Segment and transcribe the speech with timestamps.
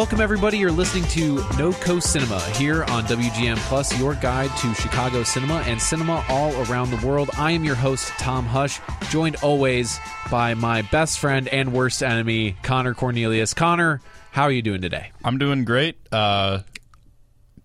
[0.00, 0.56] Welcome, everybody.
[0.56, 5.56] You're listening to No Coast Cinema here on WGN Plus, your guide to Chicago cinema
[5.66, 7.28] and cinema all around the world.
[7.36, 12.56] I am your host, Tom Hush, joined always by my best friend and worst enemy,
[12.62, 13.52] Connor Cornelius.
[13.52, 15.12] Connor, how are you doing today?
[15.22, 15.98] I'm doing great.
[16.10, 16.60] Uh,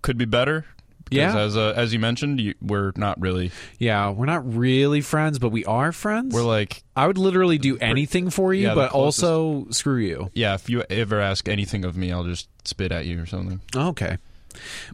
[0.02, 0.66] could be better.
[1.06, 1.40] Because Yeah?
[1.42, 3.52] As uh, as you mentioned, you, we're not really.
[3.80, 6.34] Yeah, we're not really friends, but we are friends.
[6.34, 10.30] We're like, I would literally do anything for you, Yeah, but also screw you.
[10.34, 10.56] yeah.
[10.56, 13.62] If you ever ask anything of me, I'll just spit at you or something.
[13.76, 14.18] Okay.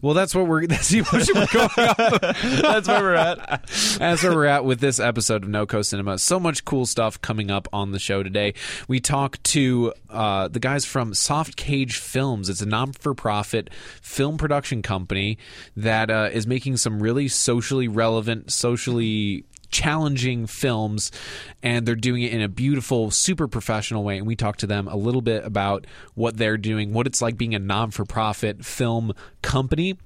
[0.00, 0.66] Well, that's what we're.
[0.72, 2.20] That's the emotion we're going off.
[2.42, 3.66] That's where we're at.
[3.98, 6.18] That's where we're at with this episode of No Coast Cinema.
[6.18, 8.54] So much cool stuff coming up on the show today.
[8.88, 12.48] We talk to uh, the guys from Soft Cage Films.
[12.48, 15.38] It's a non-for-profit film production company
[15.76, 21.10] that uh, is making some really socially relevant, socially challenging films
[21.62, 24.86] and they're doing it in a beautiful super professional way and we talked to them
[24.86, 29.12] a little bit about what they're doing what it's like being a non-for-profit film
[29.42, 29.96] company.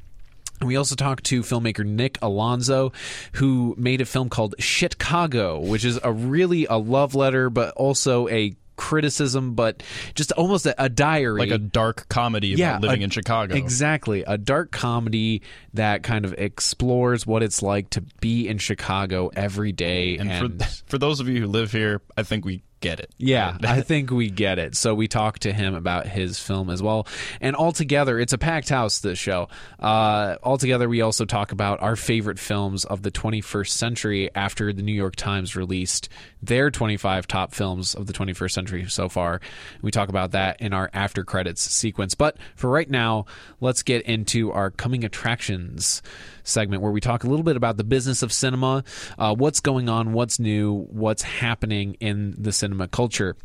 [0.61, 2.93] And we also talked to filmmaker Nick Alonso,
[3.33, 8.27] who made a film called Chicago, which is a really a love letter, but also
[8.29, 9.83] a criticism, but
[10.15, 11.41] just almost a, a diary.
[11.41, 13.55] Like a dark comedy about Yeah, living a- in Chicago.
[13.55, 14.23] Exactly.
[14.27, 15.43] A dark comedy
[15.75, 20.19] that kind of explores what it's like to be in Chicago every day.
[20.19, 23.11] And, And, for for those of you who live here, I think we get it.
[23.19, 24.75] yeah, I think we get it.
[24.77, 27.07] So we talked to him about his film as well.
[27.41, 29.49] And altogether, it's a packed house, this show.
[29.79, 34.83] Uh, altogether, we also talk about our favorite films of the 21st century after the
[34.83, 36.09] New York Times released
[36.43, 39.41] their 25 top films of the 21st century so far.
[39.83, 42.15] We talk about that in our after credits sequence.
[42.15, 43.27] But for right now,
[43.61, 46.03] let's get into our coming attractions
[46.47, 48.85] segment where we talk a little bit about the business of cinema,
[49.19, 53.37] uh, what's going on, what's new, what's happening in the cinema culture.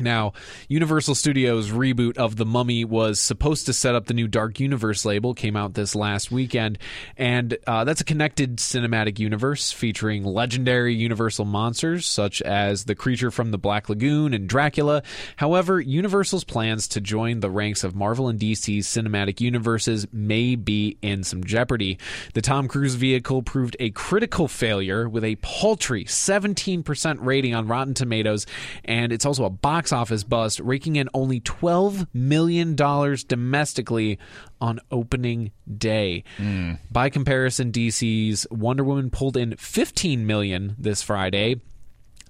[0.00, 0.32] Now,
[0.68, 5.04] Universal Studios' reboot of The Mummy was supposed to set up the new Dark Universe
[5.04, 6.78] label, came out this last weekend,
[7.16, 13.30] and uh, that's a connected cinematic universe featuring legendary Universal monsters such as the creature
[13.30, 15.02] from the Black Lagoon and Dracula.
[15.36, 20.96] However, Universal's plans to join the ranks of Marvel and DC's cinematic universes may be
[21.02, 21.98] in some jeopardy.
[22.34, 27.94] The Tom Cruise vehicle proved a critical failure with a paltry 17% rating on Rotten
[27.94, 28.46] Tomatoes,
[28.84, 34.18] and it's also a box office bust, raking in only $12 million domestically
[34.60, 36.24] on opening day.
[36.36, 36.74] Hmm.
[36.90, 41.60] By comparison, DC's Wonder Woman pulled in 15 million this Friday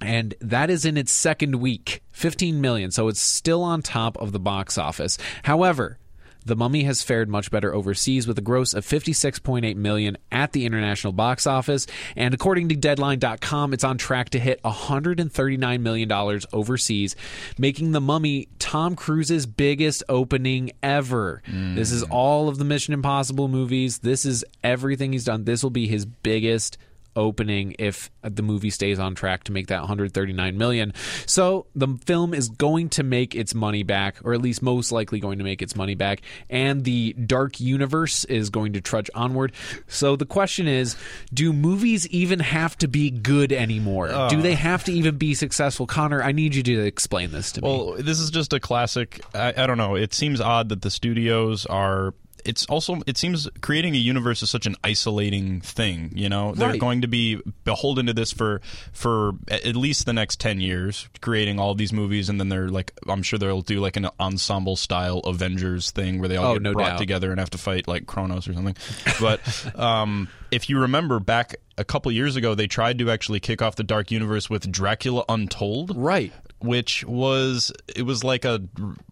[0.03, 2.03] and that is in its second week.
[2.13, 5.19] 15 million so it's still on top of the box office.
[5.43, 5.99] However
[6.45, 10.67] the Mummy has fared much better overseas with a gross of 56.8 million at the
[10.67, 11.87] international box office
[12.17, 17.17] and according to deadline.com it's on track to hit 139 million dollars overseas
[17.59, 21.43] making the Mummy Tom Cruise's biggest opening ever.
[21.47, 22.11] This is mm.
[22.11, 23.99] all of the Mission Impossible movies.
[23.99, 25.45] This is everything he's done.
[25.45, 26.79] This will be his biggest
[27.17, 30.93] opening if the movie stays on track to make that 139 million.
[31.27, 35.21] So the film is going to make its money back or at least most likely
[35.21, 39.53] going to make its money back and the dark universe is going to trudge onward.
[39.87, 40.97] So the question is,
[41.33, 44.09] do movies even have to be good anymore?
[44.29, 44.57] Do they ah.
[44.57, 45.87] have to even be successful?
[45.87, 47.69] Connor, I need you to explain this to me.
[47.69, 49.21] Well, this is just a classic.
[49.35, 49.97] I, I don't know.
[49.97, 52.15] It seems odd that the studios are.
[52.45, 53.01] It's also.
[53.07, 56.11] It seems creating a universe is such an isolating thing.
[56.15, 58.61] You know, they're going to be beholden to this for
[58.93, 62.93] for at least the next ten years, creating all these movies, and then they're like,
[63.09, 66.63] I'm sure they'll do like an ensemble style Avengers thing where they all Oh, get
[66.63, 66.99] no brought doubt.
[66.99, 68.77] together and have to fight like Kronos or something.
[69.21, 69.41] But
[69.79, 73.77] um, if you remember back a couple years ago, they tried to actually kick off
[73.77, 76.33] the Dark Universe with Dracula Untold right.
[76.61, 78.63] Which was it was like a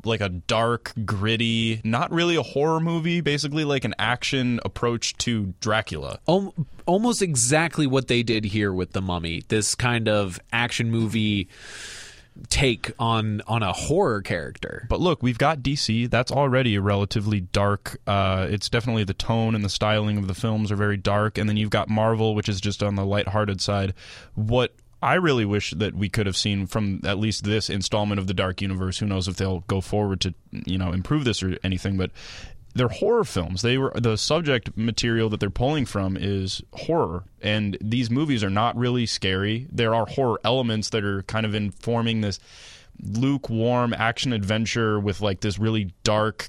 [0.04, 5.54] like a dark gritty not really a horror movie basically like an action approach to
[5.60, 6.18] dracula.
[6.28, 6.54] Al-
[6.86, 11.48] almost exactly what they did here with the mummy this kind of action movie
[12.48, 14.86] take on on a horror character.
[14.88, 19.54] But look we've got dc that's already a relatively dark uh, it's definitely the tone
[19.54, 21.38] and the styling of the films are very dark.
[21.38, 23.94] And then you've got marvel which is just on the lighthearted side.
[24.34, 28.26] What I really wish that we could have seen from at least this installment of
[28.26, 28.98] the Dark Universe.
[28.98, 32.10] Who knows if they'll go forward to you know improve this or anything, but
[32.74, 33.62] they're horror films.
[33.62, 38.50] They were the subject material that they're pulling from is horror, and these movies are
[38.50, 39.66] not really scary.
[39.70, 42.40] There are horror elements that are kind of informing this
[43.00, 46.48] lukewarm action adventure with like this really dark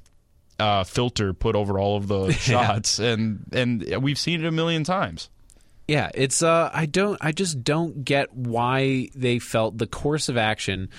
[0.59, 4.83] uh, filter put over all of the shots, and and we've seen it a million
[4.83, 5.29] times.
[5.89, 10.37] Yeah, it's uh I don't I just don't get why they felt the course of
[10.37, 10.89] action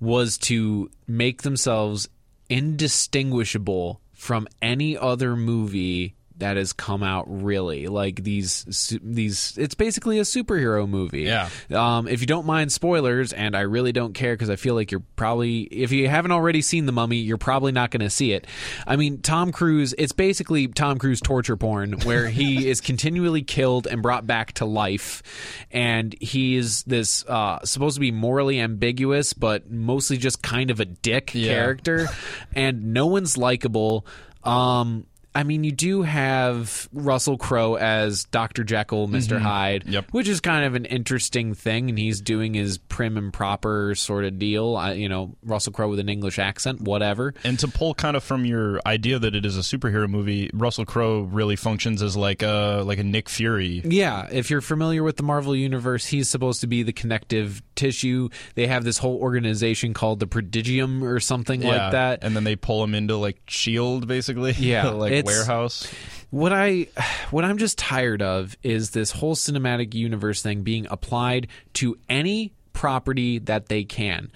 [0.00, 2.10] was to make themselves
[2.50, 10.18] indistinguishable from any other movie that has come out really like these these it's basically
[10.18, 11.48] a superhero movie Yeah.
[11.72, 14.90] um, if you don't mind spoilers and i really don't care because i feel like
[14.90, 18.32] you're probably if you haven't already seen the mummy you're probably not going to see
[18.32, 18.46] it
[18.86, 23.86] i mean tom cruise it's basically tom cruise torture porn where he is continually killed
[23.86, 25.22] and brought back to life
[25.70, 30.80] and he is this uh, supposed to be morally ambiguous but mostly just kind of
[30.80, 31.52] a dick Yeah.
[31.54, 32.08] character
[32.54, 34.04] and no one's likable
[34.42, 38.62] um I mean, you do have Russell Crowe as Dr.
[38.62, 39.44] Jekyll, mister mm-hmm.
[39.44, 40.06] Hyde, Yep.
[40.12, 44.24] which is kind of an interesting thing, and he's doing his prim and proper sort
[44.24, 44.76] of deal.
[44.76, 47.34] I, you know, Russell Crowe with an English accent, whatever.
[47.42, 50.84] And to pull kind of from your idea that it is a superhero movie, Russell
[50.84, 53.82] Crowe really functions as like a like a Nick Fury.
[53.84, 58.28] Yeah, if you're familiar with the Marvel Universe, he's supposed to be the connective tissue.
[58.54, 62.20] They have this whole organization called the Prodigium or something like that.
[62.22, 64.54] And then they pull him into like Shield, basically.
[64.64, 65.86] Yeah, like it's- warehouse.
[66.30, 66.88] what I
[67.30, 72.52] what I'm just tired of is this whole cinematic universe thing being applied to any
[72.72, 74.30] property that they can.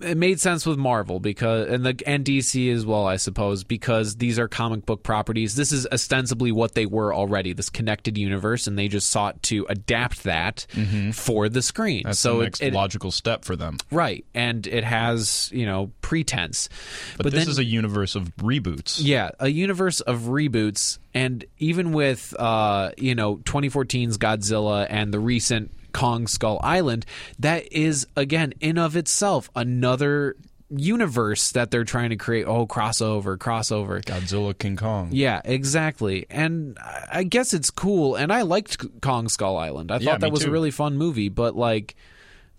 [0.00, 4.16] It made sense with Marvel because and the and DC as well, I suppose, because
[4.16, 5.54] these are comic book properties.
[5.54, 9.64] This is ostensibly what they were already, this connected universe, and they just sought to
[9.68, 10.66] adapt that
[11.12, 12.00] for the screen.
[12.00, 12.08] Mm-hmm.
[12.08, 13.78] That's so the it- next it, logical step for them.
[13.92, 16.68] right, and it has you know pretense,
[17.16, 18.98] But, this then, is a universe of reboots.
[19.00, 25.20] yeah, a universe of reboots, and even with uh, you know 2014's Godzilla and the
[25.20, 27.06] recent Kong Skull Island,
[27.38, 30.36] that is again in of itself another
[30.74, 32.46] universe that they're trying to create.
[32.46, 34.02] Oh, crossover, crossover.
[34.02, 35.10] Godzilla, King Kong.
[35.12, 36.26] Yeah, exactly.
[36.30, 36.78] And
[37.12, 38.14] I guess it's cool.
[38.16, 39.92] And I liked Kong Skull Island.
[39.92, 41.94] I Yeah, thought that was a really fun movie, but like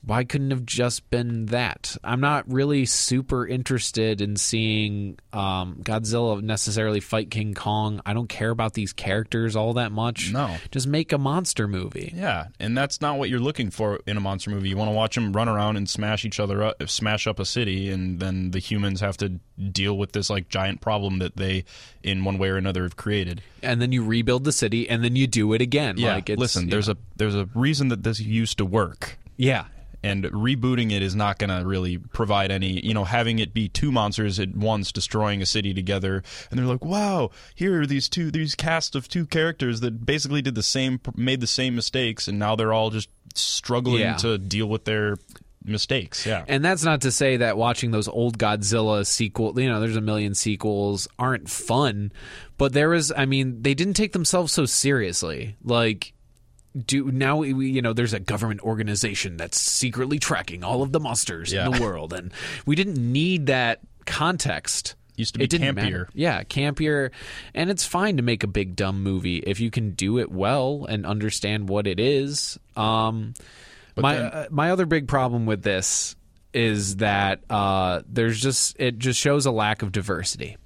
[0.06, 1.96] why couldn't it have just been that?
[2.04, 8.02] I'm not really super interested in seeing um, Godzilla necessarily fight King Kong.
[8.06, 10.34] I don't care about these characters all that much.
[10.34, 10.58] No.
[10.72, 12.12] Just make a monster movie.
[12.14, 14.70] Yeah, and that's not what you're looking for in a monster movie.
[14.70, 17.46] You want to watch them run around and smash each other up, smash up a
[17.46, 19.40] city, and then the humans have to
[19.72, 21.64] deal with this like giant problem that they,
[22.02, 23.42] in one way or another, have created.
[23.62, 25.98] And then you rebuild the city and then you do it again.
[25.98, 26.96] Yeah, like it's, listen, there's know.
[26.96, 29.18] a there's a reason that this used to work.
[29.38, 29.66] Yeah.
[30.04, 33.70] And rebooting it is not going to really provide any you know having it be
[33.70, 36.22] two monsters at once destroying a city together
[36.52, 40.42] and they're like wow here are these two these cast of two characters that basically
[40.42, 44.16] did the same made the same mistakes and now they're all just struggling Yeah.
[44.18, 45.18] to deal with their
[45.66, 49.80] mistakes yeah And that's not to say that watching those old Godzilla sequel, you know,
[49.80, 52.12] there's a million sequels aren't fun,
[52.58, 55.56] but there is I mean, they didn't take themselves so seriously.
[55.64, 56.12] Like
[56.86, 61.00] do now we, you know there's a government organization that's secretly tracking all of the
[61.00, 61.66] monsters Yeah.
[61.68, 62.32] in the world and
[62.66, 65.76] we didn't need that context Used to be it didn't campier.
[65.76, 66.10] matter.
[66.16, 67.12] Yeah, campier,
[67.54, 70.88] and it's fine to make a big dumb movie if you can do it well
[70.90, 72.58] and understand what it is.
[72.76, 73.36] Um,
[73.96, 76.16] my then- uh, my other big problem with this
[76.52, 80.58] is that uh, there's just it just shows a lack of diversity.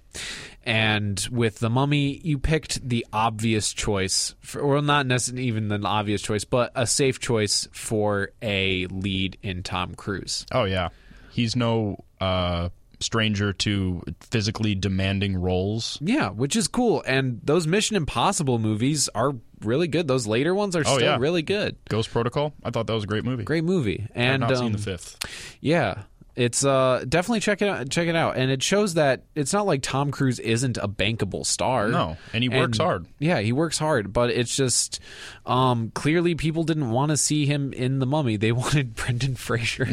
[0.67, 5.79] And with the mummy, you picked the obvious choice, for, or not necessarily even the
[5.83, 10.45] obvious choice, but a safe choice for a lead in Tom Cruise.
[10.51, 10.89] oh yeah
[11.31, 12.67] he's no uh
[12.99, 17.03] stranger to physically demanding roles Yeah, which is cool.
[17.05, 20.07] And those Mission Impossible movies are really good.
[20.07, 21.17] Those later ones are still yeah.
[21.19, 21.75] really good.
[21.89, 24.01] ghost protocol i thought that was a great movie Great movie.
[24.09, 25.17] i've And not seen um, the fifth
[25.61, 26.03] yeah,
[26.37, 27.89] it's uh definitely check it out.
[27.89, 28.37] Check it out.
[28.37, 31.89] And it shows that it's not like Tom Cruise isn't a bankable star.
[31.89, 34.99] no and he works hard Yeah, he works hard, but it's just
[35.45, 38.37] um clearly people didn't want to see him in The Mummy.
[38.37, 39.87] They wanted Brendan Fraser.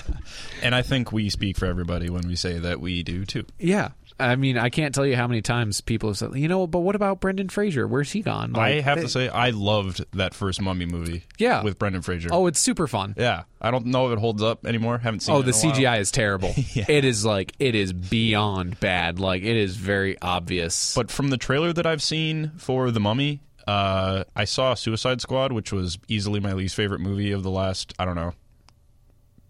[0.62, 3.90] and i think we speak for everybody when we say that we do too yeah.
[4.20, 6.80] I mean, I can't tell you how many times people have said, you know, but
[6.80, 7.86] what about Brendan Fraser?
[7.86, 8.56] Where's he gone?
[8.56, 11.24] I have they- to say, I loved that first Mummy movie.
[11.38, 11.62] Yeah.
[11.62, 12.28] with Brendan Fraser.
[12.32, 13.14] Oh, it's super fun.
[13.16, 13.44] yeah.
[13.60, 14.98] I don't know if it holds up anymore.
[14.98, 15.34] Haven't seen.
[15.34, 15.76] Oh, it the in a while.
[15.96, 16.54] CGI is terrible.
[16.88, 19.18] It is like it is beyond bad.
[19.18, 20.94] Like it is very obvious.
[20.94, 25.52] But from the trailer that I've seen for the Mummy, uh, I saw Suicide Squad,
[25.52, 28.32] which was easily my least favorite movie of the last I don't know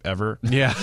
[0.05, 0.39] ever.
[0.43, 0.75] yeah,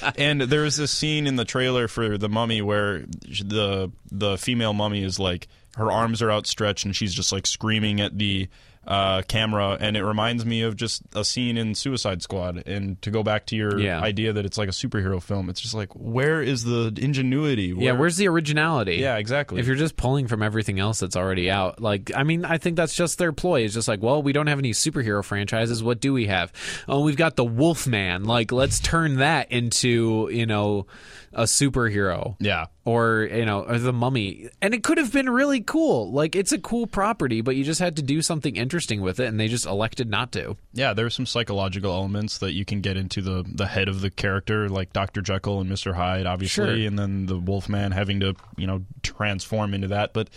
[0.18, 3.00] and there was this scene in the trailer for the Mummy where
[3.44, 8.00] the the female mummy is like her arms are outstretched and she's just like screaming
[8.00, 8.48] at the
[8.86, 12.62] uh, camera, and it reminds me of just a scene in Suicide Squad.
[12.66, 14.00] And to go back to your Yeah.
[14.00, 17.74] idea that it's like a superhero film, it's just like where is the ingenuity?
[17.76, 18.96] yeah, where's the originality?
[18.96, 19.58] yeah, exactly.
[19.60, 22.76] If you're just pulling from everything else that's already out, like I mean, I think
[22.76, 23.62] that's just their ploy.
[23.62, 25.82] It's just like, well, we don't have any superhero franchises.
[25.82, 26.52] What do we have?
[26.86, 28.24] Oh, we've got the Wolfman.
[28.24, 30.86] Like, let's turn that into you know
[31.32, 32.36] a superhero.
[32.40, 36.12] yeah, Or you know, or the Mummy, and it could have been really cool.
[36.12, 39.26] Like it's a cool property, but you just had to do something interesting with it,
[39.26, 40.56] and they just elected not to.
[40.72, 44.10] yeah, there's some psychological elements that you can get into the the head of the
[44.10, 46.86] character, like Doctor Jekyll and Mister Hyde, obviously, Sure.
[46.86, 50.12] and then the Wolfman having to you know transform into that.
[50.12, 50.30] But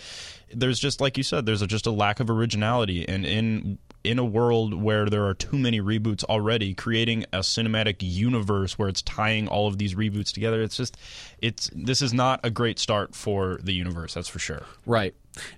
[0.52, 4.18] there's just like you said, there's a, just a lack of originality, and in in
[4.18, 9.02] a world where there are too many reboots already, creating a cinematic universe where it's
[9.02, 10.96] tying all of these reboots together, it's just
[11.42, 14.14] it's this is not a great start for the universe.
[14.14, 14.62] That's for sure.
[14.86, 15.14] Right.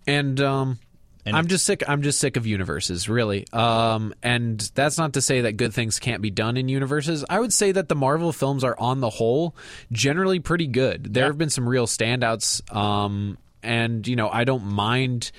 [0.06, 0.78] And um
[1.24, 3.46] And I'm just sick I'm just sick of universes, really.
[3.52, 7.24] Um and that's not to say that good things can't be done in universes.
[7.30, 9.54] I would say that the Marvel films are on the whole
[9.92, 11.14] generally pretty good.
[11.14, 11.28] There Yeah.
[11.28, 15.30] have been some real standouts um and you know, I don't mind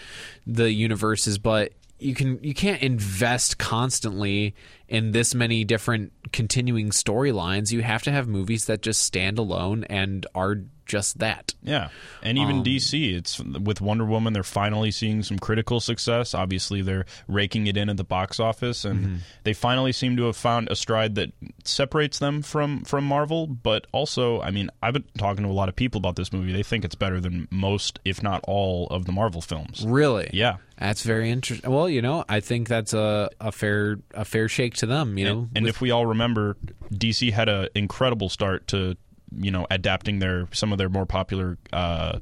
[0.47, 4.55] the universes, but you can you can't invest constantly
[4.93, 7.71] in this many different continuing storylines.
[7.71, 11.53] You have to have movies that just stand alone and are just that.
[11.63, 11.87] Yeah,
[12.21, 14.33] and even Um, DC, it's with Wonder Woman.
[14.33, 16.33] They're finally seeing some critical success.
[16.33, 19.15] Obviously, they're raking it in at the box office, and Mm-hmm.
[19.43, 21.31] they finally seem to have found a stride that
[21.63, 23.47] separates them from from Marvel.
[23.47, 26.51] But also, I mean, I've been talking to a lot of people about this movie.
[26.51, 29.85] They think it's better than most, if not all, of the Marvel films.
[29.87, 30.29] Really?
[30.33, 31.71] Yeah, That's very interesting.
[31.71, 35.17] Well, you know, I think that's a, a fair a fair shake to them.
[35.17, 36.57] You know, and, and with- if we all remember,
[36.93, 38.95] DC had an incredible start to
[39.35, 42.19] you know adapting their some of their more popular uh,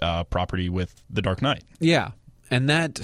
[0.00, 1.64] uh, property with The Dark Knight.
[1.80, 2.10] yeah,
[2.50, 3.00] and that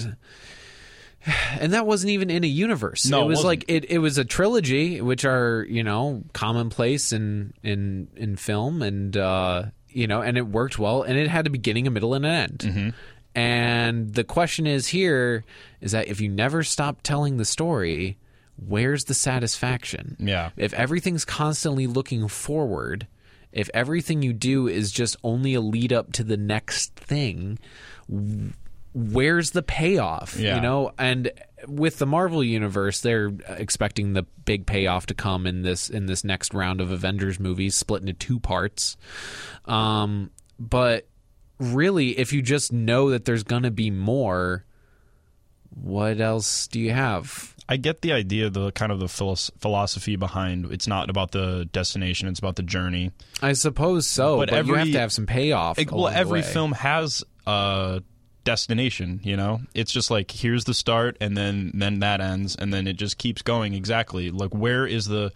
[1.59, 3.05] and that wasn't even in a universe.
[3.05, 3.47] No, it it was wasn't.
[3.47, 8.81] like it, it was a trilogy, which are you know commonplace in in in film,
[8.81, 12.13] and uh, you know, and it worked well, and it had a beginning, a middle,
[12.13, 12.57] and an end.
[12.59, 12.89] Mm-hmm.
[13.35, 15.43] And the question is here
[15.81, 18.17] is that if you never stop telling the story,
[18.67, 20.17] where's the satisfaction?
[20.19, 20.51] Yeah.
[20.57, 23.07] If everything's constantly looking forward,
[23.51, 27.59] if everything you do is just only a lead up to the next thing,
[28.93, 30.37] where's the payoff?
[30.37, 30.55] Yeah.
[30.55, 31.31] You know, and
[31.67, 36.23] with the Marvel universe, they're expecting the big payoff to come in this in this
[36.23, 38.97] next round of Avengers movies, split into two parts.
[39.65, 41.07] Um, but
[41.59, 44.65] really, if you just know that there's going to be more,
[45.69, 47.55] what else do you have?
[47.69, 52.27] I get the idea, the kind of the philosophy behind it's not about the destination;
[52.27, 53.11] it's about the journey.
[53.43, 55.77] I suppose so, But but, you have to have some payoff.
[55.77, 58.01] Like, well, every film has a
[58.43, 59.19] destination.
[59.23, 62.87] You know, it's just like here's the start, and then then that ends, and then
[62.87, 63.75] it just keeps going.
[63.75, 64.31] Exactly.
[64.31, 65.31] Like, where is the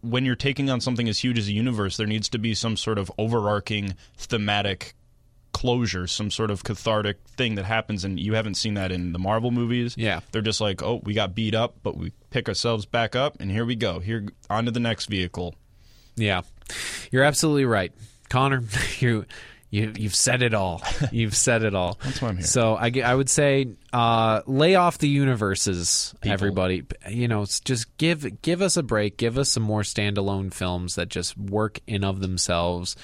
[0.00, 2.76] when you're taking on something as huge as a universe, there needs to be some
[2.76, 4.94] sort of overarching thematic
[5.54, 9.18] closure, some sort of cathartic thing that happens, and you haven't seen that in the
[9.18, 9.94] Marvel movies.
[9.96, 10.20] Yeah.
[10.32, 13.50] they're just like, oh, we got beat up, but we pick ourselves back up, and
[13.50, 14.00] here we go.
[14.00, 15.54] Here on to the next vehicle.
[16.16, 16.42] Yeah,
[17.10, 17.92] you're absolutely right,
[18.28, 18.62] Connor.
[19.00, 19.24] You
[19.70, 20.80] you you've said it all.
[21.10, 21.98] You've said it all.
[22.04, 22.46] That's why I'm here.
[22.46, 26.32] So I, I would say uh, lay off the universes, People.
[26.32, 26.84] everybody.
[27.10, 29.16] You know, just give give us a break.
[29.16, 32.94] Give us some more standalone films that just work in of themselves.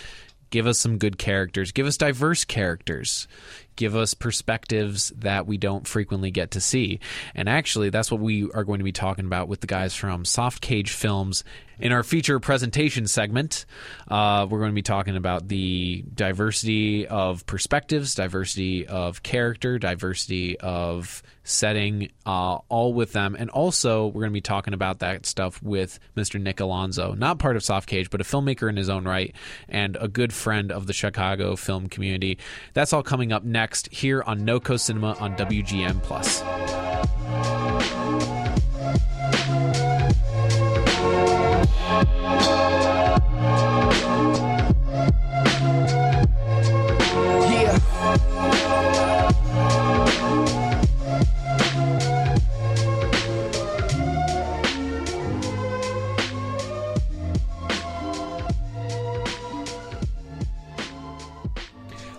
[0.50, 1.72] Give us some good characters.
[1.72, 3.28] Give us diverse characters.
[3.76, 7.00] Give us perspectives that we don't frequently get to see.
[7.34, 10.24] And actually, that's what we are going to be talking about with the guys from
[10.24, 11.44] Soft Cage Films
[11.80, 13.64] in our feature presentation segment.
[14.08, 20.58] Uh, we're going to be talking about the diversity of perspectives, diversity of character, diversity
[20.60, 23.36] of setting, uh, all with them.
[23.38, 26.40] And also, we're going to be talking about that stuff with Mr.
[26.40, 29.34] Nick Alonso, not part of Soft Cage, but a filmmaker in his own right
[29.68, 32.38] and a good friend of the Chicago film community.
[32.74, 36.42] That's all coming up next here on NoCo Cinema on WGN Plus.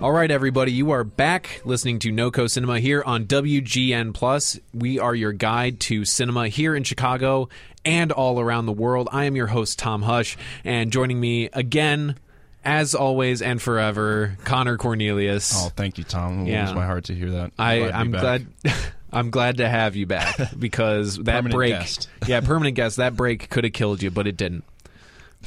[0.01, 4.59] All right, everybody, you are back listening to NoCo Cinema here on WGN Plus.
[4.73, 7.49] We are your guide to cinema here in Chicago
[7.85, 9.09] and all around the world.
[9.11, 12.15] I am your host Tom Hush, and joining me again,
[12.65, 15.53] as always and forever, Connor Cornelius.
[15.55, 16.47] Oh, thank you, Tom.
[16.47, 16.63] It Yeah.
[16.65, 17.51] warms my heart to hear that.
[17.59, 18.47] I, glad I'm glad.
[19.13, 22.07] I'm glad to have you back because that break, guest.
[22.27, 22.97] yeah, permanent guest.
[22.97, 24.63] That break could have killed you, but it didn't.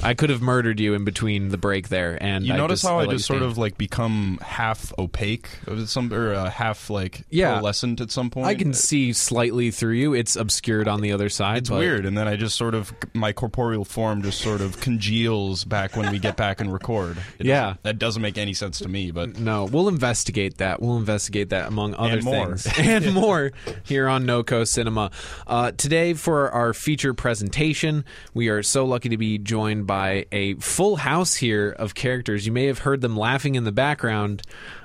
[0.03, 2.89] I could have murdered you in between the break there, and You I notice just,
[2.91, 3.51] how I you just sort stand.
[3.51, 7.59] of like become half opaque, or some or uh, half like Yeah.
[7.59, 8.45] pearlescent at some point.
[8.47, 10.13] I can see slightly through you.
[10.13, 11.59] It's obscured on the other side.
[11.59, 14.79] It's but weird, and then I just sort of my corporeal form just sort of
[14.81, 17.17] congeals back when we get back and record.
[17.39, 17.61] It Yeah.
[17.61, 19.11] doesn't- that doesn't make any sense to me.
[19.11, 20.81] But No, we'll investigate that.
[20.81, 22.57] We'll investigate that among other And more.
[22.57, 22.67] things
[23.05, 23.51] and more
[23.83, 25.11] here on NoCo Cinema.
[25.47, 30.55] Uh, today, for our feature presentation, we are so lucky to be joined by a
[30.55, 32.45] full house here of characters.
[32.45, 34.41] You may have heard them laughing in the background.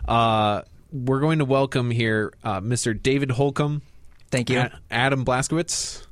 [0.06, 3.00] Uh, we're going to welcome here uh, Mr.
[3.00, 3.82] David Holcomb,
[4.30, 4.58] Thank you.
[4.60, 6.04] A- Adam Blaskowitz,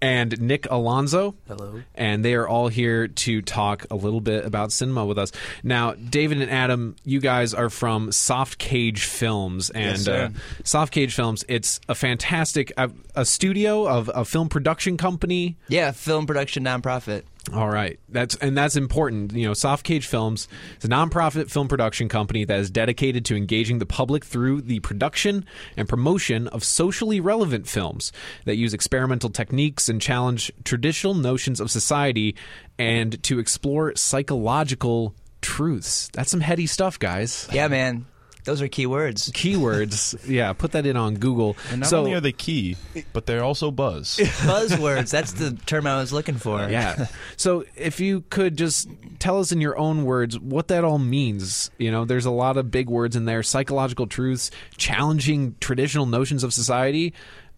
[0.00, 1.34] and Nick Alonso.
[1.46, 1.82] Hello.
[1.94, 5.30] And they are all here to talk a little bit about cinema with us.
[5.62, 10.24] Now, David and Adam, you guys are from Soft Cage Films, and sir.
[10.34, 11.44] uh, Soft Cage Films.
[11.48, 15.56] It's a fantastic a, a studio of a film production company.
[15.68, 17.22] Yeah, film production nonprofit.
[17.52, 19.32] All right, that's and that's important.
[19.32, 23.36] You know, Soft Cage Films is a nonprofit film production company that is dedicated to
[23.36, 25.44] engaging the public through the production
[25.76, 28.12] and promotion of socially relevant films
[28.44, 32.34] that use experimental techniques and challenge traditional notions of society,
[32.78, 36.08] and to explore psychological truths.
[36.12, 37.48] That's some heady stuff, guys.
[37.52, 38.06] Yeah, man.
[38.44, 39.30] Those are keywords.
[39.30, 40.52] Keywords, yeah.
[40.52, 41.56] Put that in on Google.
[41.70, 42.76] and not so, only are they key,
[43.12, 44.16] but they're also buzz.
[44.18, 45.10] Buzzwords.
[45.10, 46.68] That's the term I was looking for.
[46.68, 47.06] Yeah.
[47.36, 51.70] So if you could just tell us in your own words what that all means.
[51.78, 56.42] You know, there's a lot of big words in there psychological truths, challenging traditional notions
[56.42, 57.14] of society.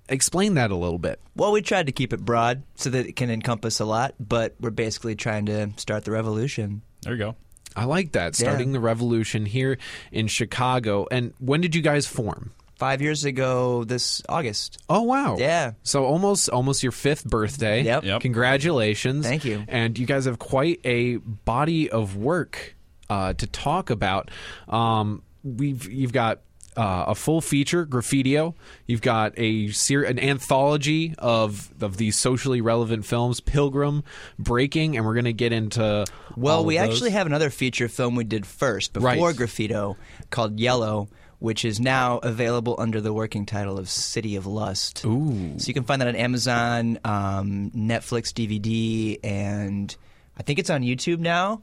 [0.08, 1.18] Explain that a little bit.
[1.34, 4.54] Well, we tried to keep it broad so that it can encompass a lot, but
[4.60, 6.82] we're basically trying to start the revolution.
[7.02, 7.36] There you go.
[7.76, 8.34] I like that.
[8.36, 9.78] Starting the revolution here
[10.12, 11.06] in Chicago.
[11.10, 12.52] And when did you guys form?
[12.76, 14.78] Five years ago this August.
[14.88, 15.36] Oh wow.
[15.38, 15.72] Yeah.
[15.84, 17.82] So almost almost your fifth birthday.
[17.82, 18.04] Yep.
[18.04, 18.20] Yep.
[18.20, 19.26] Congratulations.
[19.26, 19.64] Thank you.
[19.68, 22.74] And you guys have quite a body of work
[23.08, 24.30] uh, to talk about.
[24.68, 26.40] Um, we've you've got
[26.76, 28.54] uh, a full feature Graffito.
[28.86, 34.04] You've got a ser- an anthology of of these socially relevant films, Pilgrim,
[34.38, 36.04] Breaking, and we're going to get into.
[36.36, 39.36] Well, we actually have another feature film we did first before Right.
[39.36, 39.96] Graffito
[40.30, 41.08] called Yellow,
[41.38, 45.04] which is now available under the working title of City of Lust.
[45.04, 45.58] Ooh.
[45.58, 49.94] So you can find that on Amazon, um, Netflix DVD, and
[50.36, 51.62] I think it's on YouTube now.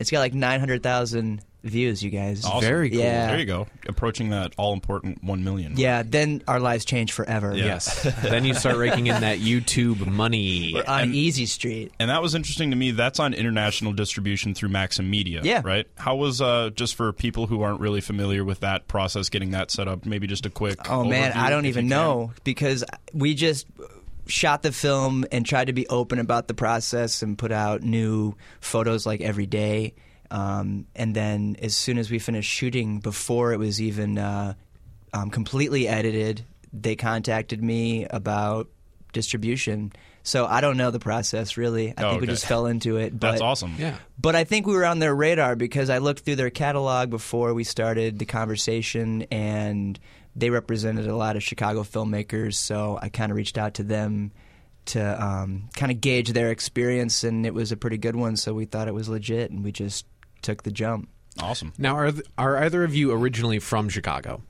[0.00, 2.44] It's got like 900,000 views, you guys.
[2.44, 2.60] Awesome.
[2.60, 3.00] Very cool.
[3.00, 3.28] Yeah.
[3.28, 3.66] There you go.
[3.86, 5.74] Approaching that all important one million.
[5.76, 7.54] Yeah, then our lives change forever.
[7.54, 7.64] Yeah.
[7.64, 8.02] Yes.
[8.22, 10.80] then you start raking in that YouTube money.
[10.86, 11.92] On Easy Street.
[11.98, 12.92] And that was interesting to me.
[12.92, 15.40] That's on international distribution through Maxim Media.
[15.42, 15.62] Yeah.
[15.64, 15.86] Right?
[15.96, 19.70] How was, uh, just for people who aren't really familiar with that process, getting that
[19.70, 20.90] set up, maybe just a quick.
[20.90, 23.66] Oh man, I don't even know because we just
[24.26, 28.34] shot the film and tried to be open about the process and put out new
[28.60, 29.94] photos like every day.
[30.30, 34.54] Um, and then as soon as we finished shooting, before it was even uh,
[35.12, 38.68] um, completely edited, they contacted me about
[39.12, 39.92] distribution.
[40.22, 41.94] So I don't know the process really.
[41.96, 43.18] I Oh, think we just fell into it.
[43.18, 43.74] But That's awesome.
[43.78, 43.96] Yeah.
[44.20, 47.54] but I think we were on their radar because I looked through their catalog before
[47.54, 49.98] we started the conversation, and
[50.36, 52.54] they represented a lot of Chicago filmmakers.
[52.54, 54.32] So I kind of reached out to them
[54.86, 58.36] to um, kind of gauge their experience, and it was a pretty good one.
[58.36, 60.04] So we thought it was legit, and we just
[60.42, 61.08] took the jump.
[61.40, 61.72] Awesome.
[61.78, 64.42] Now, are th- are either of you originally from Chicago?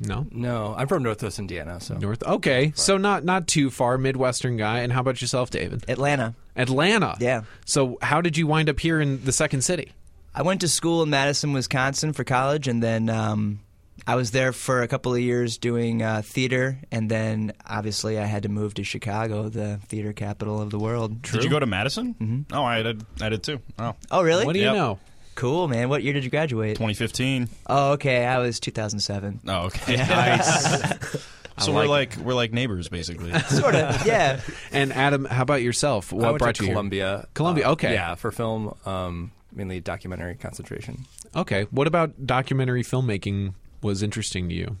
[0.00, 0.26] No.
[0.30, 2.22] No, I'm from Northwest Indiana, so North.
[2.24, 4.80] Okay, so not not too far, Midwestern guy.
[4.80, 5.84] And how about yourself, David?
[5.88, 6.34] Atlanta.
[6.56, 7.16] Atlanta.
[7.20, 7.42] Yeah.
[7.64, 9.92] So how did you wind up here in the second city?
[10.34, 13.60] I went to school in Madison, Wisconsin for college, and then um,
[14.06, 18.24] I was there for a couple of years doing uh, theater, and then obviously I
[18.24, 21.22] had to move to Chicago, the theater capital of the world.
[21.22, 22.14] Did you go to Madison?
[22.14, 22.54] Mm-hmm.
[22.54, 23.04] Oh, I did.
[23.20, 23.60] I did too.
[23.78, 24.44] Oh, Oh, really?
[24.44, 24.98] What do you know?
[25.34, 25.88] Cool, man.
[25.88, 26.74] What year did you graduate?
[26.76, 27.48] 2015.
[27.66, 28.26] Oh, okay.
[28.26, 29.40] I was 2007.
[29.46, 29.96] Oh, okay.
[29.96, 31.26] Nice.
[31.58, 33.32] so we're like we're like neighbors basically.
[33.48, 34.40] sort of, yeah.
[34.72, 36.12] and Adam, how about yourself?
[36.12, 36.74] What I went brought to you here?
[36.74, 37.28] Columbia.
[37.34, 37.92] Columbia, uh, okay.
[37.94, 41.06] Yeah, for film, um, mainly documentary concentration.
[41.36, 41.64] Okay.
[41.70, 44.76] What about documentary filmmaking was interesting to you?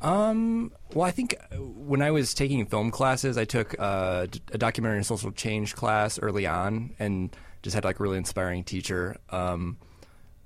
[0.00, 4.58] Um, well, I think uh, when I was taking film classes, I took uh, a
[4.58, 9.16] documentary and social change class early on, and just had like a really inspiring teacher.
[9.30, 9.78] Um,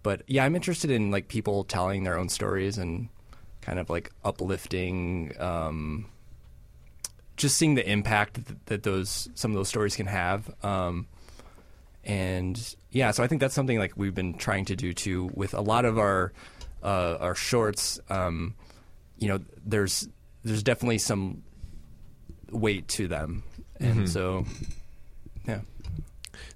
[0.03, 3.09] but yeah, I'm interested in like people telling their own stories and
[3.61, 5.33] kind of like uplifting.
[5.39, 6.07] Um,
[7.37, 10.51] just seeing the impact that, that those some of those stories can have.
[10.65, 11.07] Um,
[12.05, 15.55] and yeah, so I think that's something like we've been trying to do too with
[15.55, 16.33] a lot of our
[16.83, 18.01] uh, our shorts.
[18.09, 18.55] Um,
[19.19, 20.09] you know, there's
[20.45, 21.43] there's definitely some
[22.51, 23.43] weight to them,
[23.79, 24.45] and so
[25.47, 25.61] yeah.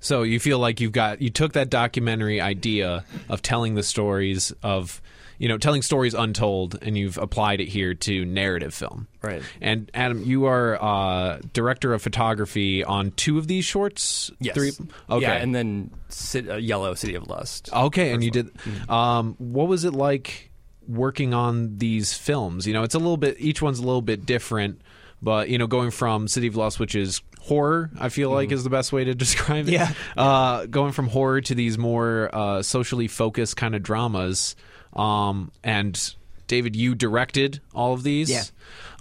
[0.01, 4.53] So you feel like you've got you took that documentary idea of telling the stories
[4.63, 5.01] of
[5.39, 9.09] you know telling stories untold and you've applied it here to narrative film.
[9.23, 9.43] Right.
[9.61, 14.31] And Adam, you are uh, director of photography on two of these shorts.
[14.41, 14.55] Yes.
[14.55, 14.71] Three.
[15.11, 15.23] Okay.
[15.23, 15.91] Yeah, and then
[16.35, 17.71] uh, Yellow City of Lust.
[17.73, 18.53] Okay, and you did.
[18.55, 18.91] Mm-hmm.
[18.91, 20.51] Um, what was it like
[20.87, 22.67] working on these films?
[22.67, 23.37] You know, it's a little bit.
[23.39, 24.83] Each one's a little bit different,
[25.23, 28.55] but you know, going from City of Lust, which is horror, I feel like Mm-hmm.
[28.55, 29.73] is the best way to describe it.
[29.73, 29.93] Yeah.
[30.17, 34.57] Uh, going from horror to these more uh, socially focused kind of dramas,
[34.95, 36.15] um, and
[36.47, 38.31] David, you directed all of these.
[38.31, 38.43] Yeah.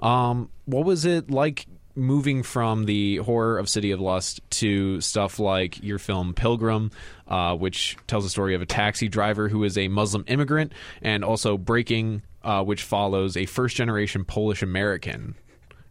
[0.02, 1.68] Um, what was it like?
[1.96, 6.90] Moving from the horror of City of Lust to stuff like your film Pilgrim,
[7.28, 10.72] uh, which tells the story of a taxi driver who is a Muslim immigrant,
[11.04, 15.36] and also Breaking, uh, which follows a first generation Polish American.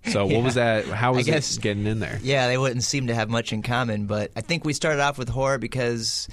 [0.06, 0.86] So, what was that?
[0.86, 2.18] How was guess- it getting in there?
[2.20, 5.18] Yeah, they wouldn't seem to have much in common, but I think we started off
[5.18, 6.26] with horror because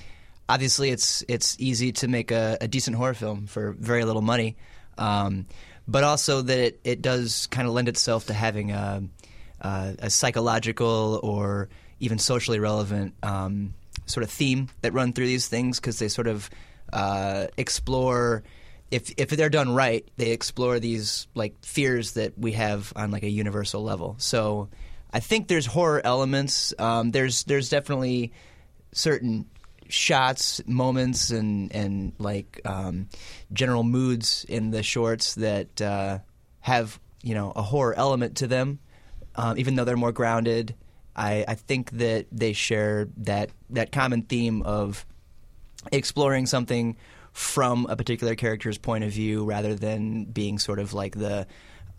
[0.49, 4.57] obviously it's it's easy to make a, a decent horror film for very little money,
[4.97, 5.45] um,
[5.87, 9.03] but also that it, it does kind of lend itself to having a,
[9.61, 13.73] a, a psychological or even socially relevant um,
[14.05, 16.49] sort of theme that run through these things because they sort of
[16.91, 18.43] uh, explore
[18.91, 23.23] if if they're done right, they explore these like fears that we have on like
[23.23, 24.15] a universal level.
[24.17, 24.69] So
[25.13, 26.73] I think there's horror elements.
[26.79, 28.33] Um, there's there's definitely
[28.91, 29.45] certain
[29.89, 33.09] shots, moments, and and like um,
[33.51, 36.19] general moods in the shorts that uh,
[36.61, 38.79] have you know a horror element to them,
[39.35, 40.75] um, even though they're more grounded.
[41.15, 45.05] I, I think that they share that that common theme of
[45.91, 46.95] exploring something
[47.33, 51.47] from a particular character's point of view rather than being sort of like the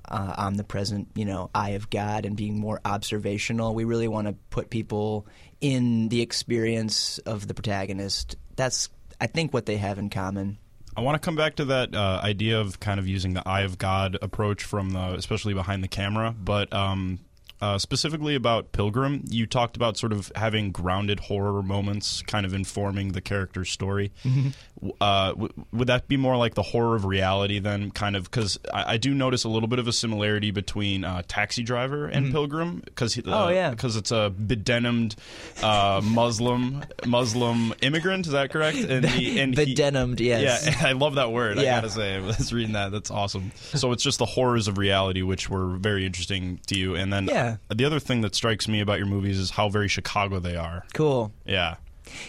[0.08, 3.74] uh, omnipresent, you know, eye of God and being more observational.
[3.74, 5.26] We really want to put people
[5.60, 8.36] in the experience of the protagonist.
[8.56, 8.88] That's,
[9.20, 10.58] I think, what they have in common.
[10.96, 13.62] I want to come back to that uh, idea of kind of using the eye
[13.62, 17.20] of God approach from the, especially behind the camera, but um,
[17.60, 22.54] uh, specifically about Pilgrim, you talked about sort of having grounded horror moments, kind of
[22.54, 24.12] informing the character's story.
[24.24, 24.52] W-
[25.00, 27.90] Uh, w- would that be more like the horror of reality then?
[27.90, 31.22] Kind of because I, I do notice a little bit of a similarity between uh,
[31.28, 33.70] Taxi Driver and Pilgrim because uh, Oh, yeah.
[33.70, 35.16] because it's a bedenimed
[35.62, 38.26] uh, Muslim Muslim immigrant.
[38.26, 38.78] Is that correct?
[38.78, 40.66] And, he, and he- yes.
[40.66, 41.58] yeah, I love that word.
[41.58, 41.78] yeah.
[41.78, 42.90] I gotta say, I was reading that.
[42.92, 43.52] That's awesome.
[43.74, 46.94] So it's just the horrors of reality, which were very interesting to you.
[46.94, 47.56] And then Yeah.
[47.68, 50.84] the other thing that strikes me about your movies is how very Chicago they are.
[50.94, 51.32] Cool.
[51.44, 51.76] Yeah.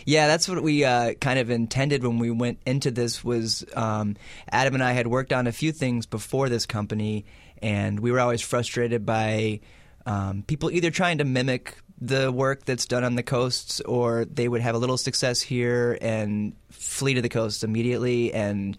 [0.06, 3.24] Yeah, that's what we uh, kind of intended when we went into this.
[3.24, 4.16] Was um,
[4.52, 7.26] Adam and I had worked on a few things before this company,
[7.62, 9.62] and we were always frustrated by
[10.06, 14.48] um, people either trying to mimic the work that's done on the coasts, or they
[14.48, 18.34] would have a little success here and flee to the coast immediately.
[18.34, 18.76] And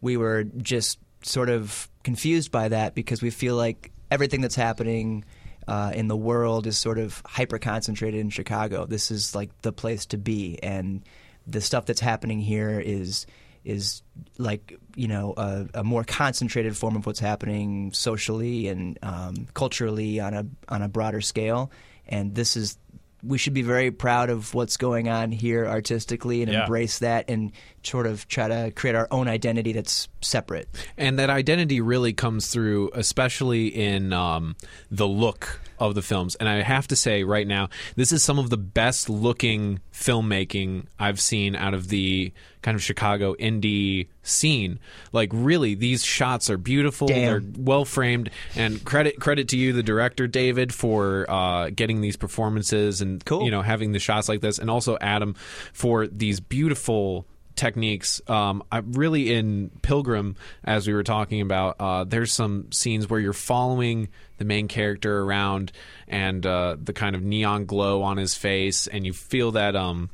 [0.00, 5.24] we were just sort of confused by that because we feel like everything that's happening
[5.68, 8.86] uh, in the world is sort of hyper concentrated in Chicago.
[8.86, 11.02] This is like the place to be, and
[11.46, 13.26] the stuff that's happening here is
[13.64, 14.02] is
[14.38, 20.18] like you know a, a more concentrated form of what's happening socially and um, culturally
[20.20, 21.70] on a on a broader scale.
[22.08, 22.78] And this is
[23.22, 26.62] we should be very proud of what's going on here artistically and Yeah.
[26.62, 30.68] embrace that and sort of try to create our own identity that's separate.
[30.96, 34.56] And that identity really comes through, especially in um,
[34.90, 36.34] the look of the films.
[36.36, 40.86] And I have to say, right now, this is some of the best looking filmmaking
[40.98, 44.78] I've seen out of the kind of Chicago indie scene.
[45.12, 47.08] Like, really, these shots are beautiful.
[47.08, 47.16] Damn.
[47.24, 48.28] They're well framed.
[48.56, 53.44] And credit credit to you, the director David, for uh, getting these performances and Cool.
[53.44, 55.34] you know having the shots like this, and also Adam
[55.72, 57.26] for these beautiful
[57.60, 58.22] techniques.
[58.26, 63.20] Um, I really in Pilgrim, as we were talking about, uh, there's some scenes where
[63.20, 65.70] you're following the main character around
[66.08, 69.76] and uh, the kind of neon glow on his face, and you feel that.
[69.76, 70.10] Um,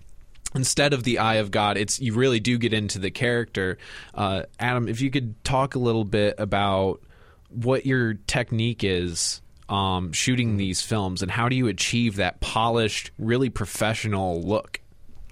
[0.54, 3.76] Instead of the eye of God, it's you really do get into the character.
[4.14, 7.02] Uh, Adam, if you could talk a little bit about
[7.50, 13.11] what your technique is um, shooting these films, and how do you achieve that polished,
[13.18, 14.80] really professional look?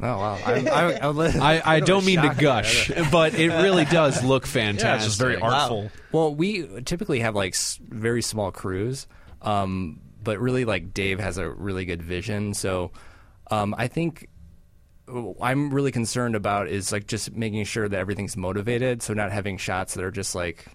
[0.05, 0.39] Oh wow!
[0.45, 2.41] I, I, I, was- I, I don't mean to shocked.
[2.41, 4.85] gush, but it really does look fantastic.
[4.87, 5.91] Yeah, it's just very artful.
[6.13, 9.07] Well, we typically have like s- very small crews,
[9.41, 12.53] um, but really like Dave has a really good vision.
[12.53, 12.93] So
[13.51, 14.29] um, I think
[15.41, 19.03] I'm really concerned about is like just making sure that everything's motivated.
[19.03, 20.67] So not having shots that are just like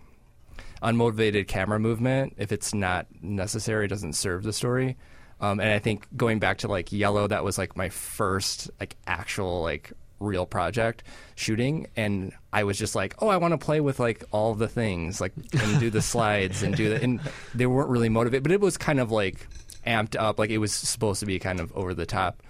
[0.81, 4.97] unmotivated camera movement if it's not necessary, it doesn't serve the story.
[5.41, 8.95] Um, and I think going back to like Yellow, that was like my first like
[9.07, 11.03] actual like real project
[11.35, 14.67] shooting and I was just like, oh, I want to play with like all the
[14.67, 17.03] things, like and do the slides and do that.
[17.03, 17.21] And
[17.55, 19.47] they weren't really motivated, but it was kind of like
[19.87, 22.43] amped up, like it was supposed to be kind of over the top.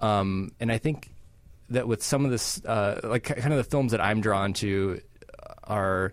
[0.00, 1.10] Um, and I think
[1.70, 5.00] that with some of this, uh, like kind of the films that I'm drawn to,
[5.64, 6.12] are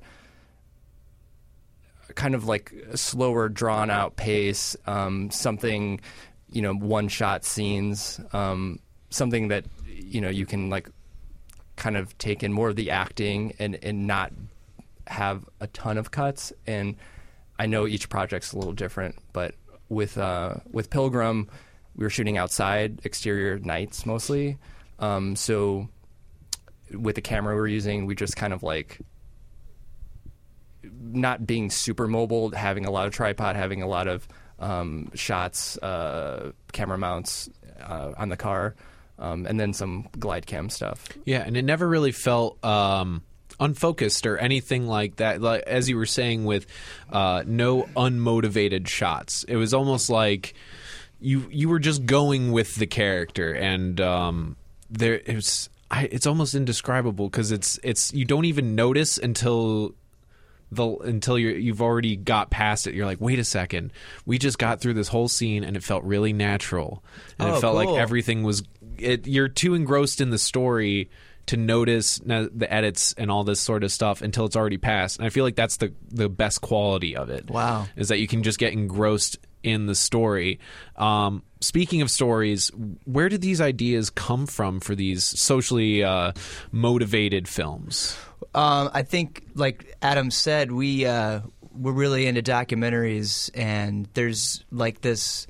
[2.15, 6.02] kind of like a slower, drawn out pace, um, something,
[6.52, 10.89] you know, one shot scenes, um, something that you know you can like
[11.76, 14.32] kind of take in more of the acting and and not
[15.08, 16.54] have a ton of cuts.
[16.67, 16.95] And
[17.58, 19.56] I know each project's a little different, but
[19.89, 21.50] with uh, with Pilgrim,
[21.95, 24.58] we were shooting outside, exterior nights mostly.
[25.00, 25.89] Um, so
[26.91, 29.00] with the camera we were using, we just kind of like
[30.84, 34.28] not being super mobile, having a lot of tripod, having a lot of
[34.60, 37.50] um, shots, uh, camera mounts
[37.82, 38.76] uh, on the car,
[39.18, 41.08] um, and then some glide cam stuff.
[41.26, 43.24] Yeah, and it never really felt um,
[43.60, 45.42] unfocused or anything like that.
[45.42, 46.65] Like as you were saying, with
[47.12, 50.54] uh, no unmotivated shots, it was almost like
[51.20, 54.56] you you were just going with the character, and um,
[54.89, 55.70] there it was.
[55.92, 59.96] I, it's almost indescribable because it's it's you don't even notice until
[60.71, 62.93] the until you you've already got past it.
[62.93, 63.91] You're like, wait a second,
[64.25, 67.03] we just got through this whole scene and it felt really natural,
[67.39, 67.93] and Oh, it felt cool.
[67.93, 68.63] like everything was.
[68.97, 71.10] It, you're too engrossed in the story
[71.45, 75.17] to notice the edits and all this sort of stuff until it's already passed.
[75.17, 77.49] And I feel like that's the the best quality of it.
[77.49, 77.88] Wow.
[77.95, 80.60] is that you can just get engrossed in the story.
[80.95, 82.71] Um, speaking of stories,
[83.05, 86.34] where did these ideas come from for these socially uh,
[86.71, 88.15] motivated films?
[88.60, 91.39] Um, I think, like Adam said, we uh,
[91.72, 95.48] we're really into documentaries, and there's like this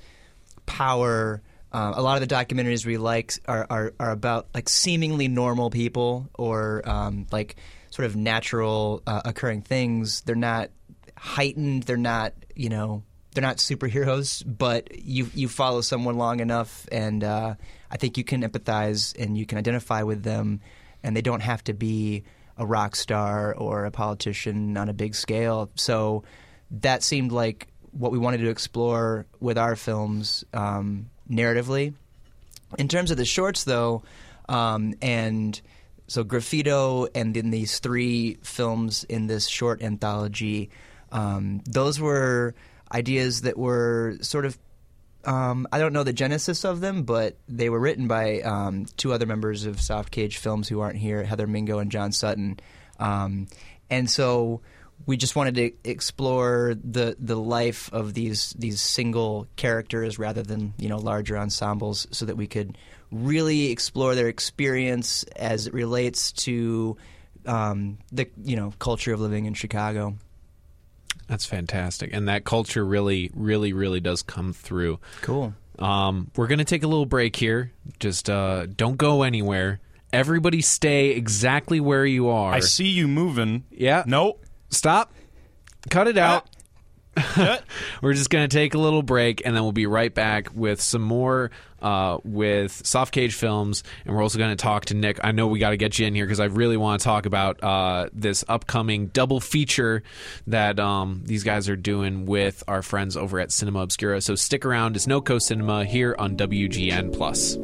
[0.68, 1.42] power.
[1.74, 5.72] Uh, a lot of the documentaries we like are, are are about like seemingly normal
[5.72, 7.56] people or um, like
[7.90, 10.22] sort of natural uh, occurring things.
[10.22, 10.70] They're not
[11.18, 11.84] heightened.
[11.84, 13.02] They're not you know
[13.34, 17.56] they're not superheroes, but you you follow someone long enough, and uh,
[17.90, 20.62] I think you can empathize and you can identify with them,
[21.02, 22.24] and they don't have to be
[22.60, 25.72] a rock star or a politician on a big scale.
[25.76, 26.24] So
[26.72, 31.94] that seemed like what we wanted to explore with our films um, narratively.
[32.78, 34.04] In terms of the shorts, though,
[34.48, 35.60] um, and
[36.08, 40.70] so Graffito and then these three films in this short anthology,
[41.12, 42.54] um, those were
[42.92, 44.58] ideas that were sort of
[45.26, 49.14] um, I don't know the genesis of them, but they were written by um, two
[49.14, 52.60] other members of Soft Cage Films who aren't here, Heather Mingo and John Sutton.
[53.00, 53.48] Um,
[53.90, 54.62] and so
[55.06, 60.74] we just wanted to explore the the life of these these single characters rather than
[60.78, 62.78] you know larger ensembles, so that we could
[63.12, 66.98] really explore their experience as it relates to
[67.46, 70.16] um, the you know culture of living in Chicago.
[71.30, 75.00] That's fantastic, and that culture really, really, really does come through.
[75.22, 75.54] Cool.
[75.78, 77.72] Um, we're gonna take a little break here.
[78.00, 79.80] Just uh, don't go anywhere.
[80.12, 82.52] Everybody, stay exactly where you are.
[82.52, 83.64] I see you moving.
[83.70, 84.04] Yeah.
[84.08, 84.44] Nope.
[84.70, 85.14] Stop.
[85.92, 86.50] Cut it out.
[88.02, 90.82] We're just going to take a little break and then we'll be right back with
[90.82, 91.52] some more
[91.82, 93.84] uh, with Soft Cage Films.
[94.06, 95.20] And we're also going to talk to Nick.
[95.24, 97.26] I know we got to get you in here because I really want to talk
[97.26, 100.04] about uh, this upcoming double feature
[100.48, 104.22] that um, these guys are doing with our friends over at Cinema Obscura.
[104.22, 104.96] So stick around.
[104.96, 107.58] It's NoCo Cinema here on WGN Plus.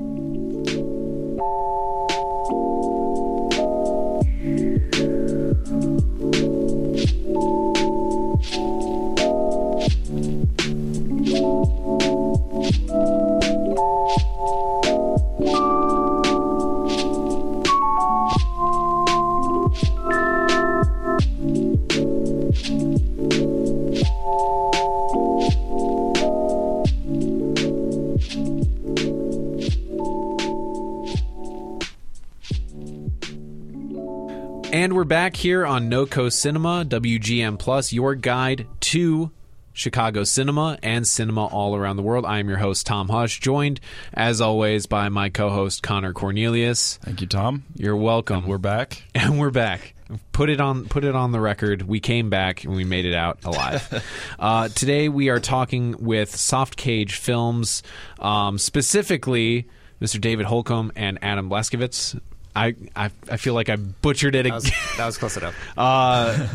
[35.46, 39.30] Here on NoCo Cinema, WGN Plus, your guide to
[39.74, 42.26] Chicago cinema and cinema all around the world.
[42.26, 43.80] I am your host, Tom Hush, joined,
[44.12, 46.98] as always, by my co host, Connor Cornelius.
[46.98, 47.64] Thank you, Tom.
[47.76, 48.48] You're welcome.
[48.48, 49.04] We're back.
[49.14, 49.94] and we're back.
[50.32, 50.88] Put it on.
[50.88, 51.84] Put it on the record.
[51.84, 54.04] We came back and we made it out alive.
[54.40, 57.84] uh, today we are talking with Soft Cage Films,
[58.18, 59.68] um, specifically
[60.02, 60.20] Mr.
[60.20, 62.20] David Holcomb and Adam Blaskowitz.
[62.56, 64.80] I, I I feel like I butchered it That was, again.
[64.98, 65.56] that was close enough.
[65.78, 66.48] uh,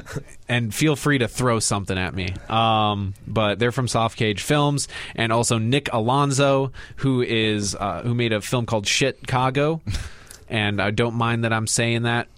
[0.48, 2.34] and feel free to throw something at me.
[2.48, 8.14] Um, but they're from Soft Cage Films, and also Nick Alonso, who is uh, who
[8.14, 9.82] made a film called Chicago,
[10.48, 12.28] and I don't mind that I'm saying that.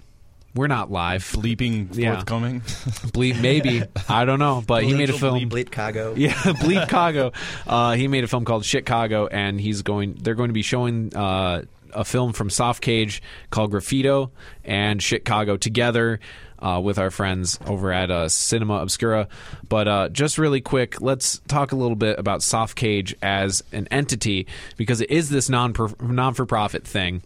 [0.54, 1.22] We're not live.
[1.32, 2.16] Bleeping Yeah.
[2.16, 2.60] forthcoming.
[2.60, 5.48] Bleep, maybe I don't know, but he made a film.
[5.48, 6.12] Bleep Chicago.
[6.16, 7.32] Yeah, Bleep Chicago.
[7.66, 10.18] Uh, he made a film called Chicago, and he's going.
[10.20, 11.62] They're going to be showing uh,
[11.94, 14.30] a film from Soft Cage called Graffito
[14.64, 16.20] and Chicago together.
[16.58, 19.26] Uh, with our friends over at uh, Cinema Obscura.
[19.68, 23.88] But uh, just really quick, let's talk a little bit about Soft Cage as an
[23.90, 27.22] entity because it is this non non for profit thing.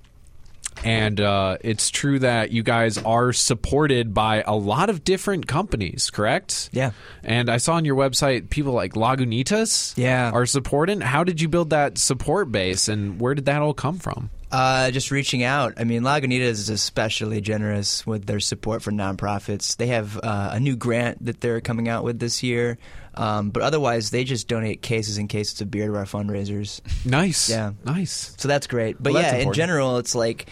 [0.84, 6.08] And uh, it's true that you guys are supported by a lot of different companies,
[6.10, 6.70] correct?
[6.72, 6.92] Yeah.
[7.22, 10.30] And I saw on your website people like Lagunitas Yeah.
[10.32, 11.02] are supporting.
[11.02, 14.30] How did you build that support base and where did that all come from?
[14.50, 15.74] Uh, just reaching out.
[15.76, 19.76] I mean, Lagunitas is especially generous with their support for nonprofits.
[19.76, 22.78] They have uh, a new grant that they're coming out with this year,
[23.14, 26.80] um, but otherwise, they just donate cases and cases of beer to our fundraisers.
[27.04, 27.50] Nice.
[27.50, 27.72] Yeah.
[27.84, 28.34] Nice.
[28.38, 29.02] So that's great.
[29.02, 30.48] But Well, that's yeah, in general, it's like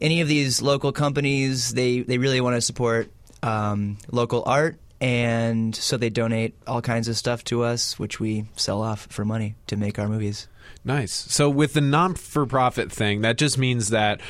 [0.00, 3.10] any of these local companies, they, they really want to support
[3.42, 4.78] um, local art.
[5.00, 9.24] And so they donate all kinds of stuff to us, which we sell off for
[9.24, 10.48] money to make our movies.
[10.84, 11.12] Nice.
[11.12, 14.20] So with the non for profit thing, that just means that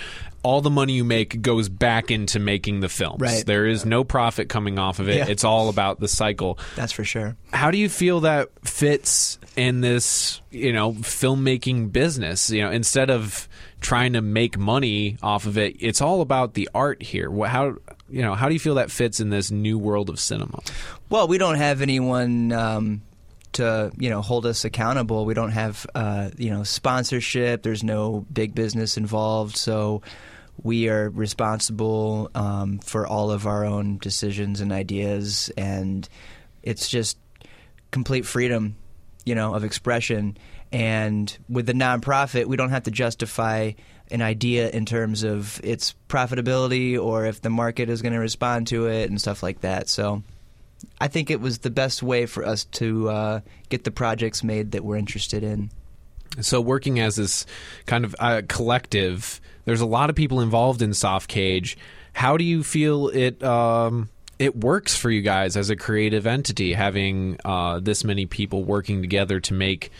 [0.44, 3.20] all the money you make goes back into making the films.
[3.20, 3.44] Right.
[3.44, 5.16] There is no profit coming off of it.
[5.16, 5.26] Yeah.
[5.28, 6.58] It's all about the cycle.
[6.76, 7.36] That's for sure.
[7.52, 12.50] How do you feel that fits in this, you know, filmmaking business?
[12.50, 13.48] You know, instead of
[13.80, 17.30] trying to make money off of it, it's all about the art here.
[17.46, 17.76] How
[18.10, 20.60] you know, how do you feel that fits in this new world of cinema?
[21.08, 23.02] Well, we don't have anyone um,
[23.54, 25.24] to you know hold us accountable.
[25.24, 27.62] We don't have uh, you know sponsorship.
[27.62, 30.02] There's no big business involved, so
[30.62, 36.08] we are responsible um, for all of our own decisions and ideas, and
[36.62, 37.18] it's just
[37.90, 38.76] complete freedom,
[39.24, 40.36] you know, of expression.
[40.72, 43.72] And with the nonprofit, we don't have to justify
[44.10, 48.66] an idea in terms of its profitability or if the market is going to respond
[48.68, 49.88] to it and stuff like that.
[49.88, 50.22] So
[51.00, 54.72] I think it was the best way for us to uh, get the projects made
[54.72, 55.70] that we're interested in.
[56.40, 57.46] So working as this
[57.86, 61.76] kind of uh, collective, there's a lot of people involved in Soft Cage.
[62.12, 66.72] How do you feel it um, it works for you guys as a creative entity,
[66.72, 69.90] having uh, this many people working together to make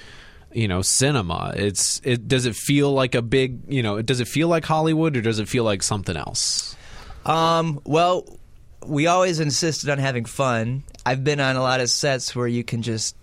[0.52, 1.52] you know cinema?
[1.56, 5.16] It's it does it feel like a big you know does it feel like Hollywood
[5.16, 6.76] or does it feel like something else?
[7.24, 8.38] Um, well,
[8.86, 10.84] we always insisted on having fun.
[11.04, 13.16] I've been on a lot of sets where you can just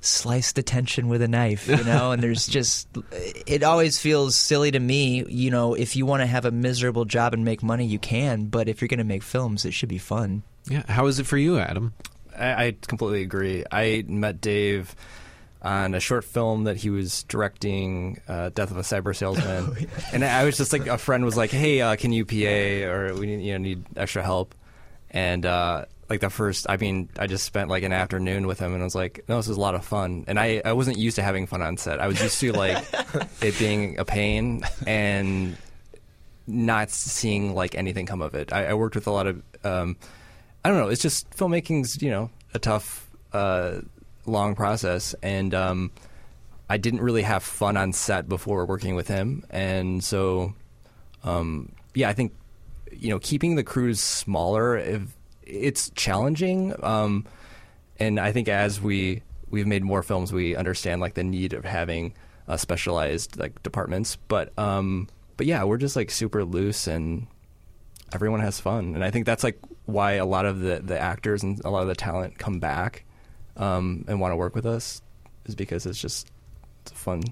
[0.00, 4.70] slice the tension with a knife, you know, and there's just it always feels silly
[4.70, 7.86] to me, you know, if you want to have a miserable job and make money,
[7.86, 10.42] you can, but if you're going to make films, it should be fun.
[10.66, 11.92] Yeah, how is it for you, Adam?
[12.36, 13.64] I, I completely agree.
[13.70, 14.94] I met Dave
[15.62, 20.24] on a short film that he was directing, uh, "Death of a Cyber Salesman," and
[20.24, 23.26] I was just like, a friend was like, "Hey, uh, can you PA or we
[23.26, 24.54] need, you know need extra help?"
[25.10, 28.72] And uh, like the first, I mean, I just spent like an afternoon with him,
[28.72, 30.98] and I was like, "No, this is a lot of fun." And I I wasn't
[30.98, 32.00] used to having fun on set.
[32.00, 32.84] I was used to like
[33.40, 35.56] it being a pain and
[36.46, 38.52] not seeing like anything come of it.
[38.52, 39.96] I, I worked with a lot of um,
[40.64, 40.88] I don't know.
[40.88, 43.80] It's just filmmaking's you know a tough, uh,
[44.26, 45.90] long process, and um,
[46.68, 50.54] I didn't really have fun on set before working with him, and so
[51.24, 52.32] um, yeah, I think
[52.92, 55.02] you know keeping the crews smaller, if,
[55.42, 57.26] it's challenging, um,
[57.98, 61.64] and I think as we we've made more films, we understand like the need of
[61.64, 62.14] having
[62.48, 67.26] uh, specialized like departments, but um, but yeah, we're just like super loose and
[68.12, 71.42] everyone has fun, and I think that's like why a lot of the the actors
[71.42, 73.04] and a lot of the talent come back
[73.56, 75.02] um, and want to work with us
[75.46, 76.30] is because it's just
[76.82, 77.22] it's a fun.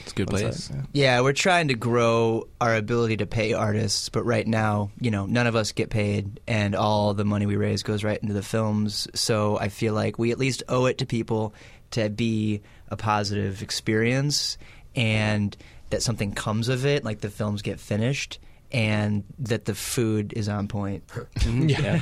[0.00, 0.64] It's a good fun place.
[0.64, 0.82] set, yeah.
[0.92, 5.26] Yeah, we're trying to grow our ability to pay artists, but right now, you know,
[5.26, 8.42] none of us get paid, and all the money we raise goes right into the
[8.42, 9.08] films.
[9.14, 11.54] So I feel like we at least owe it to people
[11.92, 14.58] to be a positive experience,
[14.94, 15.56] and
[15.90, 18.38] that something comes of it, like the films get finished,
[18.70, 21.04] and that the food is on point.
[21.46, 22.00] yeah.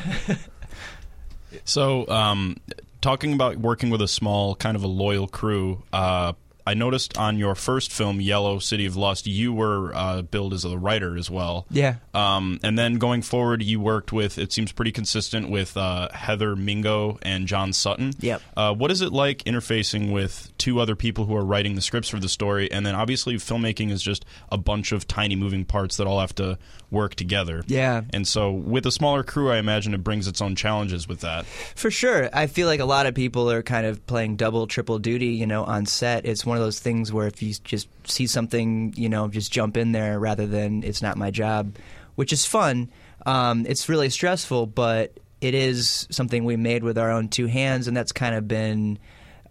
[1.64, 2.57] So, um,
[3.01, 6.34] talking about working with a small, kind of a loyal crew, uh,
[6.71, 10.64] I noticed on your first film, Yellow City of Lust, you were uh, billed as
[10.64, 11.66] a writer as well.
[11.68, 11.97] Yeah.
[12.14, 16.55] Um, and then going forward, you worked with, it seems pretty consistent with uh, Heather
[16.55, 18.12] Mingo and John Sutton.
[18.21, 18.43] Yep.
[18.57, 22.09] Uh, what is it like interfacing with two other people who are writing the scripts
[22.09, 22.71] for the story?
[22.71, 26.37] And then obviously, filmmaking is just a bunch of tiny moving parts that all have
[26.37, 26.57] to
[26.89, 27.64] work together.
[27.66, 28.03] Yeah.
[28.12, 31.47] And so, with a smaller crew, I imagine it brings its own challenges with that.
[31.75, 32.31] For sure.
[32.33, 35.49] I feel like a lot of people are kind of playing double, triple duty, you
[35.49, 36.27] know, on set.
[36.27, 39.77] It's one of those things where if you just see something, you know, just jump
[39.77, 41.77] in there rather than it's not my job,
[42.15, 42.91] which is fun.
[43.27, 47.89] Um, it's really stressful, but it is something we made with our own two hands,
[47.89, 48.99] and that's kind of been.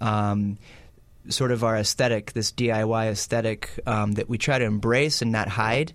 [0.01, 0.57] Um,
[1.27, 5.47] sort of our aesthetic, this DIY aesthetic um, that we try to embrace and not
[5.47, 5.93] hide.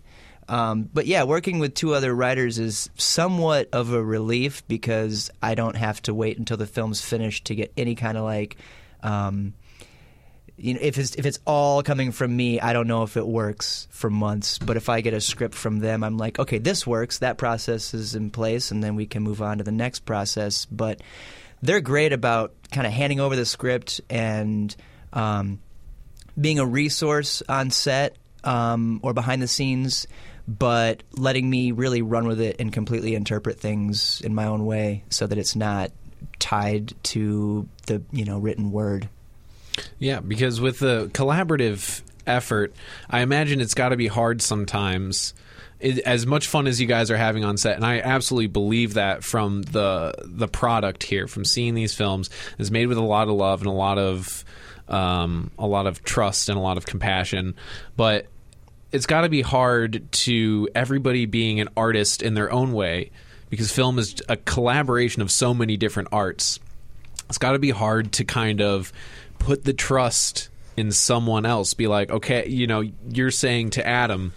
[0.48, 5.54] Um, but yeah, working with two other writers is somewhat of a relief because I
[5.54, 8.56] don't have to wait until the film's finished to get any kind of like.
[9.02, 9.54] Um,
[10.56, 13.26] you know, if it's if it's all coming from me, I don't know if it
[13.26, 14.58] works for months.
[14.58, 17.18] But if I get a script from them, I'm like, okay, this works.
[17.18, 20.64] That process is in place, and then we can move on to the next process.
[20.66, 21.02] But
[21.62, 24.74] they're great about kind of handing over the script and
[25.12, 25.60] um,
[26.40, 30.06] being a resource on set um, or behind the scenes,
[30.46, 35.04] but letting me really run with it and completely interpret things in my own way,
[35.08, 35.90] so that it's not
[36.38, 39.08] tied to the you know written word.
[39.98, 42.74] Yeah, because with the collaborative effort,
[43.10, 45.34] I imagine it's got to be hard sometimes.
[45.80, 48.94] It, as much fun as you guys are having on set, and I absolutely believe
[48.94, 53.28] that from the the product here, from seeing these films, is made with a lot
[53.28, 54.44] of love and a lot of
[54.88, 57.54] um, a lot of trust and a lot of compassion.
[57.96, 58.26] But
[58.92, 63.10] it's got to be hard to everybody being an artist in their own way,
[63.50, 66.60] because film is a collaboration of so many different arts.
[67.28, 68.92] It's got to be hard to kind of
[69.44, 71.74] put the trust in someone else.
[71.74, 74.32] Be like okay you know you're saying to adam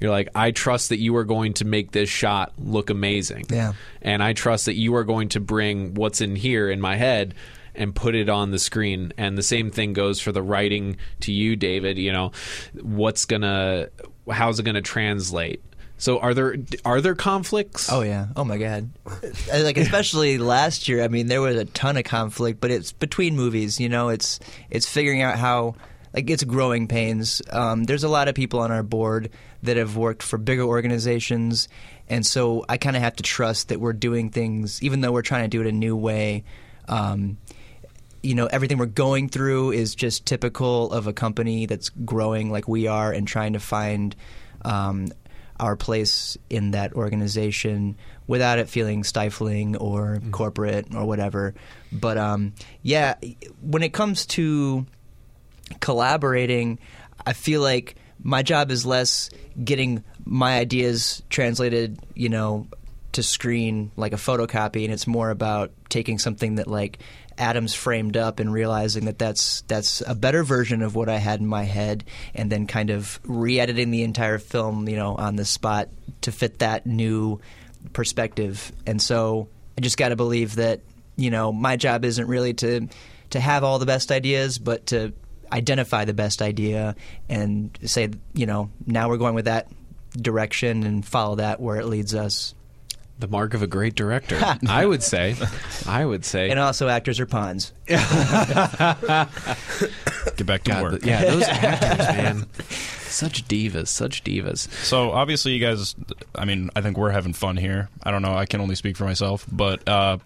[0.00, 3.46] you're like i trust that you are going to make this shot look amazing.
[3.50, 3.74] Yeah.
[4.02, 7.34] and i trust that you are going to bring what's in here in my head
[7.74, 9.12] and put it on the screen.
[9.16, 12.32] And the same thing goes for the writing to you david you know
[12.80, 13.88] what's gonna
[14.30, 15.62] how's it gonna translate
[15.98, 18.28] so are there are there conflicts Oh yeah.
[18.36, 18.90] Oh my god.
[19.06, 21.02] Uh, like especially last year.
[21.02, 23.80] I mean, there was a ton of conflict, but it's between movies.
[23.80, 24.40] You know, it's
[24.70, 25.74] it's figuring out how.
[26.14, 27.42] Like it's growing pains.
[27.50, 29.28] Um, there's a lot of people on our board
[29.62, 31.68] that have worked for bigger organizations,
[32.08, 35.20] and so I kind of have to trust that we're doing things, even though we're
[35.20, 36.44] trying to do it a new way.
[36.88, 37.36] Um,
[38.22, 42.66] you know everything we're going through is just typical of a company that's growing like
[42.66, 44.16] we are and trying to find
[44.64, 45.08] um,
[45.58, 47.96] our place in that organization
[48.26, 51.54] without it feeling stifling or corporate or whatever.
[51.92, 53.14] But um, yeah,
[53.60, 54.86] when it comes to
[55.80, 56.78] collaborating,
[57.26, 59.30] I feel like my job is less
[59.62, 62.66] getting my ideas translated, you know,
[63.12, 66.98] to screen like a photocopy, and it's more about taking something that like
[67.38, 71.40] Adams framed up and realizing that that's that's a better version of what I had
[71.40, 75.44] in my head, and then kind of re-editing the entire film, you know, on the
[75.44, 75.88] spot
[76.22, 77.40] to fit that new
[77.92, 78.72] perspective.
[78.86, 80.80] And so I just got to believe that
[81.16, 82.88] you know my job isn't really to
[83.30, 85.12] to have all the best ideas, but to
[85.52, 86.94] identify the best idea
[87.28, 89.68] and say, you know, now we're going with that
[90.16, 92.54] direction and follow that where it leads us.
[93.18, 94.38] The mark of a great director
[94.68, 95.34] i would say
[95.86, 97.72] i would say And also, actors are pawns.
[97.88, 97.98] Get
[100.46, 101.00] back to God, work.
[101.00, 102.46] the- yeah, those actors, man.
[103.08, 104.68] Such divas, such divas.
[104.84, 105.94] So obviously, you guys.
[106.34, 107.88] I mean, I think we're having fun here.
[108.02, 108.34] I don't know.
[108.34, 110.18] I can only speak for myself, but uh,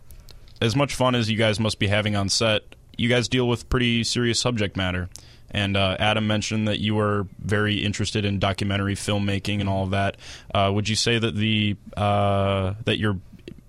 [0.61, 2.63] as much fun as you guys must be having on set,
[2.97, 5.09] you guys deal with pretty serious subject matter.
[5.53, 9.91] And uh, Adam mentioned that you were very interested in documentary filmmaking and all of
[9.91, 10.17] that.
[10.53, 13.19] Uh, would you say that the uh, that your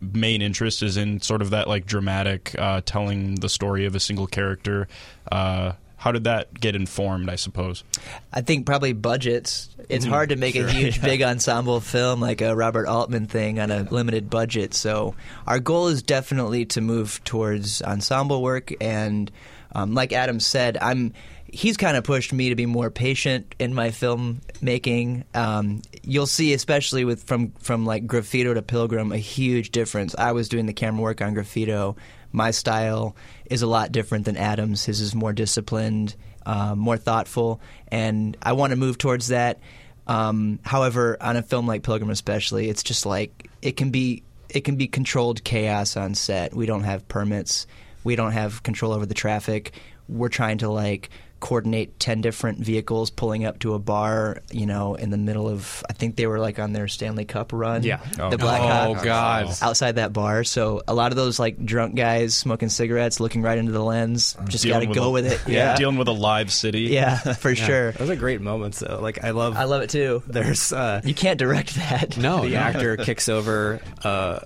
[0.02, 4.00] main interest is in sort of that like dramatic uh, telling the story of a
[4.00, 4.88] single character?
[5.32, 5.74] Uh,
[6.04, 7.30] how did that get informed?
[7.30, 7.86] I suppose.
[8.34, 9.70] I think probably budgets.
[9.88, 13.72] It's hard to make a huge, big ensemble film like a Robert Altman thing on
[13.72, 14.74] a limited budget.
[14.74, 15.16] So
[15.48, 18.74] our goal is definitely to move towards ensemble work.
[18.82, 19.32] And
[19.74, 21.14] um, like Adam said, I'm.
[21.56, 25.24] He's kind of pushed me to be more patient in my filmmaking.
[25.36, 30.16] Um, you'll see, especially with from from like Graffito to Pilgrim, a huge difference.
[30.18, 31.96] I was doing the camera work on Graffito.
[32.32, 34.86] My style is a lot different than Adam's.
[34.86, 39.60] His is more disciplined um, more thoughtful, and I want to move towards that.
[40.08, 44.62] Um, however, on a film like Pilgrim, especially, it's just like it can be it
[44.62, 46.54] can be controlled chaos on set.
[46.54, 47.66] We don't have permits.
[48.04, 49.72] We don't have control over the traffic.
[50.10, 51.10] We're trying to like
[51.44, 55.84] coordinate 10 different vehicles pulling up to a bar, you know, in the middle of,
[55.90, 57.84] I think they were like on their Stanley Cup run.
[57.84, 58.00] Yeah.
[58.18, 59.54] Oh, the Black Oh, Hawk God.
[59.62, 60.46] outside that bar.
[60.46, 64.38] So a lot of those like drunk guys smoking cigarettes, looking right into the lens,
[64.48, 65.42] just got to go a- with it.
[65.46, 65.76] Yeah.
[65.76, 66.84] dealing with a live city.
[66.84, 67.92] Yeah, for sure.
[67.92, 68.80] Those are great moments.
[68.80, 69.00] Though.
[69.02, 69.58] Like I love.
[69.58, 70.24] I love it too.
[70.26, 72.18] There's uh, You can't direct that.
[72.24, 72.56] No, the no.
[72.58, 73.82] actor kicks over.
[74.02, 74.40] Uh,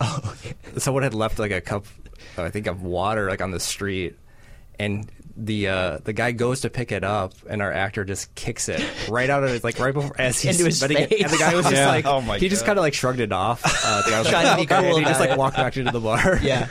[0.78, 1.86] someone had left like a cup,
[2.40, 4.16] I think, of water like on the street,
[4.80, 5.08] and
[5.38, 8.84] the uh, the guy goes to pick it up, and our actor just kicks it
[9.10, 11.10] right out of his like right before as he's Into his spitting it.
[11.10, 11.24] face.
[11.24, 11.88] And the guy was just Yeah.
[11.88, 13.62] like, Oh my he just kind of like shrugged it off.
[13.66, 15.38] Uh, the guy was Trying like, to be cool and he just like it.
[15.38, 16.38] walked back into the bar.
[16.42, 16.68] Yeah.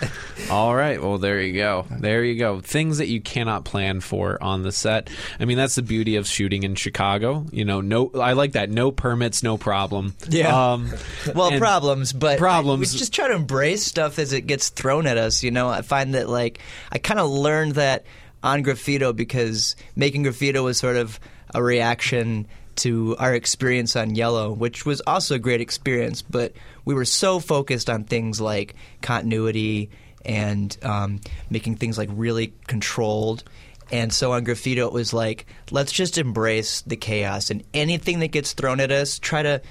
[0.50, 1.00] All right.
[1.02, 1.86] Well, there you go.
[1.90, 2.60] There you go.
[2.60, 5.10] Things that you cannot plan for on the set.
[5.40, 7.46] I mean, that's the beauty of shooting in Chicago.
[7.52, 8.70] You know, no, I like that.
[8.70, 10.14] No permits, no problem.
[10.28, 10.72] Yeah.
[10.72, 10.92] Um,
[11.34, 12.92] Well, problems, but Problems.
[12.92, 15.42] we just try to embrace stuff as it gets thrown at us.
[15.42, 16.60] You know, I find that like
[16.92, 18.04] I kind of learned that
[18.42, 21.18] on Graffito because making Graffito was sort of
[21.54, 26.22] a reaction to our experience on Yellow, which was also a great experience.
[26.22, 26.52] But
[26.84, 29.90] we were so focused on things like continuity
[30.24, 31.20] and um,
[31.50, 33.44] making things like really controlled.
[33.90, 38.28] And so on Graffito, it was like, let's just embrace the chaos and anything that
[38.28, 39.62] gets thrown at us, try to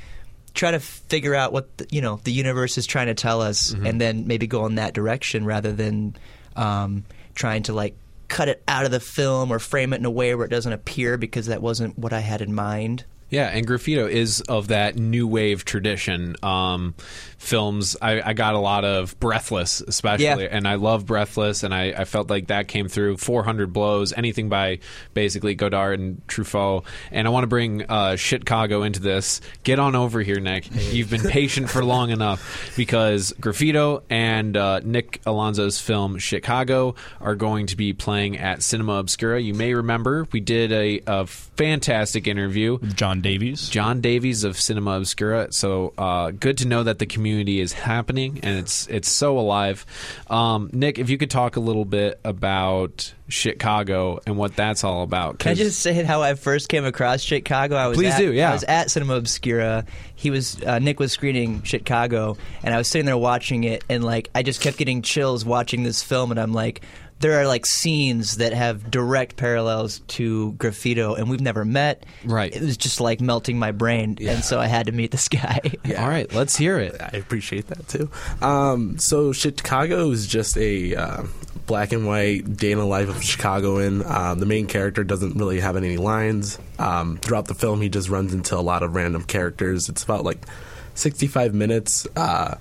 [0.53, 3.73] try to figure out what the, you know the universe is trying to tell us,
[3.73, 6.15] and then maybe go in that direction rather than
[6.55, 7.03] um,
[7.35, 7.97] trying to like
[8.27, 10.73] cut it out of the film or frame it in a way where it doesn't
[10.73, 13.05] appear because that wasn't what I had in mind.
[13.29, 16.35] Yeah, and Graffito is of that new wave tradition.
[16.43, 16.93] Um,
[17.37, 20.37] films, I, I got a lot of Breathless, especially, Yeah.
[20.51, 23.17] and I love Breathless, and I, I felt like that came through.
[23.17, 24.79] 400 Blows, anything by
[25.13, 26.85] basically Godard and Truffaut.
[27.11, 29.41] And I want to bring uh, Chicago into this.
[29.63, 30.67] Get on over here, Nick.
[30.93, 37.35] You've been patient for long enough because Graffito and uh, Nick Alonso's film Chicago are
[37.35, 39.39] going to be playing at Cinema Obscura.
[39.39, 42.79] You may remember we did a, a fantastic interview.
[42.95, 43.69] John Davies.
[43.69, 45.51] John Davies of Cinema Obscura.
[45.51, 49.85] So uh, good to know that the community is happening and it's it's so alive.
[50.29, 55.01] Um, Nick, if you could talk a little bit about Chicago and what that's all
[55.03, 55.39] about.
[55.39, 57.75] Can I 'cause- just say how I first came across Chicago?
[57.75, 58.51] I was Please at, do, yeah.
[58.51, 59.85] I was at Cinema Obscura.
[60.15, 64.03] He was uh, Nick was screening Chicago, and I was sitting there watching it, and
[64.03, 66.81] like I just kept getting chills watching this film, and I'm like.
[67.25, 72.05] There are like scenes that have direct parallels to Graffito, and we've never met.
[72.23, 72.55] Right.
[72.55, 75.59] It was just like melting my brain, and so I had to meet this guy.
[75.83, 76.03] Yeah.
[76.03, 76.95] All right, let's hear it.
[77.01, 78.11] I appreciate that too.
[78.41, 81.23] Um, so Chicago is just a uh,
[81.65, 84.03] black and white day in the life of a Chicagoan.
[84.05, 86.59] Um, the main character doesn't really have any lines.
[86.77, 89.89] Um, throughout the film, he just runs into a lot of random characters.
[89.89, 90.45] It's about like
[90.93, 92.05] 65 minutes.
[92.15, 92.57] Uh,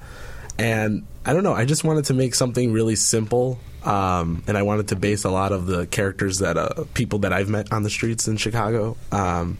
[0.58, 3.58] and I don't know, I just wanted to make something really simple.
[3.82, 7.32] Um, and I wanted to base a lot of the characters that uh, people that
[7.32, 8.96] I've met on the streets in Chicago.
[9.12, 9.58] Um,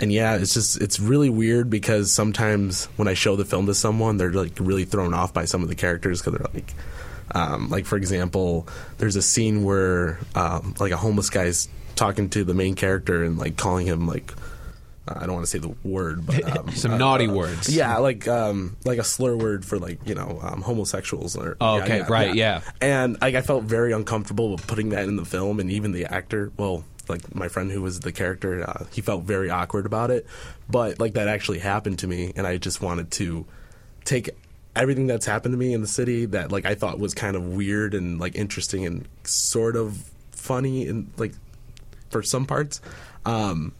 [0.00, 3.74] and yeah, it's just it's really weird because sometimes when I show the film to
[3.74, 6.74] someone, they're like really thrown off by some of the characters because they're like,
[7.34, 12.44] um, like for example, there's a scene where um, like a homeless guy's talking to
[12.44, 14.32] the main character and like calling him like.
[15.16, 17.74] I don't want to say the word, but um, Some uh, naughty uh, words.
[17.74, 21.36] Yeah, like um, like a slur word for like you know um, homosexuals.
[21.36, 22.60] Or, Oh, yeah, okay, right, yeah.
[22.80, 26.06] And like I felt very uncomfortable with putting that in the film, and even the
[26.06, 26.52] actor.
[26.56, 30.26] Well, like my friend who was the character, uh, he felt very awkward about it.
[30.68, 33.46] But like that actually happened to me, and I just wanted to
[34.04, 34.30] take
[34.76, 37.44] everything that's happened to me in the city that like I thought was kind of
[37.44, 41.32] weird and like interesting and sort of funny and like
[42.10, 42.80] for some parts.
[43.26, 43.72] Um,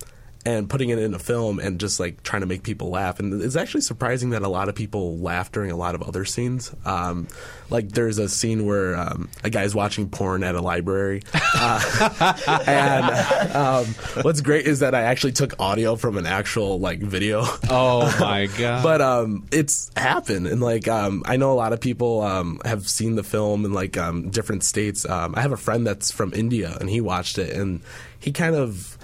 [0.49, 3.21] and putting it in a film and just like trying to make people laugh.
[3.21, 6.25] And it's actually surprising that a lot of people laugh during a lot of other
[6.25, 6.75] scenes.
[6.87, 7.29] Um,
[7.69, 11.23] like there's a scene where um, a guy's watching porn at a library.
[11.55, 12.33] Uh,
[12.67, 13.85] and um,
[14.23, 17.43] what's great is that I actually took audio from an actual like video.
[17.69, 18.83] Oh my god!
[18.83, 22.89] But um, it's happened, and like um, I know a lot of people um, have
[22.89, 25.07] seen the film in like um, different states.
[25.07, 27.83] Um, I have a friend that's from India, and he watched it, and
[28.19, 28.98] he kind of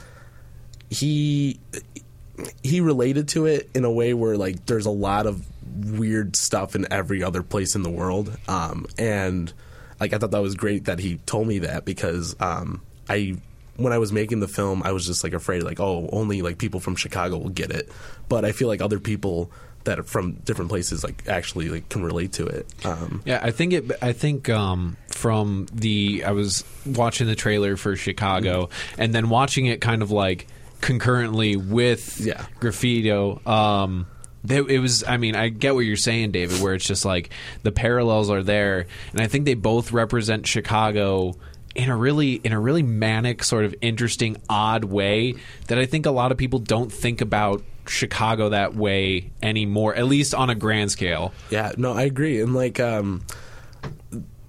[0.95, 1.59] he
[2.63, 5.45] he related to it in a way where like there's a lot of
[5.99, 9.53] weird stuff in every other place in the world, um, and
[10.01, 13.37] like I thought that was great that he told me that because um, I
[13.77, 16.59] when I was making the film I was just like afraid like oh only like
[16.59, 17.91] people from Chicago will get it,
[18.29, 19.51] but I feel like other people
[19.85, 22.67] that are from different places like actually like can relate to it.
[22.85, 23.93] Um, Yeah, I think it.
[24.03, 29.67] I think um, from the I was watching the trailer for Chicago, and then watching
[29.67, 30.47] it kind of like
[30.81, 32.47] concurrently with Yeah.
[32.61, 33.45] Graffito.
[33.47, 34.07] Um,
[34.49, 35.03] it was.
[35.05, 36.61] I mean, I get what you're saying, David.
[36.61, 37.31] Where it's just like
[37.63, 41.35] the parallels are there, and I think they both represent Chicago
[41.75, 45.35] in a really in a really manic sort of interesting odd way
[45.69, 50.07] that I think a lot of people don't think about Chicago that way anymore at
[50.07, 51.33] least on a grand scale.
[51.51, 52.41] Yeah, no, I agree.
[52.41, 53.23] And like, um,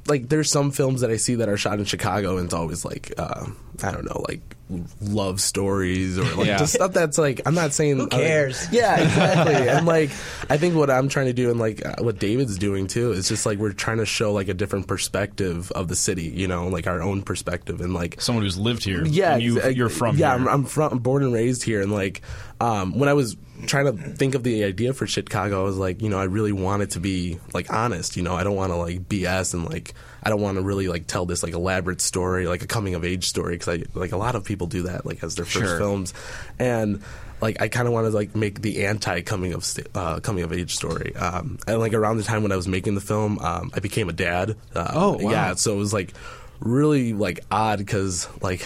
[0.07, 2.85] like there's some films that I see that are shot in Chicago, and it's always
[2.85, 3.45] like, uh,
[3.81, 4.54] I don't know, like
[4.99, 6.57] love stories or like Yeah.
[6.57, 8.67] just stuff that's like I'm not saying Who cares?
[8.71, 9.53] yeah, exactly.
[9.69, 10.09] and like
[10.49, 13.27] I think what I'm trying to do and like uh, what David's doing too is
[13.27, 16.67] just like we're trying to show like a different perspective of the city, you know,
[16.67, 19.05] like our own perspective and like Someone who's lived here.
[19.05, 20.35] yeah, and you, exa- you're from yeah.
[20.35, 20.47] here.
[20.47, 22.21] I'm, I'm from I'm born and raised here, and like
[22.59, 23.35] um, when I was
[23.67, 26.51] trying to think of the idea for Chicago, I was like, you know, I really
[26.51, 28.15] want it to be like honest.
[28.17, 29.93] You know, I don't want to like BS and like
[30.23, 33.03] I don't want to really like tell this like elaborate story, like a coming of
[33.05, 35.65] age story, because I like a lot of people do that like as their first
[35.65, 35.77] Sure.
[35.77, 36.13] films,
[36.59, 37.01] and
[37.41, 40.43] like I kind of want to like make the anti coming of st- uh, coming
[40.43, 41.15] of age story.
[41.15, 44.07] Um, and like around the time when I was making the film, um, I became
[44.09, 44.55] a dad.
[44.73, 45.31] Uh, Oh, wow.
[45.31, 46.13] yeah, so it was like
[46.61, 48.65] really like odd because like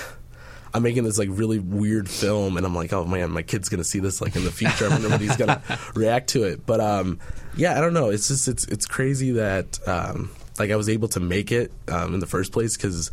[0.74, 3.84] I'm making this like really weird film, and I'm like, oh man, my kid's gonna
[3.84, 4.86] see this like in the future.
[4.86, 5.62] I wonder what he's gonna
[5.96, 6.66] react to it.
[6.66, 7.20] But um,
[7.56, 8.10] yeah, I don't know.
[8.10, 12.14] It's just it's it's crazy that um, like I was able to make it um,
[12.14, 13.12] in the first place because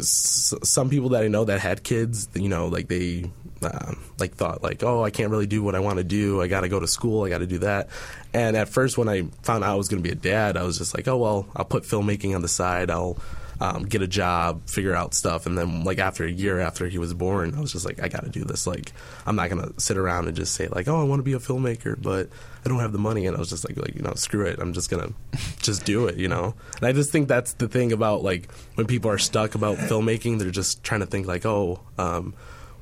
[0.00, 3.30] some people that I know that had kids, you know, like they
[3.62, 6.40] um, like thought like, oh, I can't really do what I want to do.
[6.40, 7.24] I got to go to school.
[7.24, 7.88] I got to do that.
[8.32, 10.62] And at first, when I found out I was going to be a dad, I
[10.62, 12.90] was just like, oh well, I'll put filmmaking on the side.
[12.90, 13.18] I'll
[13.60, 16.98] um, get a job, figure out stuff, and then like after a year after he
[16.98, 18.66] was born, I was just like, I got to do this.
[18.66, 18.92] Like,
[19.24, 21.38] I'm not gonna sit around and just say like, oh, I want to be a
[21.38, 22.28] filmmaker, but
[22.64, 23.26] I don't have the money.
[23.26, 24.58] And I was just like, like you know, screw it.
[24.58, 25.12] I'm just gonna
[25.58, 26.54] just do it, you know.
[26.76, 30.38] And I just think that's the thing about like when people are stuck about filmmaking,
[30.38, 31.80] they're just trying to think like, oh.
[31.98, 32.34] Um,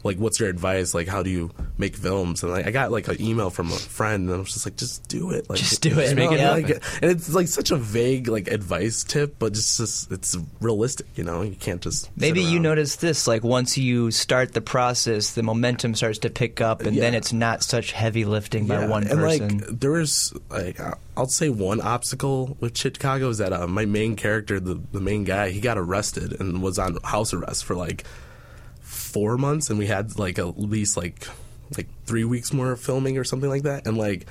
[0.05, 0.95] like what's your advice?
[0.95, 2.43] Like how do you make films?
[2.45, 4.77] And like i got like an email from a friend and i was just like
[4.77, 5.49] just do it.
[5.51, 6.15] Like Just do it.
[6.15, 6.71] know, Make it like,
[7.03, 11.25] and it's like such a vague like advice tip but just, just it's realistic you
[11.25, 11.43] know?
[11.43, 15.95] You can't just Maybe you notice this, like once you start the process, the momentum
[15.95, 19.19] starts to pick up, and then it's not such heavy lifting by Yeah, one and
[19.21, 19.59] person.
[19.59, 23.85] like there was like uh, I'll say one obstacle with Chicago is that uh, my
[23.87, 27.75] main character, the the main guy, he got arrested and was on house arrest for
[27.75, 28.05] like
[29.15, 31.27] four months, and we had like at least like
[31.77, 34.27] like three weeks more of filming or something like that, and like.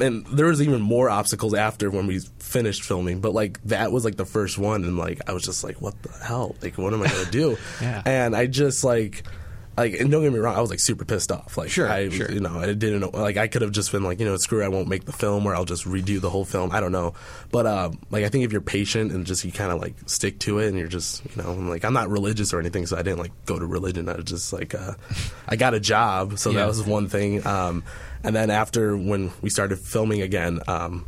[0.00, 4.04] And there was even more obstacles after when we finished filming, but like that was
[4.04, 6.54] like the first one, and like I was just like, "What the hell?
[6.62, 8.02] Like, what am I gonna do?" Yeah.
[8.06, 9.24] And I just like,
[9.78, 11.56] like, and don't get me wrong, I was like super pissed off.
[11.56, 12.30] Like, Sure, I, sure.
[12.30, 13.10] you know, I didn't know.
[13.12, 15.12] Like, I could have just been like, you know, screw, it, I won't make the
[15.12, 16.70] film, or I'll just redo the whole film.
[16.72, 17.14] I don't know,
[17.50, 20.38] but um, like, I think if you're patient and just you kind of like stick
[20.40, 22.96] to it, and you're just, you know, I'm like, I'm not religious or anything, so
[22.96, 24.08] I didn't like go to religion.
[24.08, 24.94] I was just like, uh,
[25.48, 26.58] I got a job, so Yeah.
[26.60, 27.46] that was one thing.
[27.46, 27.84] Um,
[28.24, 31.06] and then after when we started filming again, um,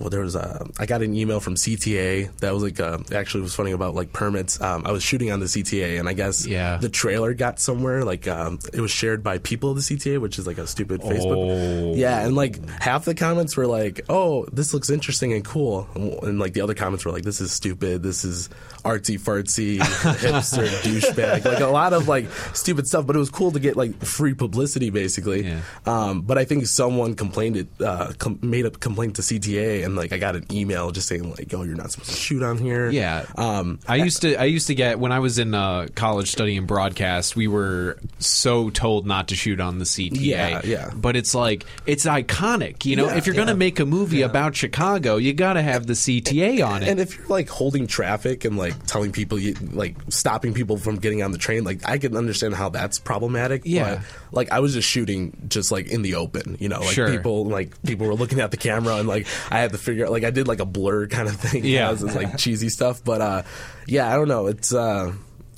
[0.00, 0.66] well, there was a.
[0.78, 2.80] I got an email from CTA that was like.
[2.80, 4.60] Uh, actually, was funny about like permits.
[4.60, 6.78] Um, I was shooting on the CTA, and I guess Yeah.
[6.78, 8.04] the trailer got somewhere.
[8.04, 11.02] Like um, it was shared by people of the CTA, which is like a stupid
[11.02, 11.36] Facebook.
[11.36, 11.94] Oh.
[11.94, 16.12] Yeah, and like half the comments were like, "Oh, this looks interesting and cool," and,
[16.22, 18.02] and, like the other comments were like, "This is stupid.
[18.02, 18.48] This is
[18.84, 19.78] artsy fartsy,
[20.14, 23.76] hipster douchebag." Like a lot of like stupid stuff, but it was cool to get
[23.76, 25.44] like free publicity, basically.
[25.44, 25.60] Yeah.
[25.86, 29.89] Um, but I think someone complained it, uh, com- made a complaint to CTA, and
[29.96, 32.58] like I got an email just saying like, "Oh, you're not supposed to shoot on
[32.58, 33.26] here." Yeah.
[33.36, 36.66] Um, I used to I used to get when I was in uh, college studying
[36.66, 40.18] broadcast, we were so told not to shoot on the CTA.
[40.20, 40.90] Yeah, yeah.
[40.94, 43.06] But it's like it's iconic, you know.
[43.06, 45.94] Yeah, if you're going to make a movie about Chicago, you got to have the
[45.94, 46.88] CTA on it.
[46.88, 50.96] And if you're like holding traffic and like telling people, you, like stopping people from
[50.96, 53.62] getting on the train, like I can understand how that's problematic.
[53.64, 53.96] Yeah.
[53.96, 57.10] But, like I was just shooting just like in the open, you know, like Sure.
[57.10, 60.12] people like people were looking at the camera and like I had to figure out
[60.12, 61.64] like I did like a blur kind of thing.
[61.70, 61.88] Yeah.
[61.88, 63.42] It was like cheesy stuff, but uh,
[63.86, 64.46] yeah, I don't know.
[64.46, 65.12] It's uh.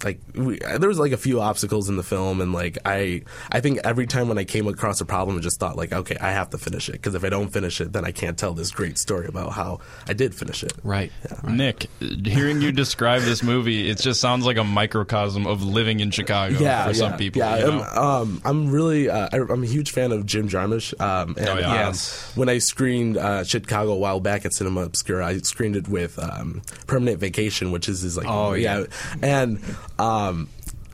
[0.04, 3.60] Like we, there was like a few obstacles in the film, and like I, I
[3.60, 6.32] think every time when I came across a problem, I just thought like, okay, I
[6.32, 8.70] have to finish it because if I don't finish it, then I can't tell this
[8.70, 10.72] great story about how I did finish it.
[10.82, 11.12] right.
[11.48, 11.86] Nick,
[12.24, 16.58] hearing you describe this movie, it just sounds like a microcosm of living in Chicago
[16.58, 17.40] yeah, for some people.
[17.40, 17.82] Yeah, you know?
[17.82, 20.98] I'm, um, I'm really, uh, I, I'm a huge fan of Jim Jarmusch.
[21.00, 21.88] Um, and, Oh, yeah.
[21.88, 21.94] um,
[22.34, 26.18] when I screened uh, Chicago a while back at Cinema Obscura, I screened it with
[26.18, 28.84] um, Permanent Vacation, which is his like, Oh, yeah.
[29.22, 29.60] and
[29.98, 30.48] um,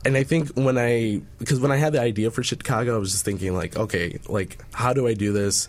[0.04, 3.12] and I think when I because when I had the idea for Chicago, I was
[3.12, 5.68] just thinking like, okay, like how do I do this?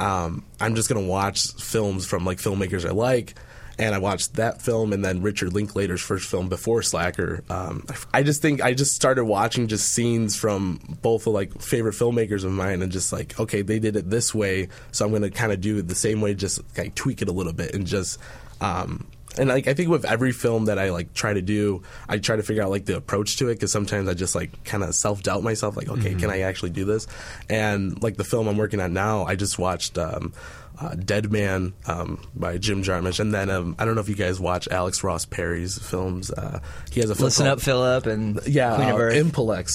[0.00, 3.34] um, I'm just gonna watch films from like filmmakers I like.
[3.78, 7.42] And I watched that film, and then Richard Linklater's first film before Slacker.
[7.48, 11.94] Um, I just think I just started watching just scenes from both of like favorite
[11.94, 15.30] filmmakers of mine, and just like, okay, they did it this way, so I'm gonna
[15.30, 17.86] kind of do it the same way, just like tweak it a little bit, and
[17.86, 18.18] just
[18.60, 19.06] um,
[19.38, 22.36] and like I think with every film that I like try to do, I try
[22.36, 24.94] to figure out like the approach to it because sometimes I just like kind of
[24.94, 27.06] self doubt myself, like okay, can I actually do this?
[27.48, 29.98] And like the film I'm working on now, I just watched.
[29.98, 30.32] Um,
[30.82, 34.14] uh, Dead Man um, by Jim Jarmusch, and then um, I don't know if you
[34.14, 36.30] guys watch Alex Ross Perry's films.
[36.30, 36.60] Uh,
[36.90, 38.96] he has a film Listen called- up, Philip, and yeah, Queen uh,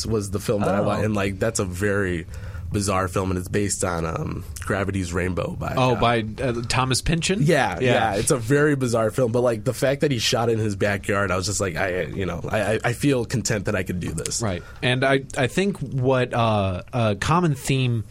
[0.10, 0.84] was the film that I Oh.
[0.84, 2.26] watched, and like that's a very
[2.76, 7.02] bizarre film, and it's based on um, Gravity's Rainbow by Oh, uh, by uh, Thomas
[7.02, 7.40] Pynchon.
[7.42, 10.60] yeah, yeah, It's a very bizarre film, but like the fact that he shot in
[10.60, 13.76] his backyard, I was just like, I, you know, I, I- I feel content that
[13.76, 14.42] I could do this.
[14.44, 14.62] Right.
[14.84, 18.04] And I, I think what uh, a common theme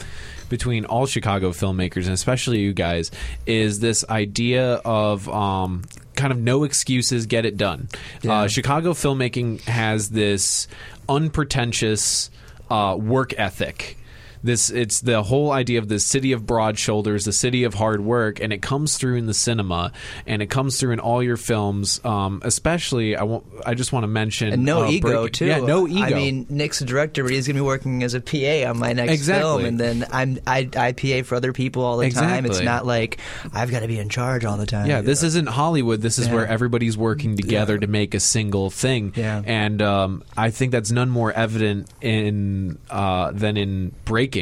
[0.48, 3.10] between all Chicago filmmakers, and especially you guys,
[3.46, 5.82] is this idea of um,
[6.16, 7.88] kind of no excuses, get it done.
[8.28, 10.66] Uh, Chicago filmmaking has this
[11.08, 12.30] unpretentious
[12.70, 13.96] uh, work ethic.
[14.44, 18.02] This it's the whole idea of the city of broad shoulders, the city of hard
[18.02, 19.90] work, and it comes through in the cinema,
[20.26, 21.98] and it comes through in all your films.
[22.04, 25.46] Um, especially, I want I just want to mention and no uh, ego Break- too.
[25.46, 26.02] Yeah, no ego.
[26.02, 28.78] I mean, Nick's a director, but he's going to be working as a PA on
[28.78, 29.42] my next Exactly.
[29.42, 32.44] film, and then I'm I, I PA for other people all the time.
[32.44, 33.18] It's not like
[33.52, 34.86] I've got to be in charge all the time.
[34.86, 36.02] Yeah, this isn't Hollywood.
[36.02, 36.34] This is Yeah.
[36.34, 39.12] where everybody's working together to make a single thing.
[39.16, 39.40] Yeah.
[39.46, 44.33] and um, I think that's none more evident in uh, than in Breaking.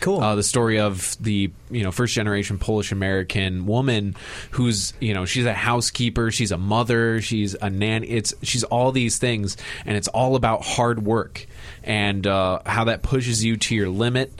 [0.00, 0.20] Cool.
[0.20, 4.16] Uh, the story of the you know first generation Polish American woman
[4.52, 8.08] who's you know she's a housekeeper, she's a mother, she's a nanny.
[8.08, 11.46] It's she's all these things, and it's all about hard work
[11.82, 14.32] and uh, how that pushes you to your limit.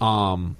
[0.00, 0.56] Um,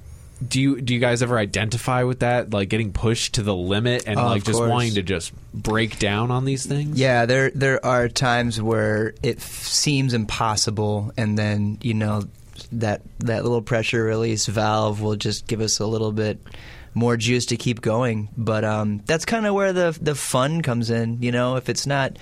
[0.47, 4.05] do you do you guys ever identify with that, like getting pushed to the limit
[4.07, 4.71] and Oh, like just course.
[4.71, 6.99] wanting to just break down on these things?
[6.99, 12.23] Yeah, there there are times where it f- seems impossible, and then you know
[12.73, 16.39] that that little pressure release valve will just give us a little bit
[16.95, 18.29] more juice to keep going.
[18.37, 21.23] But um, that's kind of where the the fun comes in.
[21.23, 22.19] You know, if it's not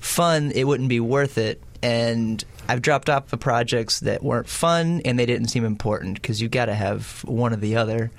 [0.00, 1.62] fun, it wouldn't be worth it.
[1.82, 6.40] And I've dropped off the projects that weren't fun and they didn't seem important because
[6.40, 8.12] you got to have one or the other.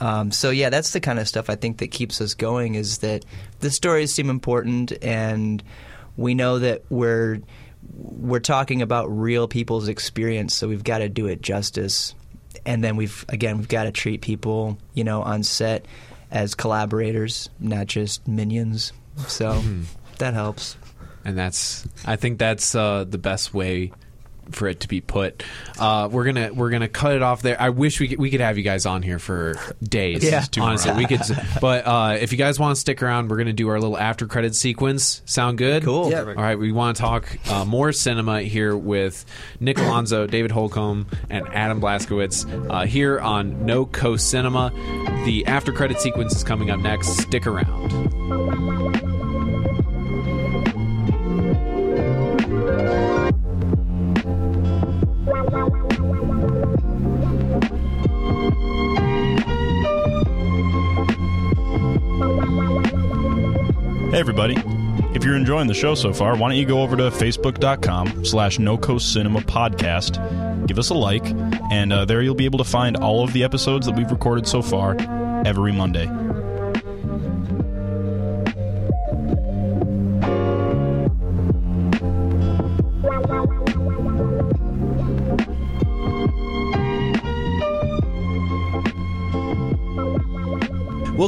[0.00, 2.74] Um, so yeah, that's the kind of stuff I think that keeps us going.
[2.74, 3.24] Is that
[3.60, 5.62] the stories seem important, and
[6.16, 7.40] we know that we're
[7.82, 12.14] we're talking about real people's experience, so we've got to do it justice.
[12.66, 15.86] And then we've again we've got to treat people, you know, on set
[16.30, 18.92] as collaborators, not just minions.
[19.26, 19.62] So
[20.18, 20.76] that helps.
[21.24, 23.92] and that's I think that's uh, the best way
[24.54, 25.42] for it to be put.
[25.78, 27.60] Uh, we're gonna we're gonna cut it off there.
[27.60, 30.24] I wish we could, we could have you guys on here for days.
[30.24, 30.44] Yeah.
[30.60, 31.20] honestly, we could.
[31.60, 34.26] But uh, if you guys want to stick around, we're gonna do our little after
[34.26, 35.22] credit sequence.
[35.24, 35.82] Sound good?
[35.82, 36.10] Cool.
[36.10, 36.20] Yeah.
[36.20, 39.24] All right, we want to talk uh, more cinema here with
[39.60, 44.70] Nick Alonso, David Holcomb, and Adam Blaskowitz uh, here on No Coast Cinema.
[45.24, 47.08] The after credit sequence is coming up next.
[47.16, 49.17] Stick around.
[64.38, 65.14] Everybody.
[65.14, 68.58] If you're enjoying the show so far, why don't you go over to facebook.com slash
[68.58, 71.24] no coast cinema podcast, give us a like,
[71.72, 74.46] and uh, there you'll be able to find all of the episodes that we've recorded
[74.46, 74.96] so far
[75.44, 76.06] every Monday.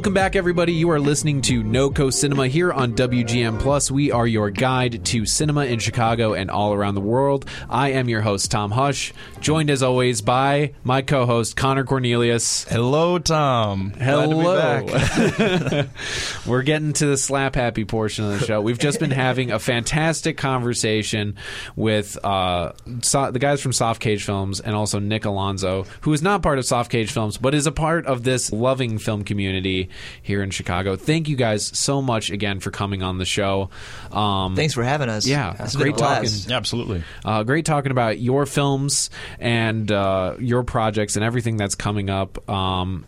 [0.00, 0.72] Welcome back, everybody.
[0.72, 3.90] You are listening to No Coast Cinema here on WGN Plus.
[3.90, 7.44] We are your guide to cinema in Chicago and all around the world.
[7.68, 12.64] I am your host, Tom Hush, joined as always by my co host, Connor Cornelius.
[12.64, 13.90] Hello, Tom.
[13.90, 14.86] Glad to be Hello.
[14.86, 15.88] back.
[16.46, 18.62] We're getting to the slap happy portion of the show.
[18.62, 21.36] We've just been having a fantastic conversation
[21.76, 22.72] with uh,
[23.02, 26.58] so- the guys from Soft Cage Films and also Nick Alonso, who is not part
[26.58, 29.89] of Soft Cage Films, but is a part of this loving film community
[30.22, 30.96] here in Chicago.
[30.96, 33.70] Thank you guys so much again for coming on the show.
[34.12, 35.26] Um, Thanks for having us.
[35.26, 36.22] Yeah, It's been a great talking.
[36.22, 36.48] blast.
[36.48, 37.02] Yeah, absolutely.
[37.24, 42.48] uh, great talking about your films and uh, your projects and everything that's coming up.
[42.48, 43.06] Um,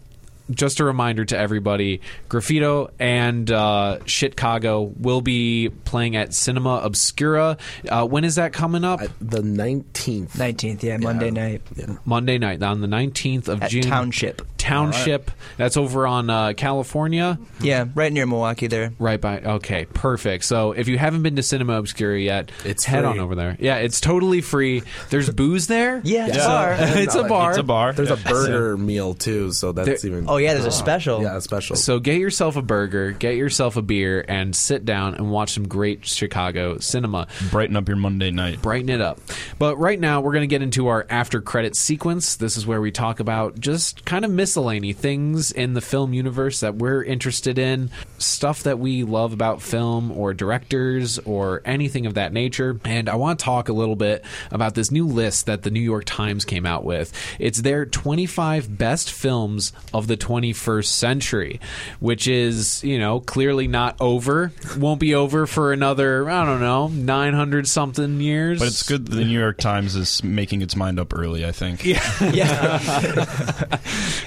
[0.51, 7.57] just a reminder to everybody Graffito and uh, Chicago will be playing at Cinema Obscura.
[7.89, 9.01] Uh, when is that coming up?
[9.21, 10.31] The 19th.
[10.33, 11.63] 19th, yeah, Monday night
[12.05, 13.83] Monday night on the 19th of at June.
[13.85, 14.43] Township.
[14.63, 15.31] Township.
[15.57, 17.39] That's over on uh, California.
[17.61, 18.93] Yeah, right near Milwaukee there.
[18.99, 19.41] Right by.
[19.41, 20.45] Okay, perfect.
[20.45, 23.09] So if you haven't been to Cinema Obscura yet, It's head free.
[23.11, 23.57] on over there.
[23.59, 24.83] Yeah, it's totally free.
[25.11, 26.01] There's booze there.
[26.13, 26.47] Yeah, it's a Yeah.
[26.47, 26.77] bar.
[26.79, 27.51] it's a bar.
[27.51, 27.93] It's a bar.
[27.93, 30.27] There's a burger meal too, so that's There- even.
[30.29, 31.23] Oh yeah, there's a special.
[31.23, 31.77] yeah, special.
[31.77, 35.67] So get yourself a burger, get yourself a beer, and sit down and watch some
[35.69, 37.27] great Chicago cinema.
[37.51, 38.61] Brighten up your Monday night.
[38.63, 39.21] brighten it up.
[39.59, 42.37] But right now, we're going to get into our after credit sequence.
[42.37, 46.61] This is where we talk about just kind of miscellany things in the film universe
[46.61, 52.13] that we're interested in, stuff that we love about film or directors or anything of
[52.15, 52.79] that nature.
[52.85, 55.81] And I want to talk a little bit about this new list that the New
[55.81, 57.15] York Times came out with.
[57.39, 61.59] It's their 25 best films of the 21st century,
[61.99, 64.53] which is, you know, clearly not over.
[64.77, 68.59] Won't be over for another, I don't know, 900 something years.
[68.59, 71.53] But it's good that the New York Times is making its mind up early, I
[71.53, 71.87] think.
[71.93, 72.03] Yeah.
[72.33, 72.79] Yeah.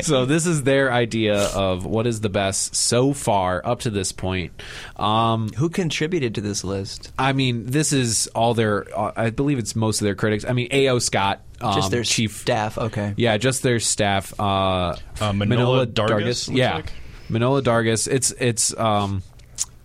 [0.02, 4.14] so this is their idea of what is the best so far up to this
[4.14, 4.54] point.
[4.96, 7.12] Um, Who contributed to this list?
[7.20, 8.86] I mean, this is all their.
[8.98, 10.46] Uh, I believe it's most of their critics.
[10.48, 11.00] I mean, A.O.
[11.00, 12.78] Scott, um, Just their chief staff.
[12.78, 13.14] Okay.
[13.18, 14.34] Yeah, just their staff.
[14.40, 14.44] Uh,
[15.20, 16.94] Uh, Manohla Dargis, looks Yeah, like?
[17.30, 18.08] Manohla Dargis.
[18.08, 19.24] It's it's um,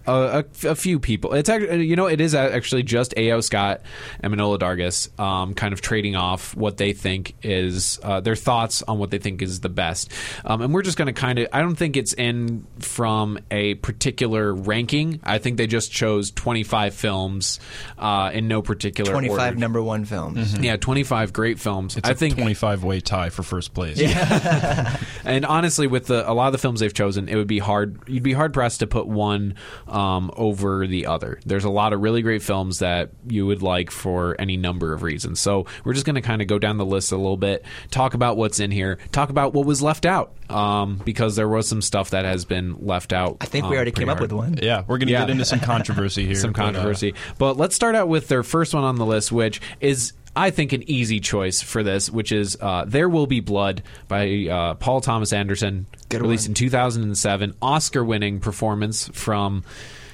[0.06, 1.34] a, a, a few people.
[1.34, 3.40] It's actually you know it is actually just A.O.
[3.40, 3.82] Scott
[4.20, 8.82] and Manohla Dargis, um, kind of trading off what they think is uh, their thoughts
[8.82, 10.10] on what they think is the best.
[10.44, 11.48] Um, and we're just going to kind of.
[11.52, 15.20] I don't think it's in from a particular ranking.
[15.22, 17.60] I think they just chose twenty five films
[17.98, 19.56] uh, in no particular Twenty-five order.
[19.56, 20.58] number one films.
[20.58, 21.96] Yeah, twenty five great films.
[21.96, 24.00] It's I a think 25 way tie for first place.
[25.24, 28.00] and honestly, with the, a lot of the films they've chosen, it would be hard.
[28.08, 29.54] You'd be hard pressed to put one
[29.90, 31.40] um, over the other.
[31.44, 35.02] There's a lot of really great films that you would like for any number of
[35.02, 35.40] reasons.
[35.40, 38.14] So we're just going to kind of go down the list a little bit, talk
[38.14, 41.82] about what's in here, talk about what was left out, um, because there was some
[41.82, 43.36] stuff that has been left out.
[43.40, 44.58] I think um, we already pretty came up with one.
[44.62, 45.20] Yeah, we're going to Yeah.
[45.20, 46.34] get into some controversy here.
[46.36, 47.14] Some but, uh, controversy.
[47.38, 50.12] But let's start out with their first one on the list, which is.
[50.36, 54.46] I think an easy choice for this, which is uh, "There Will Be Blood" by
[54.46, 56.52] uh, Paul Thomas Anderson, Good released one.
[56.52, 59.64] in 2007, Oscar-winning performance from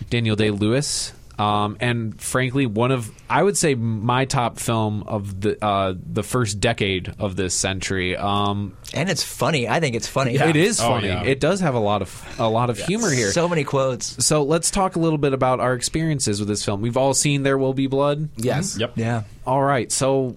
[0.09, 5.41] Daniel Day Lewis, um, and frankly, one of I would say my top film of
[5.41, 8.16] the uh, the first decade of this century.
[8.16, 9.68] Um, And it's funny.
[9.68, 10.37] I think it's funny.
[10.37, 11.09] It is Oh, funny.
[11.09, 11.22] yeah.
[11.24, 13.32] It does have a lot of a lot of humor here.
[13.32, 14.24] So many quotes.
[14.24, 16.80] So let's talk a little bit about our experiences with this film.
[16.80, 18.28] We've all seen There Will Be Blood.
[18.37, 18.78] yes.
[18.78, 18.93] Yep.
[18.97, 19.24] Yeah.
[19.47, 19.91] All right.
[19.93, 20.37] So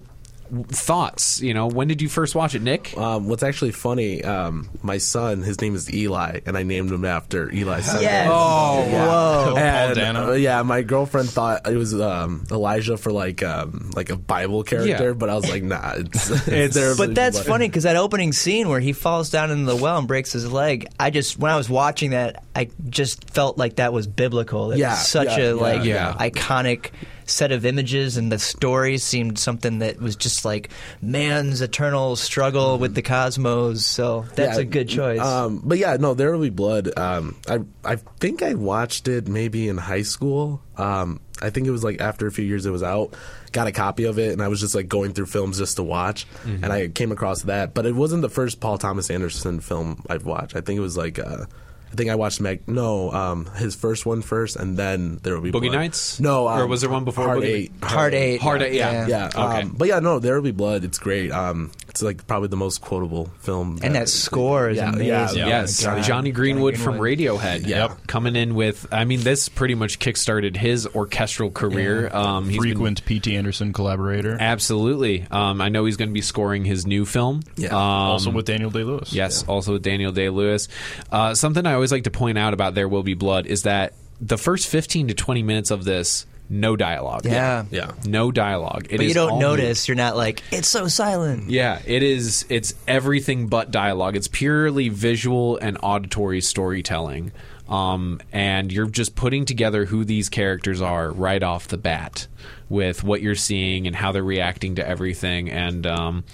[0.68, 1.40] thoughts.
[1.40, 2.96] You know, when did you first watch it, Nick?
[2.96, 7.04] Um, what's actually funny, um, my son, his name is Eli, and I named him
[7.04, 7.80] after Eli.
[7.80, 8.02] Sanders.
[8.02, 8.28] Yes.
[8.30, 9.56] Oh, Whoa.
[9.56, 10.30] And, Dano?
[10.30, 14.62] uh, yeah, my girlfriend thought it was um, Elijah for like um, like a Bible
[14.62, 15.12] character, Yeah.
[15.12, 16.94] but I was like, nah, it's, It's- there.
[16.96, 20.08] But that's funny because that opening scene where he falls down into the well and
[20.08, 23.92] breaks his leg, I just when I was watching that, I just felt like that
[23.92, 24.72] was biblical.
[24.72, 26.14] It Yeah, was such yeah, a like yeah.
[26.18, 26.90] iconic
[27.30, 30.70] set of images, and the story seemed something that was just like
[31.00, 33.86] man's eternal struggle with the cosmos.
[33.86, 35.20] So that's Yeah, a good choice.
[35.20, 36.96] Um, but yeah, no, There Will Be Blood.
[36.98, 40.60] Um, I I think I watched it maybe in high school.
[40.76, 43.14] Um, I think it was like after a few years it was out.
[43.52, 45.82] Got a copy of it, and I was just like going through films just to
[45.82, 46.62] watch, Mm-hmm.
[46.64, 47.74] and I came across that.
[47.74, 50.54] But it wasn't the first Paul Thomas Anderson film I've watched.
[50.56, 51.18] I think it was like.
[51.18, 51.46] Uh,
[51.92, 52.68] I think I watched Meg.
[52.68, 55.72] No, um, his first one first, and then there will be Boogie Blood.
[55.74, 56.20] Nights?
[56.20, 57.72] No, um, Or was there one before Hard Boogie- Eight?
[57.82, 58.40] Hard Eight.
[58.40, 59.06] Hard Eight, yeah.
[59.08, 59.26] Yeah.
[59.26, 59.62] Okay.
[59.62, 60.84] Um, but yeah, no, there will be blood.
[60.84, 61.32] It's great.
[61.32, 63.78] Um, it's like probably the most quotable film.
[63.82, 65.06] and that score is yeah, amazing.
[65.08, 65.46] yeah, Yeah.
[65.48, 66.04] Yes, Oh my God.
[66.04, 67.66] Jonny Greenwood from Radiohead.
[67.66, 68.06] Yep.
[68.06, 68.86] coming in with.
[68.92, 72.08] I mean, this pretty much kickstarted his orchestral career.
[72.14, 73.36] Um, he's been- Frequent P.T.
[73.36, 74.36] Anderson collaborator.
[74.40, 75.26] absolutely.
[75.30, 77.42] Um, I know he's going to be scoring his new film.
[77.56, 77.68] Yeah.
[77.74, 79.12] Um, also with Daniel Day Lewis.
[79.12, 80.68] Yes, also with Daniel Day Lewis.
[81.10, 83.94] Uh, something I always like to point out about There Will Be Blood is that
[84.20, 87.24] the first 15 to 20 minutes of this, no dialogue.
[87.24, 87.64] Yeah.
[87.70, 87.92] Yeah.
[88.04, 88.88] No dialogue.
[88.90, 89.86] It But you is don't all notice.
[89.88, 91.48] You're not like it's so silent.
[91.48, 92.44] yeah, it is.
[92.48, 94.16] It's everything but dialogue.
[94.16, 97.32] It's purely visual and auditory storytelling,
[97.70, 102.26] um, and you're just putting together who these characters are right off the bat
[102.68, 105.50] with what you're seeing and how they're reacting to everything.
[105.50, 106.24] And um,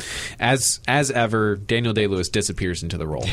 [0.40, 3.26] as as ever, Daniel Day Lewis disappears into the role.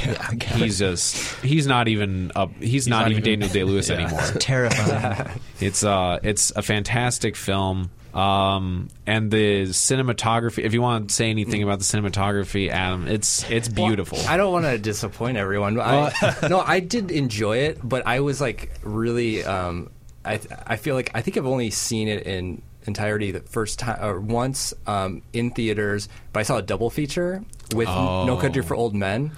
[0.56, 2.52] he's just he's not even up.
[2.60, 4.22] He's, not, not even, Daniel Day Lewis anymore.
[4.40, 5.40] Terrifying.
[5.62, 7.90] It's uh, it's a fantastic film.
[8.14, 10.64] Um, and the cinematography.
[10.64, 14.20] If you want to say anything about the cinematography, Adam, it's it's beautiful.
[14.28, 15.76] I don't want to disappoint everyone.
[15.76, 19.44] But I, no, I did enjoy it, but I was like really.
[19.44, 19.90] Um,
[20.24, 24.04] I I feel like I think I've only seen it in entirety the first time
[24.04, 27.44] or once um, in theaters, but I saw a double feature
[27.74, 29.32] with No Country for Old Men.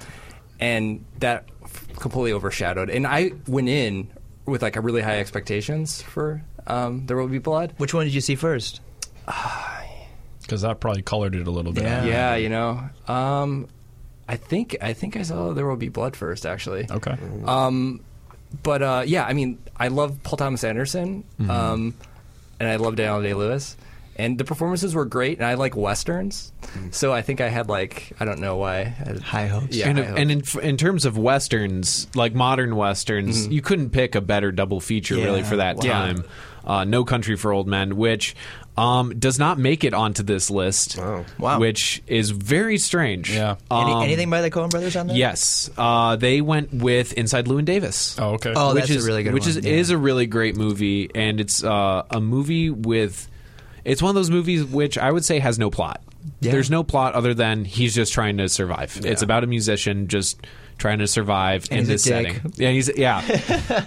[0.60, 1.46] and that
[2.00, 2.90] completely overshadowed.
[2.90, 4.10] And I went in
[4.46, 7.74] with like a really high expectations for um, There Will Be Blood.
[7.78, 8.82] Which one did you see first?
[10.42, 11.86] Because that probably colored it a little bit.
[11.86, 12.06] Yeah.
[12.06, 12.88] Yeah, you know.
[13.08, 13.68] Um,
[14.30, 16.86] I think I think I saw There Will Be Blood first, actually.
[16.90, 17.18] Okay.
[17.46, 18.02] Um,
[18.62, 21.96] but uh, yeah, I mean, I love Paul Thomas Anderson, um,
[22.60, 23.76] and I love Daniel Day Lewis,
[24.18, 26.52] and the performances were great, and I like westerns,
[26.92, 29.76] so I think I had like I don't know why had High hopes.
[29.76, 30.56] Yeah, and, high and in, hopes.
[30.56, 35.42] in terms of westerns, like modern westerns, you couldn't pick a better double feature really
[35.44, 35.92] for that Yeah.
[35.92, 36.24] time.
[36.66, 38.36] Uh, no Country for Old Men, which
[38.78, 41.26] um, does not make it onto this list, Wow.
[41.38, 41.60] Wow.
[41.60, 43.32] which is very strange.
[43.34, 43.56] Yeah.
[43.72, 45.16] Any, Um, anything by the Coen brothers on there?
[45.16, 48.18] Yes, uh, they went with Inside Llewyn Davis.
[48.20, 48.54] Oh, okay.
[48.56, 49.72] Oh, which that's a is really good which one, is yeah.
[49.72, 53.28] is a really great movie, and it's uh, a movie with.
[53.86, 56.02] It's one of those movies which I would say has no plot.
[56.42, 56.52] Yeah.
[56.54, 59.00] There's no plot other than he's just trying to survive.
[59.04, 60.42] It's about a musician just
[60.78, 62.54] trying to survive And in this setting.
[62.56, 63.22] Yeah, he's yeah.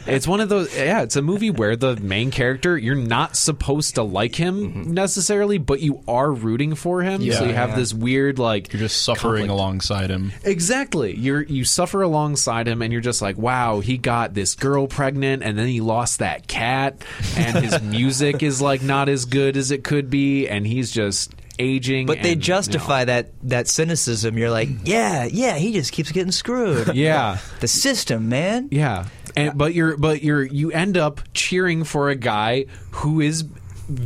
[0.07, 0.75] it's one of those.
[0.77, 4.93] Yeah, it's a movie where the main character you're not supposed to like him mm-hmm.
[4.95, 7.21] necessarily, but you are rooting for him.
[7.21, 7.39] Yeah.
[7.39, 7.77] so you have Yeah.
[7.77, 9.51] this weird like You're just suffering conflict.
[9.51, 10.33] alongside him.
[10.45, 11.15] Exactly.
[11.17, 15.43] You're you suffer alongside him and you're just like, wow, he got this girl pregnant
[15.43, 17.03] and then he lost that cat
[17.37, 21.33] and his music is like not as good as it could be and he's just
[21.59, 22.07] aging.
[22.07, 24.39] But they and, justify that that cynicism.
[24.39, 26.89] You're like, yeah, yeah, he just keeps getting screwed.
[26.99, 27.39] Yeah.
[27.61, 28.69] The system, man.
[28.71, 29.07] Yeah.
[29.37, 33.45] And but you're but you're you end up cheering for a guy who is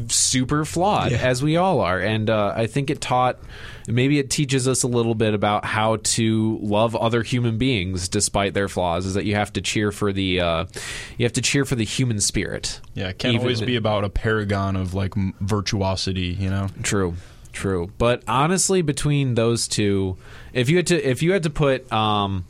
[0.08, 3.36] super flawed as we all are and uh, i think it taught
[3.88, 8.54] maybe it teaches us a little bit about how to love other human beings despite
[8.54, 10.64] their flaws is that you have to cheer for the uh,
[11.18, 14.04] you have to cheer for the human spirit Yeah, it can't Even- always be about
[14.04, 16.68] a paragon of like virtuosity, you know.
[16.84, 17.14] True,
[17.52, 17.92] true.
[17.98, 20.16] But honestly, between those two,
[20.52, 22.44] if you had to, if you had to put um,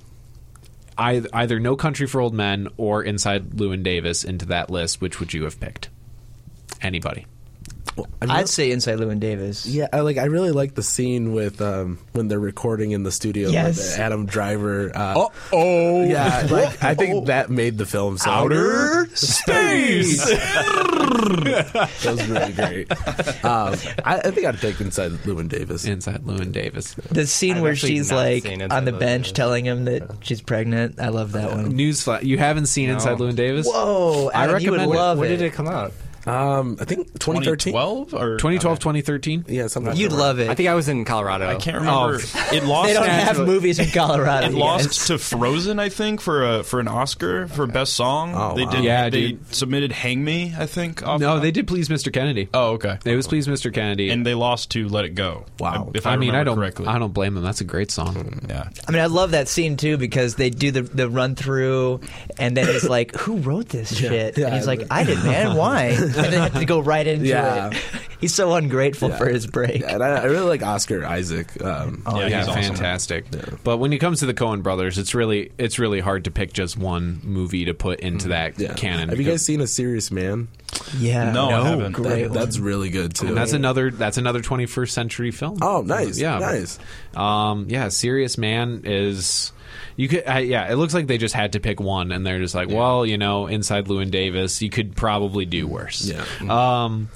[0.97, 5.21] either, either No Country for Old Men or Inside Llewyn Davis into that list, which
[5.21, 5.89] would you have picked?
[6.81, 7.27] Anybody?
[7.97, 9.67] Well, I mean, I'd say inside Llewyn Davis.
[9.67, 10.17] Yeah, I like.
[10.17, 13.51] I really like the scene with um, when they're recording in the studio.
[13.51, 13.77] Yes.
[13.77, 14.91] with Adam Driver.
[14.95, 20.23] Uh, oh, yeah, like, I think that made the film so outer space.
[21.33, 22.91] That was really great.
[23.45, 23.75] Um,
[24.05, 25.85] I, I think I'd take inside Llewyn Davis.
[25.85, 26.95] Inside Llewyn Davis.
[26.95, 29.33] The scene I've where she's like on the Llewyn bench Davis.
[29.33, 31.01] telling him that she's pregnant.
[31.01, 31.73] I love that one.
[31.73, 33.67] Newsflash: You haven't seen Inside Llewyn Davis?
[33.67, 34.99] Whoa, I Adam, you would recommend it.
[34.99, 35.93] love when did it come out?
[36.27, 37.73] Um, I think 2013.
[37.73, 39.45] 2012 or 2012, 2013.
[39.49, 39.97] Yeah, something.
[39.97, 40.23] You'd like that.
[40.25, 40.51] love it.
[40.51, 41.49] I think I was in Colorado.
[41.49, 42.21] I can't remember.
[42.23, 42.49] Oh.
[42.53, 42.89] It lost.
[42.89, 44.47] they don't have actually- movies in Colorado.
[44.49, 45.07] It you lost guys.
[45.07, 48.35] to Frozen, I think, for a for an Oscar for best song.
[48.35, 48.71] Oh, they wow.
[48.71, 48.85] did.
[48.85, 49.55] Yeah, they dude.
[49.55, 51.03] submitted "Hang Me," I think.
[51.07, 52.13] Off, No, they did please Mr.
[52.13, 52.49] Kennedy.
[52.53, 52.99] Oh, okay.
[53.05, 53.73] It was please Mr.
[53.73, 54.11] Kennedy.
[54.11, 55.91] And they lost to "Let It Go." Wow.
[55.95, 56.87] If I, I mean, I remember don't, correctly.
[56.87, 57.43] I don't blame them.
[57.43, 58.41] That's a great song.
[58.49, 58.69] Yeah.
[58.87, 62.01] I mean, I love that scene too because they do the the run through,
[62.39, 65.23] and then it's like, "Who wrote this shit?" yeah, and he's I- like, "I did,
[65.25, 65.57] man.
[65.57, 67.71] Why?" And then have to go right into Yeah.
[67.71, 67.77] it.
[68.21, 69.17] He's so ungrateful Yeah.
[69.19, 69.81] for his break.
[69.81, 71.61] Yeah, and I, I really like Oscar Isaac.
[71.61, 72.63] Um, Oh, Yeah, yeah, he's awesome.
[72.77, 73.25] fantastic.
[73.65, 76.53] But when it comes to the Coen brothers, it's really it's really hard to pick
[76.53, 78.75] just one movie to put into that yeah.
[78.75, 79.09] canon.
[79.09, 80.47] Have you guys seen A Serious Man?
[80.97, 81.93] Yeah, No, I haven't.
[81.93, 83.27] Great That- that's really good too.
[83.27, 85.59] and that's another that's another 21st century film.
[85.61, 86.17] Oh, nice.
[86.19, 86.79] Yeah, nice.
[87.17, 89.51] Um, yeah, Serious Man is.
[89.97, 90.71] You could, I, yeah.
[90.73, 93.19] It looks like they just had to pick one, and they're just like, well, you
[93.19, 96.05] know, inside Llewyn Davis, you could probably do worse.
[96.11, 96.25] Yeah.
[96.49, 97.09] Um,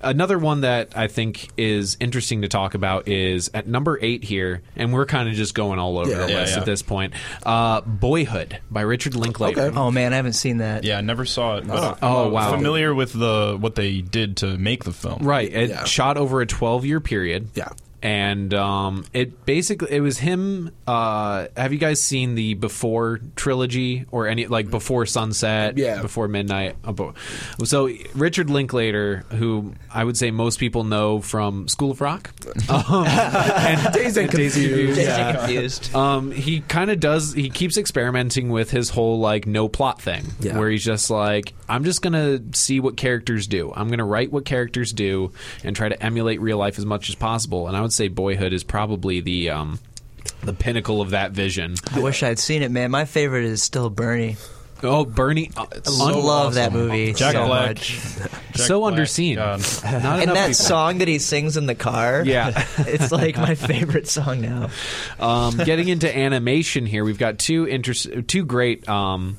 [0.00, 4.62] another one that I think is interesting to talk about is at number eight here,
[4.76, 6.26] and we're kind of just going all over Yeah.
[6.26, 6.60] the Yeah, list yeah.
[6.60, 7.14] at this point.
[7.44, 9.60] Uh, Boyhood by Richard Linklater.
[9.60, 9.76] Okay.
[9.76, 10.84] Oh man, I haven't seen that.
[10.84, 11.66] Yeah, I never saw it.
[11.66, 12.50] But Oh, uh, wow.
[12.50, 15.24] Familiar with the what they did to make the film.
[15.24, 15.52] Right.
[15.52, 15.84] It Yeah.
[15.84, 17.48] shot over a 12 year period.
[17.54, 17.68] Yeah.
[18.04, 20.70] And um, it basically it was him.
[20.86, 25.78] Uh, have you guys seen the Before trilogy or any like Before Sunset?
[25.78, 26.02] Yeah.
[26.02, 26.76] Before Midnight.
[26.84, 27.12] Uh,
[27.64, 32.30] So Richard Linklater, who I would say most people know from School of Rock,
[32.68, 34.96] um, and Dazed and Dazed and Confused.
[35.00, 35.36] Just Yeah.
[35.38, 35.94] confused.
[35.94, 37.32] Um, he kind of does.
[37.32, 40.58] He keeps experimenting with his whole like no plot thing, Yeah.
[40.58, 43.72] where he's just like, I'm just gonna see what characters do.
[43.74, 45.32] I'm gonna write what characters do
[45.64, 47.66] and try to emulate real life as much as possible.
[47.66, 49.78] And I would say Boyhood is probably the um,
[50.42, 51.74] the pinnacle of that vision.
[51.92, 52.90] I wish I'd seen it, man.
[52.90, 54.36] My favorite is still Bernie.
[54.82, 57.68] Oh, Bernie, uh, I un- love that movie Jack so Black.
[57.68, 57.88] much.
[57.88, 58.30] Jack
[58.66, 59.36] so Black, underseen.
[59.36, 60.54] Not And that people.
[60.54, 62.66] song that he sings in the car, Yeah.
[62.78, 64.68] it's like my favorite song now.
[65.18, 69.38] Um, getting into animation here, we've got two interest, two great um,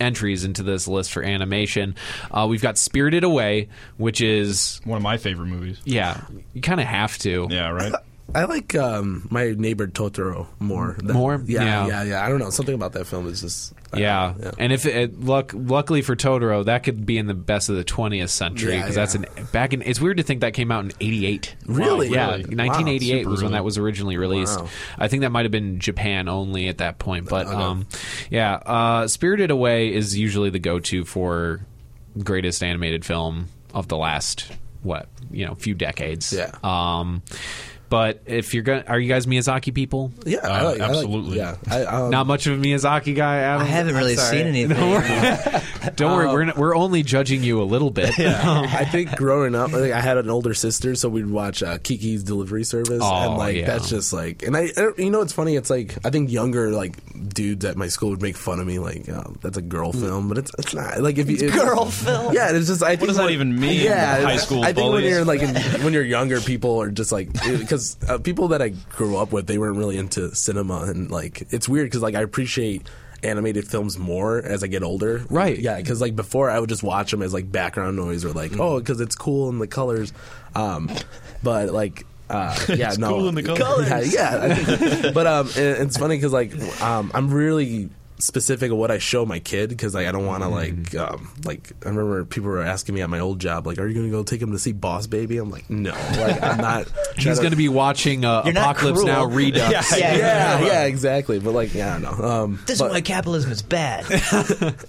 [0.00, 1.94] entries into this list for animation.
[2.30, 5.80] Uh, we've got Spirited Away, which is One of my favorite movies.
[5.84, 6.20] yeah,
[6.54, 7.46] you kind of have to.
[7.50, 7.92] Yeah, right.
[8.34, 10.96] I like um, my neighbor Totoro more.
[11.02, 11.42] Than- More?
[11.46, 11.86] Yeah, Yeah.
[11.86, 12.50] yeah, yeah, I don't know.
[12.50, 13.72] Something about that film is just.
[13.92, 14.34] I Yeah.
[14.58, 17.84] and if it, luck, luckily for Totoro, that could be in the best of the
[17.84, 19.22] 20th century Yeah, because that's yeah.
[19.38, 19.82] an back in.
[19.82, 21.54] It's weird to think that came out in '88.
[21.66, 22.08] Really?
[22.10, 22.54] Yeah, Really?
[22.56, 24.60] 1988 Wow, was when that was originally released.
[24.60, 24.68] Wow.
[24.98, 27.56] I think that might have been Japan only at that point, but Okay.
[27.56, 27.86] um,
[28.30, 31.60] yeah, uh, Spirited Away is usually the go-to for
[32.22, 34.50] greatest animated film of the last
[34.82, 36.32] what you know few decades.
[36.32, 36.50] Yeah.
[36.62, 37.22] Um,
[37.88, 40.12] but if you're gonna, are you guys Miyazaki people?
[40.26, 41.36] Yeah, I like, I like- absolutely.
[41.38, 43.38] yeah, I, um, Not much of a Miyazaki guy.
[43.38, 43.62] Adam?
[43.62, 44.38] I haven't really sorry.
[44.38, 45.92] seen anything.
[45.96, 48.18] Don't worry, we're not, we're only judging you a little bit.
[48.18, 52.22] I think growing up, like, I had an older sister, so we'd watch uh, Kiki's
[52.22, 53.66] Delivery Service, Oh, and like yeah.
[53.66, 55.56] that's just like, and I, I- you know, it's funny.
[55.56, 56.96] It's like I think younger like
[57.34, 60.28] dudes at my school would make fun of me, like oh, that's a girl film,
[60.28, 61.00] but it's it's not.
[61.00, 62.34] Like if you it's, girl film.
[62.34, 65.02] yeah, it's just I think does that even mean, Yeah, high school I think when
[65.02, 65.10] bullies?
[65.10, 67.77] you're like in, when you're younger, people are just like because
[68.08, 71.68] uh, people that I grew up with, they weren't really into cinema, and like it's
[71.68, 72.88] weird because like I appreciate
[73.22, 75.24] animated films more as I get older.
[75.28, 75.58] Right.
[75.58, 78.58] Yeah, because like before I would just watch them as like background noise or like
[78.60, 80.12] oh because it's cool and the colors,
[80.54, 80.90] um,
[81.42, 82.04] but like.
[82.30, 83.08] Uh, yeah, It's no.
[83.08, 83.88] cool in the colors.
[84.12, 85.10] Yeah, yeah.
[85.14, 86.52] But um, it- it's funny because like
[86.82, 87.88] um, I'm really
[88.20, 91.30] specific of what I show my kid because like I don't want to like um,
[91.44, 94.06] like I remember people were asking me at my old job like, are you going
[94.06, 95.38] to go take him to see Boss Baby?
[95.38, 96.88] I'm like, no, like I'm not.
[97.16, 99.06] He's going to be watching uh, You're not Apocalypse cruel.
[99.06, 99.98] Now Redux.
[99.98, 101.38] Yeah, Yeah, yeah, exactly.
[101.38, 102.28] But like, yeah, I don't know.
[102.28, 104.04] Um, This but- is why capitalism is bad.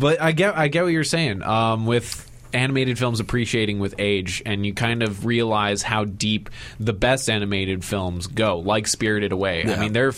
[0.00, 1.42] But I get I get what you're saying.
[1.42, 6.50] Um, with animated films appreciating with age, and you kind of realize how deep
[6.80, 9.64] the best animated films go, like Spirited Away.
[9.64, 10.12] I mean, their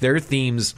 [0.00, 0.74] there are themes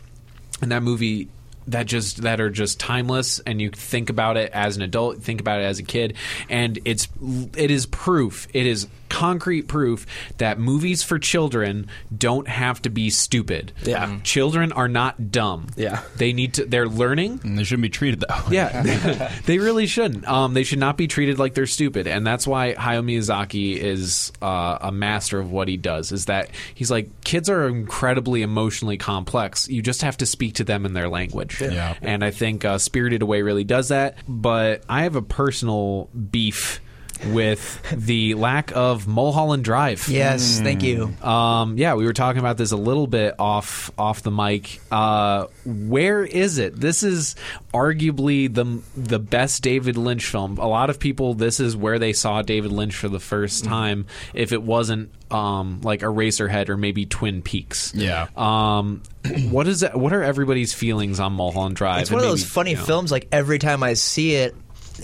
[0.63, 1.29] in that movie
[1.69, 5.41] that just that are just timeless and you think about it as an adult think
[5.41, 6.17] about it as a kid
[6.49, 7.09] and it's
[7.57, 10.07] it is proof it is concrete proof
[10.39, 11.87] that movies for children
[12.17, 14.19] don't have to be stupid Yeah.
[14.25, 16.01] children are not dumb Yeah.
[16.17, 18.57] they need to they're learning And they shouldn't be treated that way.
[18.57, 20.27] yeah, they really shouldn't.
[20.27, 24.33] Um, they should not be treated like they're stupid, and that's why Hayao Miyazaki is
[24.41, 26.13] uh, a master of what he does.
[26.13, 29.69] Is that he's like kids are incredibly emotionally complex.
[29.69, 31.61] You just have to speak to them in their language.
[31.61, 31.95] Yeah.
[32.03, 34.17] and I think uh, Spirited Away really does that.
[34.29, 36.81] But I have a personal beef
[37.27, 40.09] with the lack of Mulholland Drive.
[40.09, 41.05] yes, thank you.
[41.23, 44.81] Um, yeah, we were talking about this a little bit off off the mic.
[44.91, 46.75] Uh, where is it?
[46.79, 47.37] This is
[47.73, 50.59] arguably the the best David Lynch film.
[50.59, 54.07] A lot of people, this is where they saw David Lynch for the first time.
[54.35, 57.93] If it wasn't um, like Eraserhead or maybe Twin Peaks.
[57.95, 58.27] Yeah.
[58.37, 59.03] Um,
[59.51, 59.97] what is that?
[59.99, 62.03] What are everybody's feelings on Mulholland Drive?
[62.03, 63.11] It's And one of those maybe, funny you know- films.
[63.13, 64.55] Like every time I see it,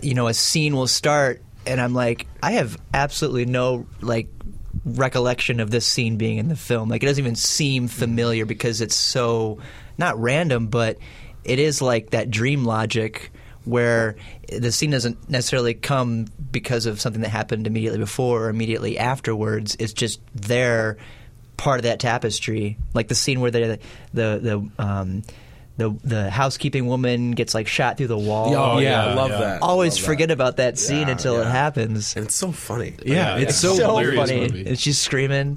[0.02, 4.28] you know, a scene will start, and I'm like, I have absolutely no like
[4.84, 6.88] recollection of this scene being in the film.
[6.88, 9.58] Like it doesn't even seem familiar because it's so
[9.98, 10.98] not random, but
[11.44, 13.30] it is like that dream logic
[13.64, 14.16] where
[14.48, 19.76] the scene doesn't necessarily come because of something that happened immediately before or immediately afterwards.
[19.78, 20.96] It's just there,
[21.58, 22.78] part of that tapestry.
[22.94, 23.78] Like the scene where the
[24.14, 25.22] the the um,
[25.78, 28.54] the the housekeeping woman gets like shot through the wall.
[28.54, 29.38] Oh, yeah, yeah, I love yeah.
[29.38, 29.62] that.
[29.62, 30.06] Always Love that.
[30.06, 32.14] forget about that scene Yeah, until it happens.
[32.16, 32.94] And it's so funny.
[33.06, 34.40] Yeah, it's so hilarious funny.
[34.40, 34.66] movie.
[34.66, 35.56] And she's screaming.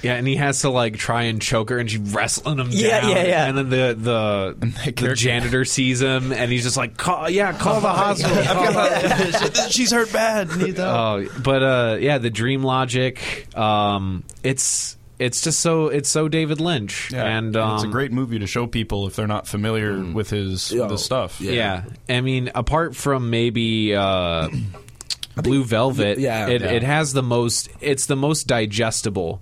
[0.00, 3.00] Yeah, and he has to like try and choke her, and she's wrestling him Yeah,
[3.00, 3.10] down.
[3.10, 3.46] yeah, yeah.
[3.46, 7.52] And then the the, the the janitor sees him, and he's just like, call, "Yeah,
[7.52, 10.56] call the hospital." She's hurt bad.
[10.56, 10.96] Need help.
[11.28, 13.48] Oh, but uh, yeah, the dream logic.
[13.58, 17.90] Um, it's it's just so it's so David Lynch, Yeah, and and it's a um,
[17.90, 21.40] great movie to show people if they're not familiar with his Yo, with his stuff.
[21.40, 21.84] yeah.
[22.08, 22.16] Yeah.
[22.16, 24.48] I mean, apart from maybe uh,
[25.42, 26.68] Blue Velvet, yeah, it, yeah.
[26.72, 27.68] it has the most.
[27.80, 29.40] It's the most digestible.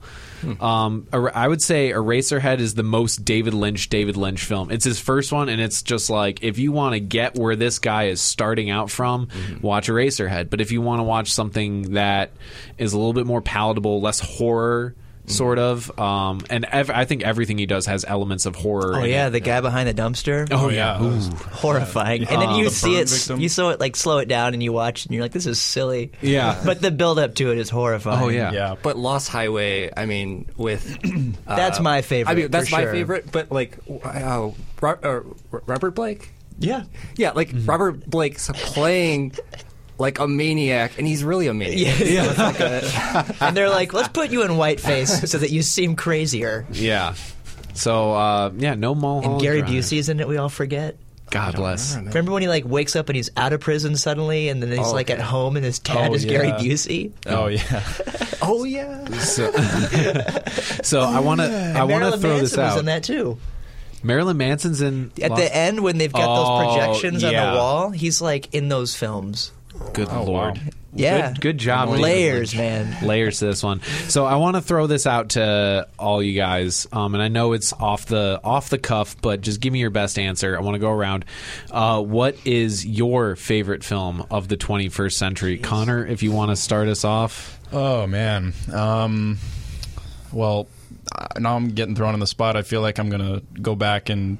[0.61, 4.71] Um, Er- I would say Eraserhead is the most David Lynch David Lynch film.
[4.71, 7.79] It's his first one, and it's just like if you want to get where this
[7.79, 9.29] guy is starting out from,
[9.63, 10.51] watch Eraserhead.
[10.51, 12.33] But if you want to watch something that
[12.79, 14.95] is a little bit more palatable, less horror.
[15.29, 18.97] Sort of, um, and ev- I think everything he does has elements of horror.
[18.97, 19.31] Oh in yeah, it.
[19.31, 20.47] the guy behind the dumpster.
[20.53, 21.19] Oh yeah, Ooh.
[21.53, 22.25] horrifying.
[22.29, 23.41] And then you the see burn it, victim.
[23.41, 25.61] you saw it like slow it down, and you watch, and you're like, "This is
[25.61, 26.61] silly." Yeah.
[26.65, 28.23] But the build up to it is horrifying.
[28.23, 28.75] Oh yeah, Yeah.
[28.83, 32.83] But Lost Highway, I mean, with uh, That's my favorite, I mean, that's for my
[32.83, 32.93] sure.
[32.93, 33.33] favorite.
[33.33, 34.51] But like, uh,
[34.81, 36.85] Ro- uh, Robert Blake, Yeah.
[37.17, 37.67] yeah, like Mm-hmm.
[37.67, 39.33] Robert Blake's playing
[39.99, 41.99] like a maniac, and he's really a maniac.
[42.01, 43.33] Yeah.
[43.41, 47.15] and they're like, "Let's put you in whiteface so that you seem crazier." Yeah.
[47.75, 49.73] So uh, yeah, no Mulholland And Gary Drive.
[49.73, 50.29] Busey's in it.
[50.29, 50.97] We all forget.
[51.31, 51.97] God bless.
[51.97, 54.79] Remember when he like wakes up and he's out of prison suddenly, and then he's
[54.87, 56.53] Oh, like at home and his dad Oh, is Gary.
[56.53, 57.13] Busey?
[57.27, 57.83] Oh yeah.
[58.49, 59.51] Oh yeah, So,
[60.83, 61.47] so I want to
[61.77, 62.79] I want to Marilyn throw Manson this was out.
[62.79, 63.39] in that too.
[64.05, 67.59] Marilyn Manson's in At Lost- the end, when they've got Oh, those projections on the
[67.59, 69.51] wall, he's like in those films.
[69.93, 70.59] Good Oh, lord.
[70.59, 70.63] wow.
[70.99, 71.91] Yeah, Good, good job.
[71.91, 73.07] Layers, man.
[73.07, 73.83] Layers to this one.
[74.09, 77.53] So I want to throw this out to all you guys, um, and I know
[77.53, 80.57] it's off the off the cuff, but just give me your best answer.
[80.57, 81.27] I want to go around.
[81.71, 86.07] Uh, what is your favorite film of the 21st century, Connor?
[86.07, 87.61] If you want to start us off.
[87.73, 88.55] Oh man.
[88.73, 89.37] Um,
[90.33, 90.67] well,
[91.39, 92.57] now I'm getting thrown on the spot.
[92.57, 94.39] I feel like I'm gonna go back and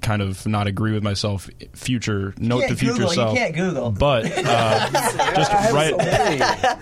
[0.00, 1.48] kind of not agree with myself.
[1.74, 3.36] Future note to future Google, you self.
[3.36, 3.90] can't Google.
[3.90, 4.90] But uh,
[5.34, 6.78] just right,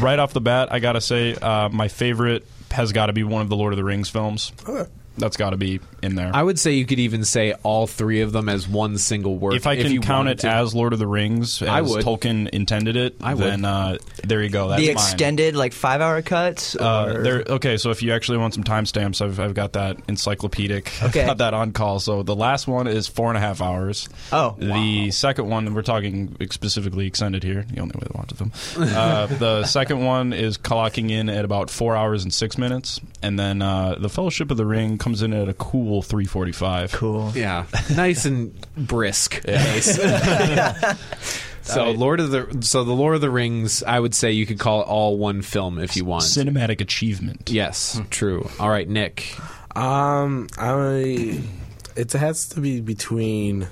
[0.00, 3.42] right off the bat, I gotta say uh, my favorite has got to be one
[3.42, 4.52] of the Lord of the Rings films.
[5.20, 6.30] That's got to be in there.
[6.34, 9.54] I would say you could even say all three of them as one single work.
[9.54, 10.48] if I can you count it to.
[10.50, 12.04] as Lord of the Rings, as I would.
[12.04, 13.44] Tolkien intended it, I would.
[13.44, 14.68] then uh, there you go.
[14.68, 14.92] That's the mine.
[14.96, 16.74] extended like five hour cuts.
[16.76, 19.96] Uh, or- there, okay, so if you actually want some timestamps, I've, I've got that
[20.08, 20.90] encyclopedic.
[21.10, 21.22] Okay.
[21.22, 21.98] I've got that on call.
[21.98, 24.08] So the last one is four and a half hours.
[24.32, 28.52] Oh, The second one, we're talking specifically extended here, the only way to watch them.
[28.76, 33.00] Uh, the second one is clocking in at about four hours and six minutes.
[33.22, 36.92] And then uh, the Fellowship of the Ring comes in at a cool 345.
[36.92, 37.32] cool.
[37.34, 37.66] Yeah,
[37.96, 39.42] nice and brisk.
[39.44, 39.96] pace.
[41.62, 44.60] so Lord of the so the Lord of the Rings, I would say you could
[44.60, 46.22] call it all one film if you want.
[46.22, 47.50] Cinematic achievement.
[47.50, 48.48] yes, true.
[48.60, 49.36] All right, Nick.
[49.74, 51.42] Um, I
[51.96, 53.66] it has to be between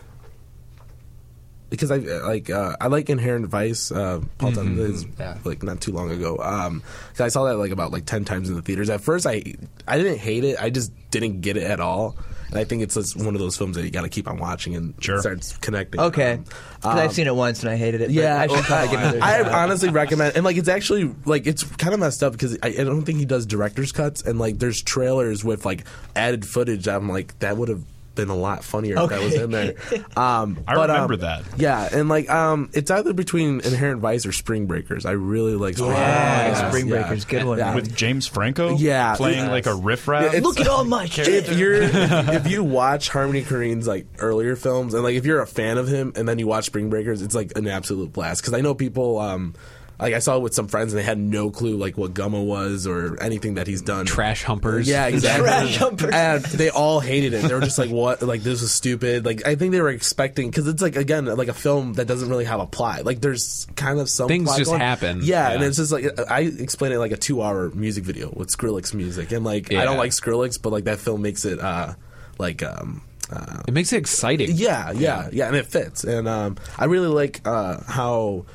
[1.71, 3.91] because I like uh, I like Inherent Vice.
[3.93, 5.37] Uh, Paul Thomas Yeah.
[5.45, 6.39] like not too long ago.
[6.43, 6.83] Um,
[7.13, 8.89] 'cause I saw that like about like ten times in the theaters.
[8.91, 9.43] At first, I
[9.87, 10.57] I didn't hate it.
[10.61, 12.17] I just didn't get it at all.
[12.51, 14.39] And I think it's just one of those films that you got to keep on
[14.39, 15.21] watching and Sure.
[15.21, 16.01] starts connecting.
[16.01, 16.45] Okay, Um,
[16.81, 18.11] 'Cause I've seen it once and I hated it.
[18.11, 19.53] yeah, I should probably give it a I shot.
[19.53, 22.85] honestly recommend, and like it's actually like it's kind of messed up because I, I
[22.85, 25.85] don't think he does director's cuts, and like there's trailers with like
[26.17, 26.89] added footage.
[26.89, 27.83] I'm like that would have
[28.19, 29.75] been a lot funnier if that was in there.
[30.17, 31.45] Um, I but, remember um, that.
[31.57, 35.07] Yeah, and like um, it's either between Inherent Vice or Spring Breakers.
[35.07, 36.69] I really like Spring Yeah, Breakers.
[36.69, 37.59] Spring Breakers, good one.
[37.59, 37.75] Yeah.
[37.75, 39.15] With James Franco Yeah.
[39.17, 39.51] playing Yes.
[39.51, 40.25] like a riffraff.
[40.25, 44.95] It's- Look at all my if you're if you watch Harmony Korine's like earlier films
[44.95, 47.35] and like if you're a fan of him and then you watch Spring Breakers, it's
[47.35, 49.55] like an absolute blast because I know people um
[50.01, 52.45] like I saw it with some friends and they had no clue like what Gummo
[52.47, 54.07] was or anything that he's done.
[54.07, 54.89] Trash humpers.
[54.89, 55.45] Yeah, exactly.
[55.47, 56.15] Trash humpers.
[56.15, 57.43] And they all hated it.
[57.49, 58.23] They were just like, "What?
[58.23, 61.49] Like this is stupid." Like I think they were expecting because it's like again like
[61.49, 63.05] a film that doesn't really have a plot.
[63.05, 65.21] Like there's kind of some Things plot just going- happen.
[65.23, 68.95] Yeah, and it's just like I explain it like a two-hour music video with Skrillex
[68.95, 71.95] music, and like I don't like Skrillex, but like that film makes it uh
[72.39, 73.03] like um.
[73.31, 74.53] Uh, It makes it exciting.
[74.55, 76.03] yeah, yeah, yeah, and it fits.
[76.03, 78.47] And um, I really like uh, how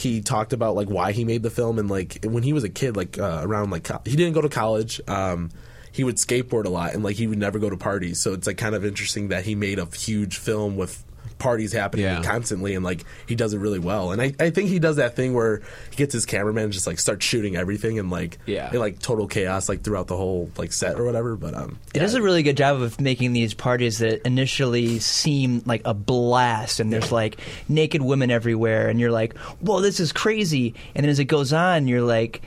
[0.00, 2.68] he talked about like why he made the film and like when he was a
[2.68, 5.00] kid, like uh, around like co- he didn't go to college.
[5.06, 5.50] Um,
[5.92, 8.20] he would skateboard a lot and like he would never go to parties.
[8.20, 11.04] So it's like kind of interesting that he made a huge film with
[11.40, 12.22] parties happening Yeah.
[12.22, 14.12] constantly and like he does it really well.
[14.12, 16.86] And I, I think he does that thing where he gets his cameraman and just
[16.86, 18.70] like starts shooting everything and like Yeah.
[18.72, 21.34] in like total chaos like throughout the whole like set or whatever.
[21.34, 25.62] But um, It does a really good job of making these parties that initially seem
[25.66, 30.12] like a blast, and there's like naked women everywhere, and you're like, "Whoa, this is
[30.12, 32.42] crazy!" And then as it goes on, you're like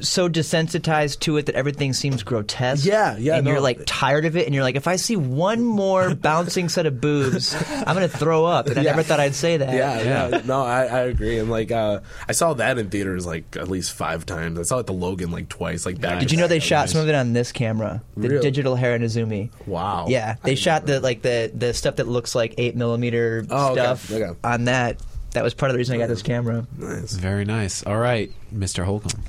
[0.00, 2.84] so desensitized to it that everything seems grotesque.
[2.86, 3.52] Yeah, yeah, and no.
[3.52, 6.86] you're like tired of it, and you're like, if I see one more bouncing set
[6.86, 8.66] of boobs, I'm gonna throw up.
[8.68, 9.74] And I never thought I'd say that.
[9.74, 10.42] Yeah, yeah.
[10.44, 11.38] No, I, I agree.
[11.38, 14.58] And like, uh, I saw that in theaters like at least five times.
[14.58, 15.84] I saw it at the Logan like twice.
[15.86, 16.20] Like back.
[16.20, 18.42] Did you know they shot some of it on this camera, the Really?
[18.42, 19.50] digital Haranizumi?
[19.66, 20.06] Wow.
[20.08, 23.44] Yeah, they didn't shot know the like the the stuff that looks like eight millimeter
[23.50, 24.38] Oh, okay, stuff okay.
[24.42, 24.98] on that.
[25.32, 26.66] That was part of the reason I got this camera.
[26.76, 27.12] Nice.
[27.14, 27.82] Very nice.
[27.84, 28.84] All right, Mr.
[28.84, 29.22] Holcomb.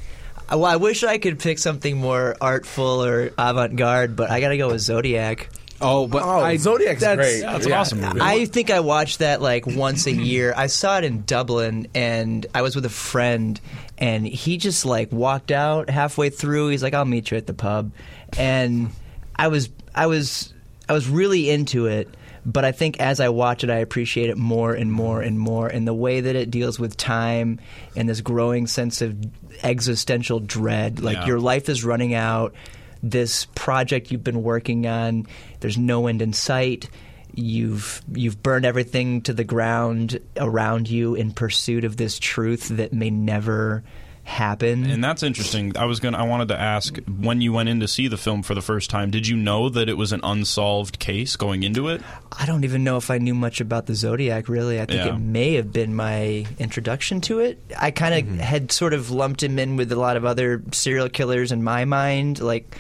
[0.50, 4.58] Well, I wish I could pick something more artful or avant-garde, but I got to
[4.58, 5.50] go with Zodiac.
[5.82, 7.42] Oh, but Oh, I, Zodiac's that's- great.
[7.42, 8.22] That's an awesome movie.
[8.22, 10.54] I think I watched that like once a year.
[10.56, 13.60] I saw it in Dublin, and I was with a friend,
[13.98, 16.70] and he just like walked out halfway through.
[16.70, 17.92] He's like, "I'll meet you at the pub,"
[18.38, 18.92] and
[19.36, 20.54] I was, I was,
[20.88, 22.08] I was really into it.
[22.46, 25.68] But I think as I watch it, I appreciate it more and more and more,
[25.68, 27.60] and the way that it deals with time
[27.96, 29.16] and this growing sense of
[29.64, 31.00] existential dread.
[31.00, 31.26] Like Yeah.
[31.28, 32.54] your life is running out.
[33.02, 35.26] This project you've been working on,
[35.60, 36.90] there's no end in sight
[37.36, 42.94] you've you've burned everything to the ground around you in pursuit of this truth that
[42.94, 43.84] may never
[44.24, 44.90] happen.
[44.90, 45.78] And that's interesting.
[45.78, 46.18] I was gonna.
[46.18, 48.90] I wanted to ask when you went in to see the film for the first
[48.90, 49.12] time.
[49.12, 52.02] Did you know that it was an unsolved case going into it?
[52.32, 54.48] I don't even know if I knew much about the Zodiac.
[54.48, 55.16] Really, I think Yeah.
[55.16, 57.60] it may have been my introduction to it.
[57.78, 58.40] I kind of mm-hmm.
[58.40, 61.86] had sort of lumped him in with a lot of other serial killers in my
[61.86, 62.40] mind.
[62.40, 62.78] Like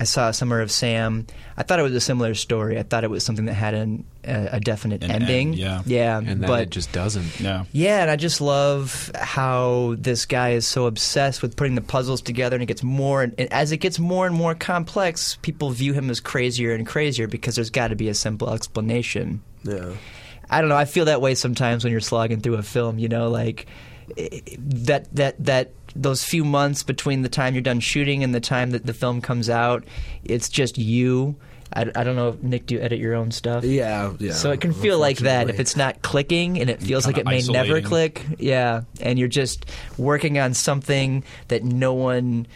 [0.00, 1.26] I saw Summer of Sam.
[1.56, 2.78] I thought it was a similar story.
[2.78, 5.48] I thought it was something that had an, a, a definite An ending.
[5.48, 5.82] end, yeah.
[5.86, 7.40] yeah, and but it just doesn't.
[7.40, 7.64] Yeah.
[7.72, 12.22] yeah, and I just love how this guy is so obsessed with putting the puzzles
[12.22, 15.92] together, and it gets more and as it gets more and more complex, people view
[15.92, 19.42] him as crazier and crazier because there's got to be a simple explanation.
[19.64, 19.94] Yeah.
[20.48, 20.76] I don't know.
[20.76, 22.98] I feel that way sometimes when you're slogging through a film.
[22.98, 23.66] You know, like
[24.16, 28.40] eh, that that that those few months between the time you're done shooting and the
[28.40, 29.84] time that the film comes out,
[30.24, 31.36] it's just you.
[31.72, 32.66] I, I don't know, Nick.
[32.66, 33.62] Do you edit your own stuff?
[33.62, 34.32] Yeah, yeah.
[34.32, 37.26] So it can feel like that if it's not clicking and it feels like it
[37.26, 38.24] may never click.
[38.38, 39.66] Yeah, and you're just
[39.98, 42.46] working on something that no one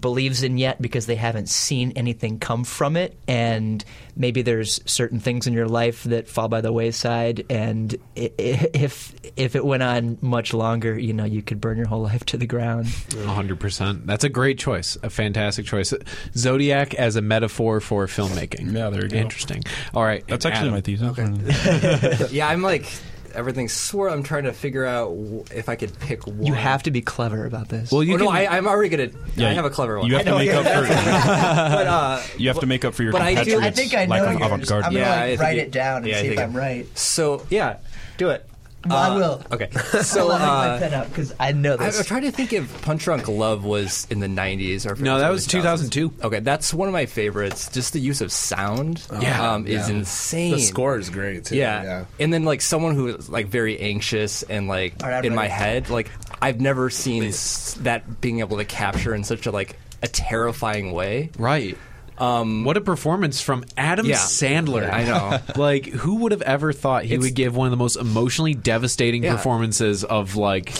[0.00, 3.82] believes in yet because they haven't seen anything come from it and
[4.14, 8.68] maybe there's certain things in your life that fall by the wayside and i- i-
[8.74, 12.24] if if it went on much longer you know you could burn your whole life
[12.26, 12.86] to the ground
[13.26, 14.06] hundred percent.
[14.06, 14.98] That's a great choice.
[15.02, 15.94] A fantastic choice.
[16.36, 18.72] Zodiac as a metaphor for filmmaking.
[18.74, 19.16] Yeah, there you go.
[19.16, 19.62] Interesting.
[19.94, 20.74] All right, That's actually Adam.
[20.74, 22.18] my thesis.
[22.18, 22.26] okay.
[22.36, 22.86] yeah, I'm like
[23.34, 24.12] everything's swirl.
[24.12, 26.44] I'm trying to figure out w- if I could pick one.
[26.44, 28.26] you have to be clever about this Well, you oh, can.
[28.26, 29.10] no, I, I'm already gonna.
[29.36, 30.08] Yeah, I have a clever one.
[30.08, 30.82] You have to make up for.
[30.88, 33.12] but uh, You have to make up for your.
[33.12, 34.46] But I do- I think I like know an yours.
[34.46, 34.84] avant-garde.
[34.84, 36.58] I'm Yeah, gonna I like, write you- it down and yeah, see if I'm it-
[36.58, 36.98] right.
[36.98, 37.78] so yeah,
[38.18, 38.46] do it.
[38.86, 39.42] Well, I Uh, will.
[39.52, 39.68] Okay.
[39.92, 41.98] So So I'll uh, my pen up because I know I- this.
[42.00, 45.02] I'm trying to think if Punch Drunk Love was in the 90s or if it
[45.02, 46.12] No, that was 2002.
[46.22, 47.68] Okay, that's one of my favorites.
[47.72, 49.52] Just the use of sound Yeah.
[49.54, 50.52] um, is insane.
[50.52, 51.56] The score is great too.
[51.56, 51.82] Yeah.
[51.82, 52.04] yeah.
[52.20, 55.34] and then like someone who is like very anxious and like All right, I'm in
[55.34, 56.10] my head, like
[56.42, 60.92] I've never seen s- that being able to capture in such a like a terrifying
[60.92, 61.30] way.
[61.38, 61.78] Right.
[62.18, 64.16] Um, what a performance from Adam Yeah.
[64.16, 64.88] Sandler.
[64.92, 65.38] I know.
[65.60, 68.54] like, who would have ever thought he It's- would give one of the most emotionally
[68.54, 69.32] devastating Yeah.
[69.34, 70.72] performances of like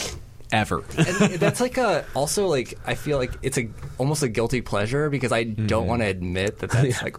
[0.51, 0.83] ever?
[0.97, 3.67] and that's like a also like I feel like it's a
[3.97, 5.67] almost a guilty pleasure because I Mm-hmm.
[5.67, 7.17] don't want to admit that that's like,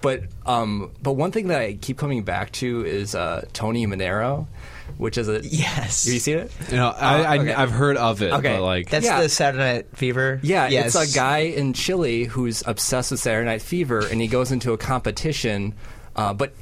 [0.00, 4.46] but um, but one thing that I keep coming back to is uh, Tony Manero,
[4.96, 6.04] which is a Yes.
[6.04, 6.52] Have you seen it?
[6.70, 7.54] You know, I, I, okay.
[7.54, 8.56] I've heard of it, Okay.
[8.56, 9.20] but like, That's Yeah.
[9.22, 10.40] the Saturday Night Fever.
[10.42, 10.94] Yeah, yes.
[10.94, 14.72] it's a guy in Chile who's obsessed with Saturday Night Fever, and he goes into
[14.72, 15.74] a competition.
[16.16, 16.52] Uh, but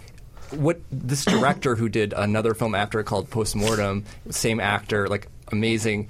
[0.51, 6.09] what this director who did another film after it called Postmortem, same actor, like amazing.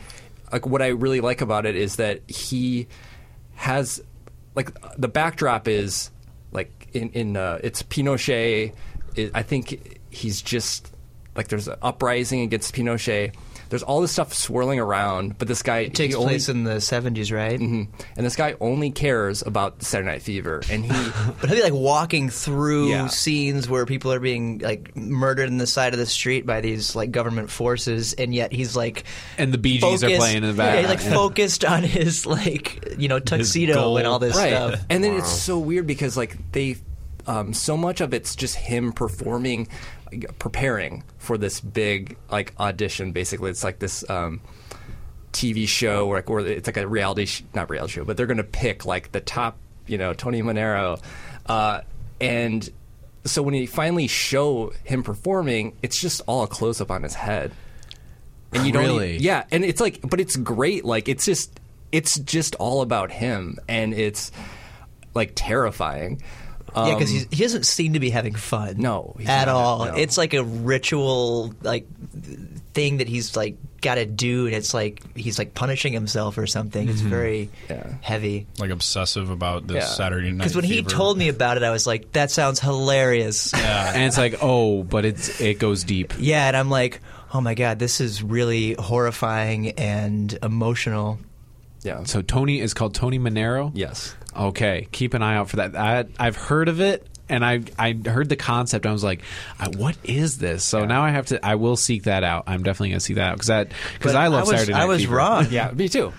[0.53, 2.87] Like what I really like about it is that he
[3.55, 4.03] has
[4.55, 6.11] like the backdrop is
[6.53, 8.73] like in in uh, it's Pinochet.
[9.15, 10.93] It, I think he's just
[11.35, 13.35] like there's an uprising against Pinochet.
[13.69, 16.81] There's all this stuff swirling around, but this guy It takes only- place in the
[16.81, 17.59] 70s, right?
[17.59, 17.89] Mhm.
[18.17, 20.91] And this guy only cares about Saturday Night Fever, and he
[21.41, 23.07] But he'll like walking through Yeah.
[23.09, 26.95] scenes where people are being like murdered in the side of the street by these
[26.95, 29.05] like government forces, and yet he's like
[29.39, 30.79] and the Bee Gees are focused- playing in the Yeah, back.
[30.79, 34.51] he's like focused on his like you know tuxedo and all this right.
[34.53, 34.81] stuff.
[34.89, 36.77] And then it's so weird because like they,
[37.27, 39.69] um, so much of it's just him performing, like,
[40.39, 43.13] preparing for this big like audition.
[43.13, 44.09] Basically, it's like this.
[44.11, 44.41] Um,
[45.33, 48.25] TV show or, like, or it's like a reality sh- not reality show but they're
[48.25, 50.99] going to pick like the top you know Tony Manero
[51.45, 51.83] uh,
[52.23, 52.67] and
[53.27, 57.13] so when you finally show him performing it's just all a close up on his
[57.13, 57.53] head
[58.55, 59.19] and you don't Really?
[59.19, 61.61] yeah and it's like but it's great like it's just
[61.93, 64.33] it's just all about him and it's
[65.13, 66.23] like terrifying
[66.77, 68.75] yeah, because Um, he doesn't seem to be having fun.
[68.79, 69.85] No, he's at not, all.
[69.87, 69.95] no.
[69.95, 71.87] It's like a ritual like
[72.75, 76.47] thing that he's like got to do, and it's like he's like punishing himself or
[76.47, 76.89] something.
[76.89, 77.87] It's very Yeah.
[78.03, 78.47] heavy.
[78.59, 79.87] like obsessive about this Yeah.
[79.87, 80.39] Saturday night.
[80.39, 84.19] Because when he told me about it, I was like, "That sounds hilarious." and it's
[84.19, 86.15] like, oh, but it's it goes deep.
[86.19, 87.01] Yeah, and I'm like,
[87.33, 91.19] oh my god, this is really horrifying and emotional.
[91.87, 93.71] Yeah So Tony is called Tony Manero.
[93.75, 95.75] yes Okay, keep an eye out for that.
[95.75, 98.85] I, I've heard of it, and I I heard the concept.
[98.85, 99.23] I was like,
[99.59, 100.63] I, what is this?
[100.63, 101.43] So now I have to.
[101.43, 102.45] I will seek that out.
[102.47, 104.85] I'm definitely gonna seek that out because that because I love was, Saturday Night I
[104.85, 105.17] was Fever.
[105.17, 105.47] wrong.
[105.51, 106.13] yeah me too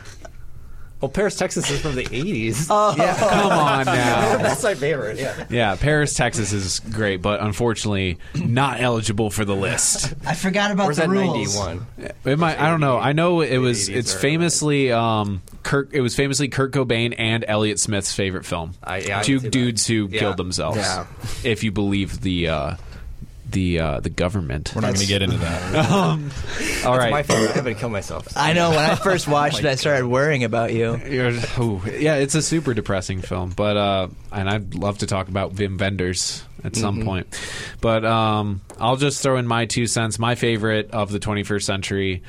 [1.01, 3.15] well Paris Texas is from the 80s Oh, yeah.
[3.17, 4.37] Come on now.
[4.37, 9.55] that's my favorite yeah Yeah, Paris, Texas is great, but unfortunately not eligible for the
[9.55, 10.13] list.
[10.25, 11.55] I forgot about Where's the that rules.
[11.57, 11.87] 91
[12.25, 12.59] It might.
[12.59, 12.97] I don't know.
[12.97, 13.89] I know it was.
[13.89, 15.93] 80s It's or- famously um, Kurt.
[15.93, 18.73] It was famously Kurt Cobain and Elliott Smith's favorite film.
[18.83, 19.51] I- yeah, I Two can see that.
[19.51, 20.19] dudes who Yeah.
[20.19, 20.77] killed themselves.
[20.77, 21.05] Yeah.
[21.43, 22.75] If you believe the uh,
[23.49, 24.73] the uh, the government.
[24.75, 25.85] We're not going to get into that.
[26.85, 27.11] All right.
[27.11, 27.51] My favorite.
[27.51, 28.27] I haven't killed myself.
[28.35, 28.71] I know.
[28.71, 30.97] When I first watched it, I started worrying about you.
[30.97, 35.27] You're- ooh, yeah, it's a super depressing film, but uh, and I'd love to talk
[35.29, 37.27] about Wim Wenders at some point,
[37.81, 40.19] but um, I'll just throw in my two cents.
[40.19, 42.23] My favorite of the 21st century,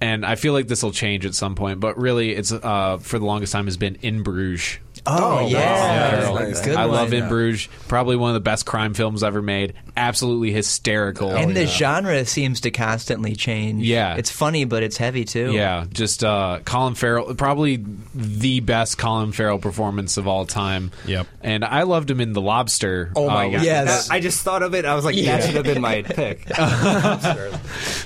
[0.00, 3.18] and I feel like this will change at some point, but really, it's uh, for
[3.18, 4.78] the longest time has been In Bruges.
[5.04, 5.46] Oh, wow.
[5.48, 6.34] yeah, Carol.
[6.36, 6.60] nice.
[6.64, 6.94] Good I one.
[6.94, 7.68] love In Bruges.
[7.88, 9.74] Probably one of the best crime films ever made.
[9.96, 11.36] Absolutely hysterical.
[11.36, 13.84] And the genre seems to constantly change.
[13.84, 14.16] Yeah.
[14.16, 15.52] it's funny, but it's heavy too.
[15.52, 20.92] Yeah, just uh, Colin Farrell, probably the best Colin Farrell performance of all time.
[21.04, 21.26] Yep.
[21.42, 23.12] And I loved him in The Lobster.
[23.14, 23.64] Oh my uh, god!
[23.64, 24.08] Yes.
[24.08, 24.86] I just thought of it.
[24.86, 25.36] I was like, yeah.
[25.36, 26.46] that should have been my pick.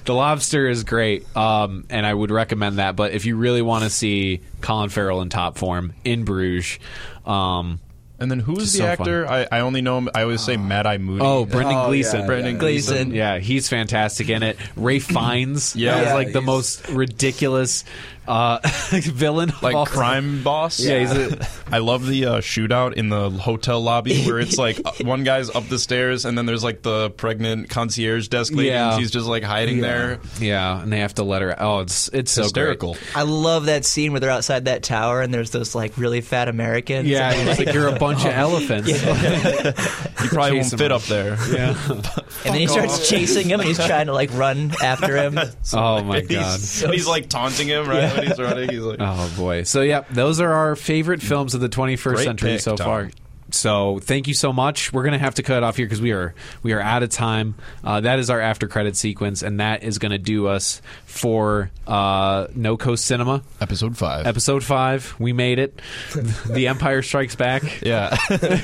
[0.04, 2.94] The Lobster is great, um, and I would recommend that.
[2.94, 6.78] But if you really want to see Colin Farrell in top form, in Bruges.
[7.24, 7.80] Um,
[8.18, 9.28] And then who's the so actor?
[9.28, 10.08] I, I only know him.
[10.14, 10.58] I always say oh.
[10.58, 11.22] Mad Eye Moody.
[11.22, 12.20] oh, Brendan Oh, Gleeson.
[12.20, 12.58] yeah, Brendan yeah.
[12.60, 13.10] Gleeson.
[13.12, 14.56] Yeah, he's fantastic in it.
[14.74, 16.00] Ray Fiennes, Yeah.
[16.00, 17.84] is Yeah, like the most ridiculous
[18.28, 18.58] uh,
[18.90, 19.52] villain.
[19.62, 19.84] like time.
[19.86, 20.80] crime boss.
[20.80, 24.80] Yeah, he's a, I love the uh, shootout in the hotel lobby where it's like
[24.84, 28.68] uh, one guy's up the stairs and then there's like the pregnant concierge desk lady
[28.68, 28.92] Yeah.
[28.92, 30.20] and she's just like hiding there.
[30.40, 31.54] yeah, and they have to let her.
[31.60, 32.94] Oh, it's it's so Hysterical.
[32.94, 33.16] Great.
[33.16, 36.48] I love that scene where they're outside that tower and there's those like really fat
[36.48, 37.08] Americans.
[37.08, 38.90] Yeah, it's like you're a bunch of elephants.
[38.90, 41.02] He probably Chase won't him fit up.
[41.02, 41.36] up there.
[41.50, 41.76] Yeah.
[41.92, 42.04] and
[42.44, 45.38] then he starts chasing him and he's trying to like run after him.
[45.74, 46.58] oh my god.
[46.58, 48.68] He's, and he's like taunting him right when he's running.
[48.70, 49.62] He's like, Oh boy.
[49.64, 52.86] So yeah, those are our favorite films of the 21st Great century pick, so Tom.
[52.86, 53.10] far.
[53.56, 54.92] So thank you so much.
[54.92, 57.54] We're gonna have to cut off here because we are we are out of time.
[57.82, 62.46] Uh, that is our after credit sequence, and that is gonna do us for uh,
[62.54, 64.26] No Coast Cinema episode five.
[64.26, 65.14] episode five.
[65.18, 65.80] We made it.
[66.46, 67.80] the Empire Strikes Back.
[67.82, 68.16] yeah.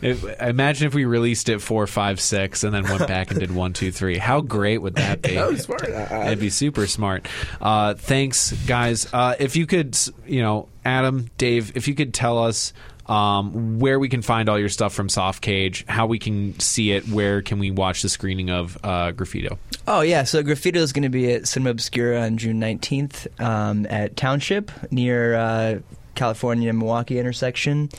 [0.00, 3.54] If, imagine if we released it four, five, six, and then went back and did
[3.54, 4.18] one, two, three.
[4.18, 5.34] How great would that be?
[5.34, 5.84] That was smart.
[5.84, 7.28] I- It'd be super smart.
[7.60, 9.08] Uh, thanks, guys.
[9.12, 9.96] Uh, if you could,
[10.26, 12.72] you know, Adam, Dave, if you could tell us
[13.12, 16.92] um, where we can find all your stuff from Soft Cage, how we can see
[16.92, 19.58] it, where can we watch the screening of uh, Graffito?
[19.86, 23.86] Oh yeah, so Graffito is going to be at Cinema Obscura on June nineteenth um,
[23.90, 25.78] at Township near uh,
[26.14, 27.90] California and Milwaukee intersection.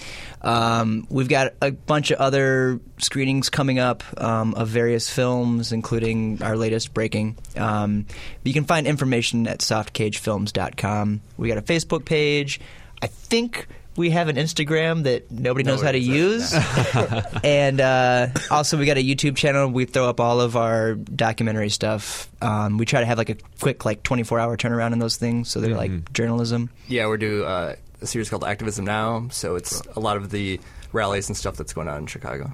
[0.42, 6.42] Um, we've got a bunch of other screenings coming up um, of various films, including
[6.42, 7.38] our latest Breaking.
[7.56, 8.08] Um,
[8.44, 11.22] you can find information at softcagefilms.com.
[11.38, 12.60] We got a Facebook page.
[13.00, 13.68] I think.
[13.96, 16.54] We have an Instagram that nobody knows how to use,
[17.44, 19.70] and uh, also we got a YouTube channel.
[19.70, 22.30] We throw up all of our documentary stuff.
[22.42, 25.18] Um, we try to have like a quick, like twenty four hour turnaround in those
[25.18, 26.70] things, so they're like journalism.
[26.88, 29.28] yeah, we're doing uh, a series called Activism Now.
[29.32, 30.60] So it's a lot of the
[30.92, 32.52] rallies and stuff that's going on in Chicago.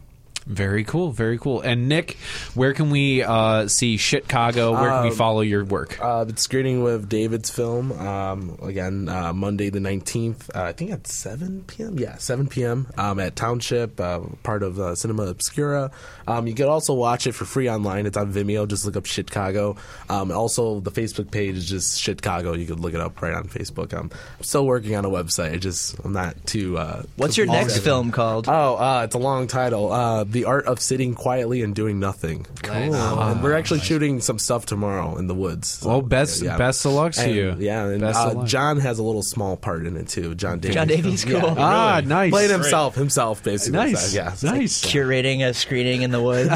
[0.49, 1.61] Very cool, very cool.
[1.61, 2.17] And Nick,
[2.55, 4.71] where can we uh, see Chicago?
[4.71, 5.99] Where can we Um, follow your work?
[6.01, 10.49] Uh, the screening with David's film um, again uh, Monday the nineteenth.
[10.55, 11.99] Uh, I think at seven p.m.
[11.99, 12.87] Yeah, seven p.m.
[12.97, 15.91] Um, at Township, uh, part of uh, Cinema Obscura.
[16.27, 18.07] Um, you can also watch it for free online.
[18.07, 18.67] It's on Vimeo.
[18.67, 19.75] Just look up Chicago.
[20.09, 22.53] Um, also, the Facebook page is just Chicago.
[22.55, 23.93] You can look it up right on Facebook.
[23.93, 25.53] Um, I'm still working on a website.
[25.53, 26.75] I just I'm not too.
[26.75, 27.83] Uh, What's your next awesome.
[27.83, 28.47] film called?
[28.49, 29.91] Oh, uh, it's a long title.
[29.91, 32.45] Uh, the The art of Sitting Quietly and Doing Nothing.
[32.65, 32.93] Nice.
[32.93, 35.67] Um, and we're actually shooting some stuff tomorrow in the woods.
[35.67, 37.55] So, Well, best- best of luck to And- you.
[37.59, 38.47] Yeah, and Best of uh, luck.
[38.47, 40.35] John has a little small part in it too.
[40.35, 40.75] John Davies.
[40.75, 41.33] John Davies, cool.
[41.41, 42.31] Yeah, Ah, nice.
[42.31, 43.79] Played himself, himself basically.
[43.79, 44.81] Nice, So, yeah, so- nice.
[44.81, 46.49] Curating a screening in the woods.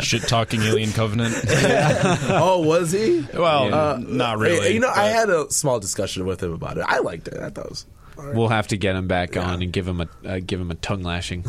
[0.06, 1.34] Shit talking alien covenant.
[2.30, 3.26] oh, was he?
[3.34, 4.72] well, Uh, not really.
[4.72, 6.84] You know, I had a small discussion with him about it.
[6.86, 7.38] I liked it.
[7.40, 7.86] I thought it was.
[8.18, 10.74] We'll have to get him back on and give him a uh, give him a
[10.74, 11.44] tongue lashing.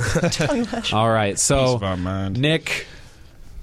[0.94, 2.40] All right, so of our mind.
[2.40, 2.86] Nick,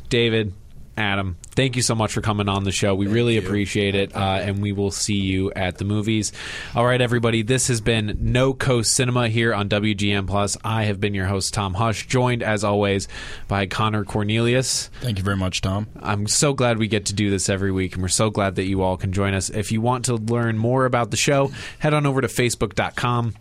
[0.09, 0.53] David,
[0.97, 2.95] Adam, thank you so much for coming on the show.
[2.95, 3.41] We really you.
[3.41, 6.33] appreciate it, uh, and we will see you at the movies.
[6.75, 10.57] All right, everybody, this has been No Coast Cinema here on WGN Plus.
[10.65, 13.09] I have been your host Tom Hush, joined as always
[13.47, 14.89] by Connor Cornelius.
[15.01, 15.89] Thank you very much, Tom.
[16.01, 18.65] I'm so glad we get to do this every week, and we're so glad that
[18.65, 19.51] you all can join us.
[19.51, 23.35] If you want to learn more about the show, head on over to facebook.com.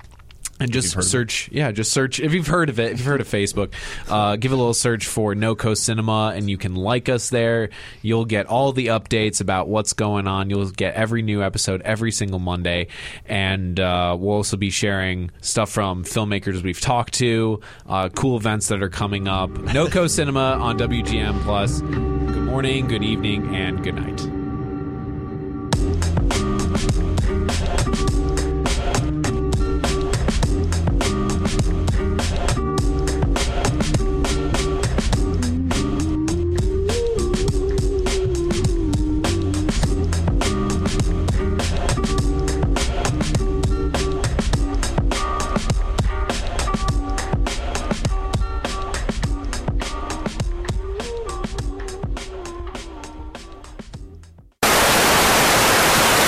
[0.58, 2.22] And just you've heard of search, yeah, just search.
[2.22, 3.74] If you've heard of it, if you've heard of Facebook,
[4.10, 7.70] uh, give a little search for No Coast Cinema, and you can like us there.
[8.02, 10.50] You'll get all the updates about what's going on.
[10.50, 12.88] You'll get every new episode every single Monday,
[13.26, 18.70] and uh, we'll also be sharing stuff from filmmakers we've talked to, uh, cool events
[18.70, 19.50] that are coming up.
[19.50, 21.82] No Coast Cinema on WGN Plus.
[21.82, 24.45] Good morning, good evening, and good night.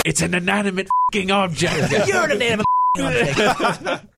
[0.07, 2.07] It's an inanimate fing object.
[2.07, 2.65] You're an inanimate
[2.97, 4.05] object.